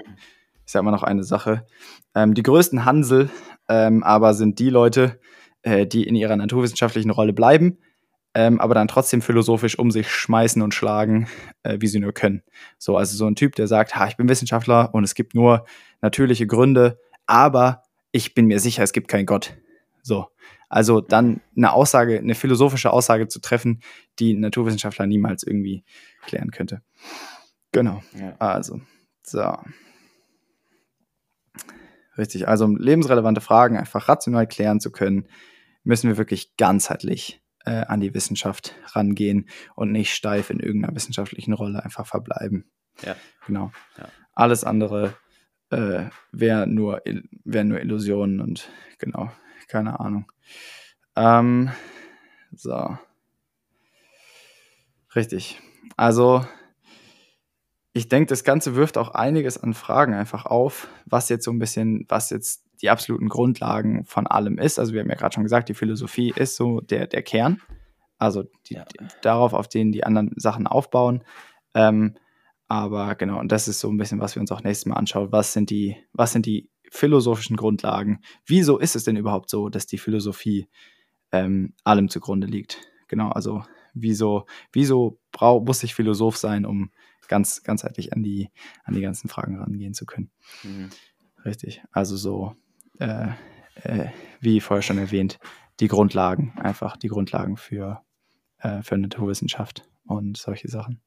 Ich 0.65 0.73
sage 0.73 0.85
mal 0.85 0.91
noch 0.91 1.03
eine 1.03 1.25
Sache. 1.25 1.67
Ähm, 2.15 2.35
die 2.35 2.43
größten 2.43 2.85
Hansel 2.85 3.31
ähm, 3.69 4.03
aber 4.03 4.35
sind 4.35 4.59
die 4.59 4.71
Leute, 4.71 5.21
äh, 5.63 5.87
die 5.87 6.05
in 6.05 6.15
ihrer 6.15 6.37
naturwissenschaftlichen 6.37 7.11
Rolle 7.11 7.33
bleiben, 7.33 7.79
ähm, 8.35 8.61
aber 8.61 8.75
dann 8.75 8.89
trotzdem 8.89 9.23
philosophisch 9.23 9.79
um 9.79 9.91
sich 9.91 10.11
schmeißen 10.11 10.63
und 10.63 10.75
schlagen, 10.75 11.29
äh, 11.63 11.79
wie 11.81 11.87
sie 11.87 12.01
nur 12.01 12.13
können. 12.13 12.43
So, 12.79 12.97
also 12.97 13.17
so 13.17 13.27
ein 13.27 13.37
Typ, 13.37 13.55
der 13.57 13.67
sagt, 13.67 13.97
ha, 13.97 14.09
ich 14.09 14.17
bin 14.17 14.29
Wissenschaftler 14.29 14.95
und 14.95 15.05
es 15.05 15.15
gibt 15.15 15.35
nur 15.35 15.65
natürliche 16.01 16.47
Gründe, 16.47 16.99
aber 17.27 17.83
ich 18.13 18.35
bin 18.35 18.47
mir 18.47 18.61
sicher, 18.61 18.83
es 18.83 18.93
gibt 18.93 19.09
keinen 19.09 19.27
Gott. 19.27 19.57
So. 20.03 20.27
Also 20.69 21.01
dann 21.01 21.41
eine 21.57 21.73
Aussage, 21.73 22.19
eine 22.19 22.35
philosophische 22.35 22.93
Aussage 22.93 23.29
zu 23.29 23.41
treffen, 23.41 23.81
die 24.19 24.35
ein 24.35 24.41
Naturwissenschaftler 24.41 25.07
niemals 25.07 25.43
irgendwie 25.43 25.85
klären 26.27 26.51
könnte. 26.51 26.83
Genau. 27.73 28.03
Ja. 28.19 28.37
Also, 28.39 28.81
so. 29.23 29.57
Richtig. 32.17 32.49
Also, 32.49 32.65
um 32.65 32.77
lebensrelevante 32.77 33.41
Fragen 33.41 33.77
einfach 33.77 34.09
rational 34.09 34.47
klären 34.47 34.81
zu 34.81 34.91
können, 34.91 35.29
müssen 35.85 36.09
wir 36.09 36.19
wirklich 36.19 36.57
ganzheitlich 36.57 37.41
äh, 37.65 37.85
an 37.87 38.01
die 38.01 38.15
Wissenschaft 38.15 38.75
rangehen 38.93 39.49
und 39.75 39.93
nicht 39.93 40.13
steif 40.13 40.51
in 40.51 40.61
irgendeiner 40.61 40.95
wissenschaftlichen 40.95 41.53
Rolle 41.53 41.85
einfach 41.85 42.07
verbleiben. 42.07 42.71
Ja. 43.03 43.17
Genau. 43.47 43.71
Ja. 43.97 44.09
Alles 44.35 44.65
andere 44.65 45.15
äh, 45.71 46.07
wäre 46.33 46.67
nur, 46.67 47.03
wär 47.45 47.65
nur 47.65 47.81
Illusionen 47.81 48.41
und 48.41 48.71
genau, 48.99 49.31
keine 49.69 50.01
Ahnung. 50.01 50.31
Ähm, 51.17 51.71
so. 52.53 52.99
Richtig. 55.15 55.61
Also, 55.97 56.45
ich 57.93 58.09
denke, 58.09 58.29
das 58.29 58.45
Ganze 58.45 58.77
wirft 58.77 58.99
auch 58.99 59.11
einiges 59.11 59.59
an 59.59 59.75
Fragen 59.75 60.15
einfach 60.15 60.47
auf, 60.47 60.89
was 61.07 61.29
jetzt 61.29 61.45
so 61.45 61.51
ein 61.51 61.59
bisschen, 61.59 62.05
was 62.09 62.31
jetzt 62.31 62.65
die 62.81 62.91
absoluten 62.91 63.29
Grundlagen 63.29 64.05
von 64.05 64.27
allem 64.27 64.59
ist. 64.59 64.79
Also 64.79 64.93
wir 64.93 65.01
haben 65.01 65.09
ja 65.11 65.17
gerade 65.17 65.35
schon 65.35 65.43
gesagt, 65.43 65.69
die 65.69 65.75
Philosophie 65.75 66.33
ist 66.35 66.57
so 66.57 66.81
der, 66.81 67.07
der 67.09 67.23
Kern. 67.23 67.61
Also 68.19 68.45
die, 68.69 68.75
ja. 68.75 68.85
die, 68.85 69.05
darauf, 69.23 69.53
auf 69.53 69.69
denen 69.69 69.93
die 69.93 70.05
anderen 70.05 70.33
Sachen 70.37 70.67
aufbauen. 70.67 71.25
Ähm, 71.75 72.15
aber 72.69 73.15
genau, 73.15 73.41
und 73.41 73.51
das 73.51 73.67
ist 73.67 73.81
so 73.81 73.89
ein 73.89 73.97
bisschen, 73.97 74.21
was 74.21 74.37
wir 74.37 74.41
uns 74.41 74.53
auch 74.53 74.63
nächstes 74.63 74.87
Mal 74.87 74.97
anschauen. 74.97 75.33
Was 75.33 75.53
sind 75.53 75.71
die, 75.71 75.97
was 76.13 76.33
sind 76.33 76.47
die 76.47 76.69
philosophischen 76.91 77.57
Grundlagen? 77.57 78.21
Wieso 78.47 78.79
ist 78.79 78.97
es 78.97 79.05
denn 79.05 79.17
überhaupt 79.17 79.51
so, 79.51 79.69
dass 79.69 79.87
die 79.87 79.99
Philosophie 79.99 80.69
ähm, 81.33 81.75
allem 81.85 82.09
zugrunde 82.09 82.47
liegt? 82.47 82.81
Genau, 83.09 83.31
also 83.31 83.65
wieso, 83.95 84.47
wieso 84.73 85.19
brau, 85.33 85.61
muss 85.61 85.83
ich 85.83 85.95
Philosoph 85.95 86.37
sein, 86.37 86.67
um 86.67 86.91
ganz 87.29 87.63
ganzheitlich 87.63 88.13
an 88.13 88.23
die, 88.23 88.51
an 88.85 88.95
die 88.95 89.01
ganzen 89.01 89.29
Fragen 89.29 89.59
rangehen 89.59 89.95
zu 89.95 90.07
können? 90.07 90.31
Mhm. 90.63 90.91
Richtig. 91.45 91.83
Also 91.93 92.17
so 92.17 92.57
äh, 92.99 93.29
äh, 93.83 94.07
wie 94.41 94.61
vorher 94.61 94.83
schon 94.83 94.99
erwähnt, 94.99 95.39
die 95.81 95.89
Grundlagen, 95.89 96.53
einfach 96.59 96.97
die 96.97 97.09
Grundlagen 97.09 97.57
für, 97.57 98.03
äh, 98.59 98.83
für 98.83 98.99
Naturwissenschaft 98.99 99.89
und 100.05 100.37
solche 100.37 100.69
Sachen, 100.69 101.01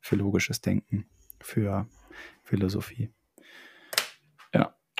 für 0.00 0.16
logisches 0.16 0.60
Denken, 0.60 1.06
für 1.40 1.88
Philosophie. 2.42 3.10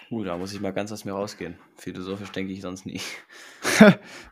Uh, 0.08 0.22
da 0.22 0.38
muss 0.38 0.52
ich 0.52 0.60
mal 0.60 0.72
ganz 0.72 0.92
aus 0.92 1.04
mir 1.04 1.12
rausgehen. 1.12 1.56
Philosophisch 1.76 2.30
denke 2.30 2.52
ich 2.52 2.60
sonst 2.60 2.86
nie. 2.86 3.00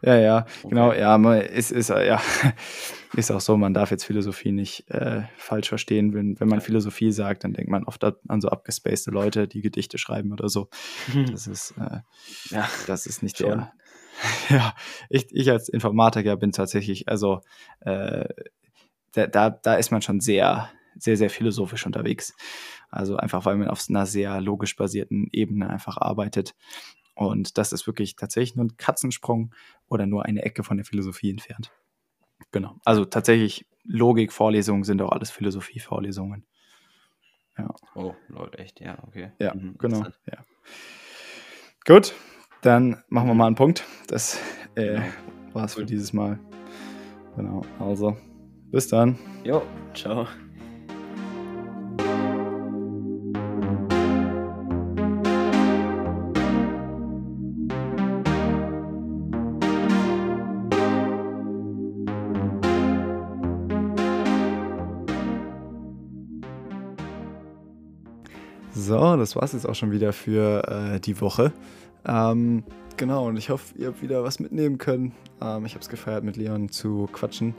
ja, 0.02 0.16
ja, 0.16 0.38
okay. 0.38 0.68
genau, 0.68 0.92
ja, 0.92 1.18
man 1.18 1.40
ist, 1.40 1.72
ist, 1.72 1.88
ja, 1.88 2.20
ist 3.16 3.32
auch 3.32 3.40
so, 3.40 3.56
man 3.56 3.74
darf 3.74 3.90
jetzt 3.90 4.04
Philosophie 4.04 4.52
nicht 4.52 4.88
äh, 4.90 5.22
falsch 5.36 5.68
verstehen. 5.68 6.14
Wenn, 6.14 6.38
wenn 6.38 6.48
man 6.48 6.60
Philosophie 6.60 7.10
sagt, 7.10 7.42
dann 7.42 7.54
denkt 7.54 7.70
man 7.70 7.84
oft 7.84 8.04
an 8.04 8.40
so 8.40 8.50
abgespacede 8.50 9.12
Leute, 9.12 9.48
die 9.48 9.62
Gedichte 9.62 9.98
schreiben 9.98 10.32
oder 10.32 10.48
so. 10.48 10.68
Das 11.30 11.48
ist, 11.48 11.74
äh, 11.78 12.00
ja, 12.50 12.68
das 12.86 13.06
ist 13.06 13.22
nicht 13.22 13.38
schon. 13.38 13.48
der. 13.48 13.72
Ja, 14.48 14.74
ich, 15.10 15.26
ich 15.32 15.50
als 15.50 15.68
Informatiker 15.68 16.36
bin 16.36 16.52
tatsächlich, 16.52 17.08
also 17.08 17.40
äh, 17.80 18.26
da, 19.12 19.50
da 19.50 19.74
ist 19.74 19.90
man 19.90 20.02
schon 20.02 20.20
sehr, 20.20 20.70
sehr, 20.96 21.16
sehr 21.16 21.30
philosophisch 21.30 21.86
unterwegs. 21.86 22.34
Also 22.94 23.16
einfach, 23.16 23.44
weil 23.44 23.56
man 23.56 23.68
auf 23.68 23.84
einer 23.88 24.06
sehr 24.06 24.40
logisch 24.40 24.76
basierten 24.76 25.28
Ebene 25.32 25.68
einfach 25.68 25.96
arbeitet. 25.96 26.54
Und 27.14 27.58
das 27.58 27.72
ist 27.72 27.86
wirklich 27.86 28.16
tatsächlich 28.16 28.56
nur 28.56 28.66
ein 28.66 28.76
Katzensprung 28.76 29.54
oder 29.88 30.06
nur 30.06 30.24
eine 30.24 30.42
Ecke 30.42 30.64
von 30.64 30.76
der 30.76 30.86
Philosophie 30.86 31.30
entfernt. 31.30 31.72
Genau. 32.50 32.76
Also 32.84 33.04
tatsächlich 33.04 33.66
Logik-Vorlesungen 33.84 34.84
sind 34.84 35.02
auch 35.02 35.12
alles 35.12 35.30
Philosophie-Vorlesungen. 35.30 36.44
Ja. 37.56 37.74
Oh, 37.94 38.14
Leute, 38.28 38.58
echt, 38.58 38.80
ja, 38.80 38.98
okay. 39.06 39.32
Ja, 39.38 39.54
mhm, 39.54 39.76
genau. 39.78 40.04
Ja. 40.26 40.44
Gut, 41.86 42.14
dann 42.62 43.02
machen 43.08 43.28
wir 43.28 43.34
mal 43.34 43.46
einen 43.46 43.56
Punkt. 43.56 43.84
Das 44.08 44.40
äh, 44.74 44.94
genau. 44.94 45.06
war's 45.52 45.74
für 45.74 45.84
dieses 45.84 46.12
Mal. 46.12 46.38
Genau, 47.36 47.62
also 47.78 48.16
bis 48.70 48.88
dann. 48.88 49.18
Jo, 49.44 49.62
ciao. 49.94 50.26
So, 69.04 69.16
das 69.18 69.36
war 69.36 69.42
es 69.42 69.52
jetzt 69.52 69.68
auch 69.68 69.74
schon 69.74 69.92
wieder 69.92 70.14
für 70.14 70.94
äh, 70.94 70.98
die 70.98 71.20
Woche. 71.20 71.52
Ähm, 72.06 72.64
genau, 72.96 73.28
und 73.28 73.36
ich 73.36 73.50
hoffe, 73.50 73.76
ihr 73.78 73.88
habt 73.88 74.02
wieder 74.02 74.22
was 74.22 74.40
mitnehmen 74.40 74.78
können. 74.78 75.12
Ähm, 75.40 75.64
ich 75.64 75.72
habe 75.72 75.82
es 75.82 75.88
gefeiert, 75.88 76.24
mit 76.24 76.36
Leon 76.36 76.68
zu 76.68 77.08
quatschen. 77.12 77.54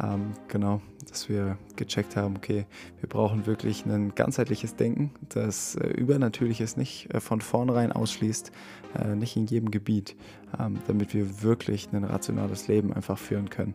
Ähm, 0.00 0.32
genau, 0.46 0.80
dass 1.08 1.28
wir 1.28 1.58
gecheckt 1.74 2.14
haben, 2.14 2.36
okay, 2.36 2.66
wir 3.00 3.08
brauchen 3.08 3.46
wirklich 3.46 3.84
ein 3.84 4.14
ganzheitliches 4.14 4.76
Denken, 4.76 5.10
das 5.28 5.74
äh, 5.74 5.88
Übernatürliches 5.88 6.76
nicht 6.76 7.12
äh, 7.12 7.18
von 7.18 7.40
vornherein 7.40 7.90
ausschließt, 7.90 8.52
äh, 8.96 9.16
nicht 9.16 9.36
in 9.36 9.46
jedem 9.46 9.72
Gebiet, 9.72 10.14
ähm, 10.58 10.78
damit 10.86 11.14
wir 11.14 11.42
wirklich 11.42 11.88
ein 11.92 12.04
rationales 12.04 12.68
Leben 12.68 12.92
einfach 12.92 13.18
führen 13.18 13.50
können. 13.50 13.74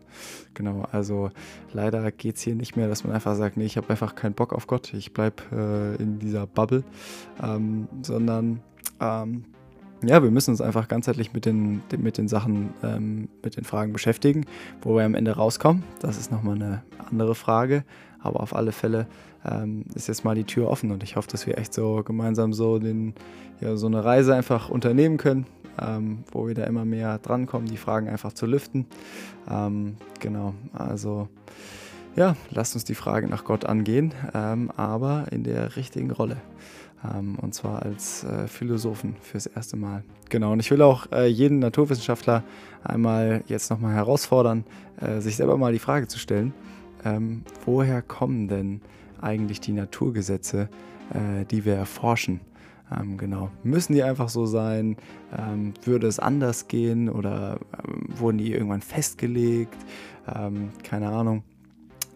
Genau, 0.54 0.86
also 0.92 1.30
leider 1.74 2.10
geht 2.10 2.36
es 2.36 2.42
hier 2.42 2.54
nicht 2.54 2.74
mehr, 2.74 2.88
dass 2.88 3.04
man 3.04 3.12
einfach 3.12 3.34
sagt, 3.34 3.58
nee, 3.58 3.66
ich 3.66 3.76
habe 3.76 3.90
einfach 3.90 4.14
keinen 4.14 4.34
Bock 4.34 4.54
auf 4.54 4.66
Gott, 4.66 4.94
ich 4.94 5.12
bleibe 5.12 5.42
äh, 5.52 6.02
in 6.02 6.18
dieser 6.18 6.46
Bubble, 6.46 6.84
ähm, 7.42 7.86
sondern 8.00 8.62
ähm, 8.98 9.44
ja, 10.08 10.22
wir 10.22 10.30
müssen 10.30 10.50
uns 10.50 10.60
einfach 10.60 10.88
ganzheitlich 10.88 11.32
mit 11.32 11.44
den, 11.44 11.82
mit 11.96 12.18
den 12.18 12.28
Sachen, 12.28 12.70
ähm, 12.82 13.28
mit 13.42 13.56
den 13.56 13.64
Fragen 13.64 13.92
beschäftigen. 13.92 14.46
Wo 14.82 14.96
wir 14.96 15.04
am 15.04 15.14
Ende 15.14 15.32
rauskommen, 15.32 15.82
das 16.00 16.18
ist 16.18 16.30
nochmal 16.30 16.56
eine 16.56 16.82
andere 17.10 17.34
Frage. 17.34 17.84
Aber 18.20 18.40
auf 18.40 18.54
alle 18.54 18.72
Fälle 18.72 19.06
ähm, 19.44 19.84
ist 19.94 20.08
jetzt 20.08 20.24
mal 20.24 20.34
die 20.34 20.44
Tür 20.44 20.68
offen 20.68 20.90
und 20.90 21.02
ich 21.02 21.16
hoffe, 21.16 21.28
dass 21.28 21.46
wir 21.46 21.58
echt 21.58 21.74
so 21.74 22.02
gemeinsam 22.04 22.52
so, 22.52 22.78
den, 22.78 23.14
ja, 23.60 23.76
so 23.76 23.86
eine 23.86 24.04
Reise 24.04 24.34
einfach 24.34 24.70
unternehmen 24.70 25.18
können, 25.18 25.46
ähm, 25.80 26.24
wo 26.32 26.46
wir 26.46 26.54
da 26.54 26.64
immer 26.64 26.84
mehr 26.84 27.18
drankommen, 27.18 27.68
die 27.68 27.76
Fragen 27.76 28.08
einfach 28.08 28.32
zu 28.32 28.46
lüften. 28.46 28.86
Ähm, 29.50 29.96
genau, 30.20 30.54
also 30.72 31.28
ja, 32.16 32.36
lasst 32.50 32.74
uns 32.74 32.84
die 32.84 32.94
Frage 32.94 33.28
nach 33.28 33.44
Gott 33.44 33.64
angehen, 33.64 34.14
ähm, 34.34 34.70
aber 34.76 35.26
in 35.30 35.44
der 35.44 35.76
richtigen 35.76 36.10
Rolle. 36.10 36.36
Ähm, 37.12 37.36
und 37.40 37.54
zwar 37.54 37.82
als 37.82 38.24
äh, 38.24 38.46
Philosophen 38.48 39.16
fürs 39.20 39.46
erste 39.46 39.76
Mal. 39.76 40.02
Genau, 40.30 40.52
und 40.52 40.60
ich 40.60 40.70
will 40.70 40.82
auch 40.82 41.10
äh, 41.12 41.26
jeden 41.26 41.58
Naturwissenschaftler 41.58 42.42
einmal 42.82 43.42
jetzt 43.46 43.70
nochmal 43.70 43.94
herausfordern, 43.94 44.64
äh, 45.00 45.20
sich 45.20 45.36
selber 45.36 45.56
mal 45.56 45.72
die 45.72 45.78
Frage 45.78 46.08
zu 46.08 46.18
stellen, 46.18 46.54
ähm, 47.04 47.42
woher 47.64 48.02
kommen 48.02 48.48
denn 48.48 48.80
eigentlich 49.20 49.60
die 49.60 49.72
Naturgesetze, 49.72 50.68
die 51.50 51.64
wir 51.64 51.74
erforschen? 51.74 52.40
Ähm, 52.94 53.16
genau. 53.16 53.50
Müssen 53.62 53.92
die 53.94 54.02
einfach 54.02 54.28
so 54.28 54.44
sein? 54.44 54.96
Würde 55.84 56.06
es 56.06 56.18
anders 56.18 56.68
gehen 56.68 57.08
oder 57.08 57.58
wurden 58.08 58.38
die 58.38 58.52
irgendwann 58.52 58.82
festgelegt? 58.82 59.76
Keine 60.82 61.08
Ahnung 61.08 61.42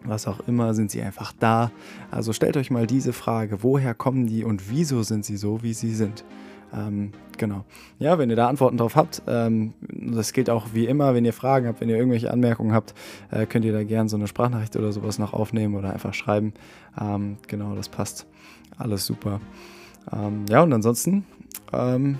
was 0.03 0.27
auch 0.27 0.39
immer, 0.47 0.73
sind 0.73 0.91
sie 0.91 1.01
einfach 1.01 1.33
da. 1.39 1.71
Also 2.11 2.33
stellt 2.33 2.57
euch 2.57 2.71
mal 2.71 2.87
diese 2.87 3.13
Frage, 3.13 3.63
woher 3.63 3.93
kommen 3.93 4.27
die 4.27 4.43
und 4.43 4.69
wieso 4.69 5.03
sind 5.03 5.25
sie 5.25 5.37
so, 5.37 5.63
wie 5.63 5.73
sie 5.73 5.93
sind? 5.93 6.23
Ähm, 6.73 7.11
genau. 7.37 7.65
Ja, 7.97 8.17
wenn 8.17 8.29
ihr 8.29 8.35
da 8.35 8.47
Antworten 8.47 8.77
drauf 8.77 8.95
habt, 8.95 9.23
ähm, 9.27 9.73
das 9.81 10.33
gilt 10.33 10.49
auch 10.49 10.67
wie 10.73 10.85
immer, 10.85 11.13
wenn 11.13 11.25
ihr 11.25 11.33
Fragen 11.33 11.67
habt, 11.67 11.81
wenn 11.81 11.89
ihr 11.89 11.97
irgendwelche 11.97 12.31
Anmerkungen 12.31 12.73
habt, 12.73 12.93
äh, 13.31 13.45
könnt 13.45 13.65
ihr 13.65 13.73
da 13.73 13.83
gerne 13.83 14.09
so 14.09 14.17
eine 14.17 14.27
Sprachnachricht 14.27 14.75
oder 14.75 14.91
sowas 14.91 15.19
noch 15.19 15.33
aufnehmen 15.33 15.75
oder 15.75 15.91
einfach 15.91 16.13
schreiben. 16.13 16.53
Ähm, 16.99 17.37
genau, 17.47 17.75
das 17.75 17.89
passt. 17.89 18.27
Alles 18.77 19.05
super. 19.05 19.41
Ähm, 20.13 20.45
ja, 20.49 20.61
und 20.61 20.71
ansonsten 20.71 21.25
ähm, 21.73 22.17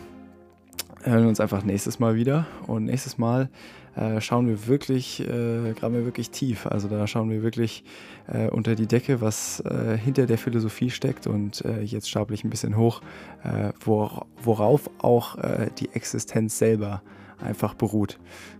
hören 1.03 1.21
wir 1.21 1.29
uns 1.29 1.39
einfach 1.39 1.63
nächstes 1.63 1.99
Mal 1.99 2.15
wieder. 2.15 2.47
Und 2.67 2.85
nächstes 2.85 3.17
Mal 3.17 3.49
äh, 3.95 4.21
schauen 4.21 4.47
wir 4.47 4.67
wirklich, 4.67 5.21
äh, 5.21 5.73
graben 5.73 5.95
wir 5.95 6.05
wirklich 6.05 6.31
tief. 6.31 6.65
Also 6.65 6.87
da 6.87 7.07
schauen 7.07 7.29
wir 7.29 7.43
wirklich 7.43 7.83
äh, 8.27 8.49
unter 8.49 8.75
die 8.75 8.87
Decke, 8.87 9.21
was 9.21 9.61
äh, 9.61 9.97
hinter 9.97 10.25
der 10.25 10.37
Philosophie 10.37 10.89
steckt. 10.89 11.27
Und 11.27 11.63
äh, 11.65 11.81
jetzt 11.81 12.09
stapel 12.09 12.33
ich 12.33 12.43
ein 12.43 12.49
bisschen 12.49 12.77
hoch, 12.77 13.01
äh, 13.43 13.71
wor 13.79 14.27
worauf 14.41 14.89
auch 14.99 15.37
die 15.79 15.89
Existenz 15.89 16.57
selber 16.57 17.01
einfach 17.41 17.73
beruht. 17.73 18.17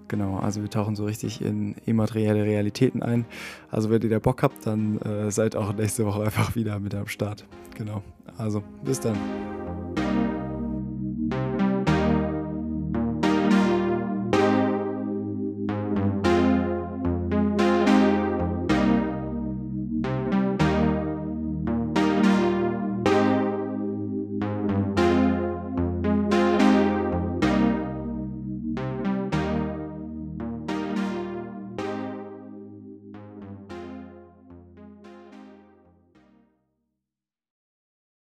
Genau, 0.08 0.38
also 0.38 0.62
wir 0.62 0.70
tauchen 0.70 0.96
so 0.96 1.06
richtig 1.06 1.42
in 1.42 1.76
immaterielle 1.86 2.44
Realitäten 2.44 3.02
ein. 3.02 3.26
Also 3.72 3.90
wenn 3.90 4.02
ihr 4.02 4.10
da 4.10 4.20
Bock 4.20 4.44
habt, 4.44 4.66
dann 4.68 5.00
seid 5.30 5.56
auch 5.56 5.74
nächste 5.74 6.06
Woche 6.06 6.24
einfach 6.24 6.56
wieder 6.56 6.80
mit 6.80 6.94
am 6.96 7.08
Start. 7.08 7.46
Genau, 7.78 8.04
also 8.38 8.62
bis 8.84 9.00
dann. 9.00 9.18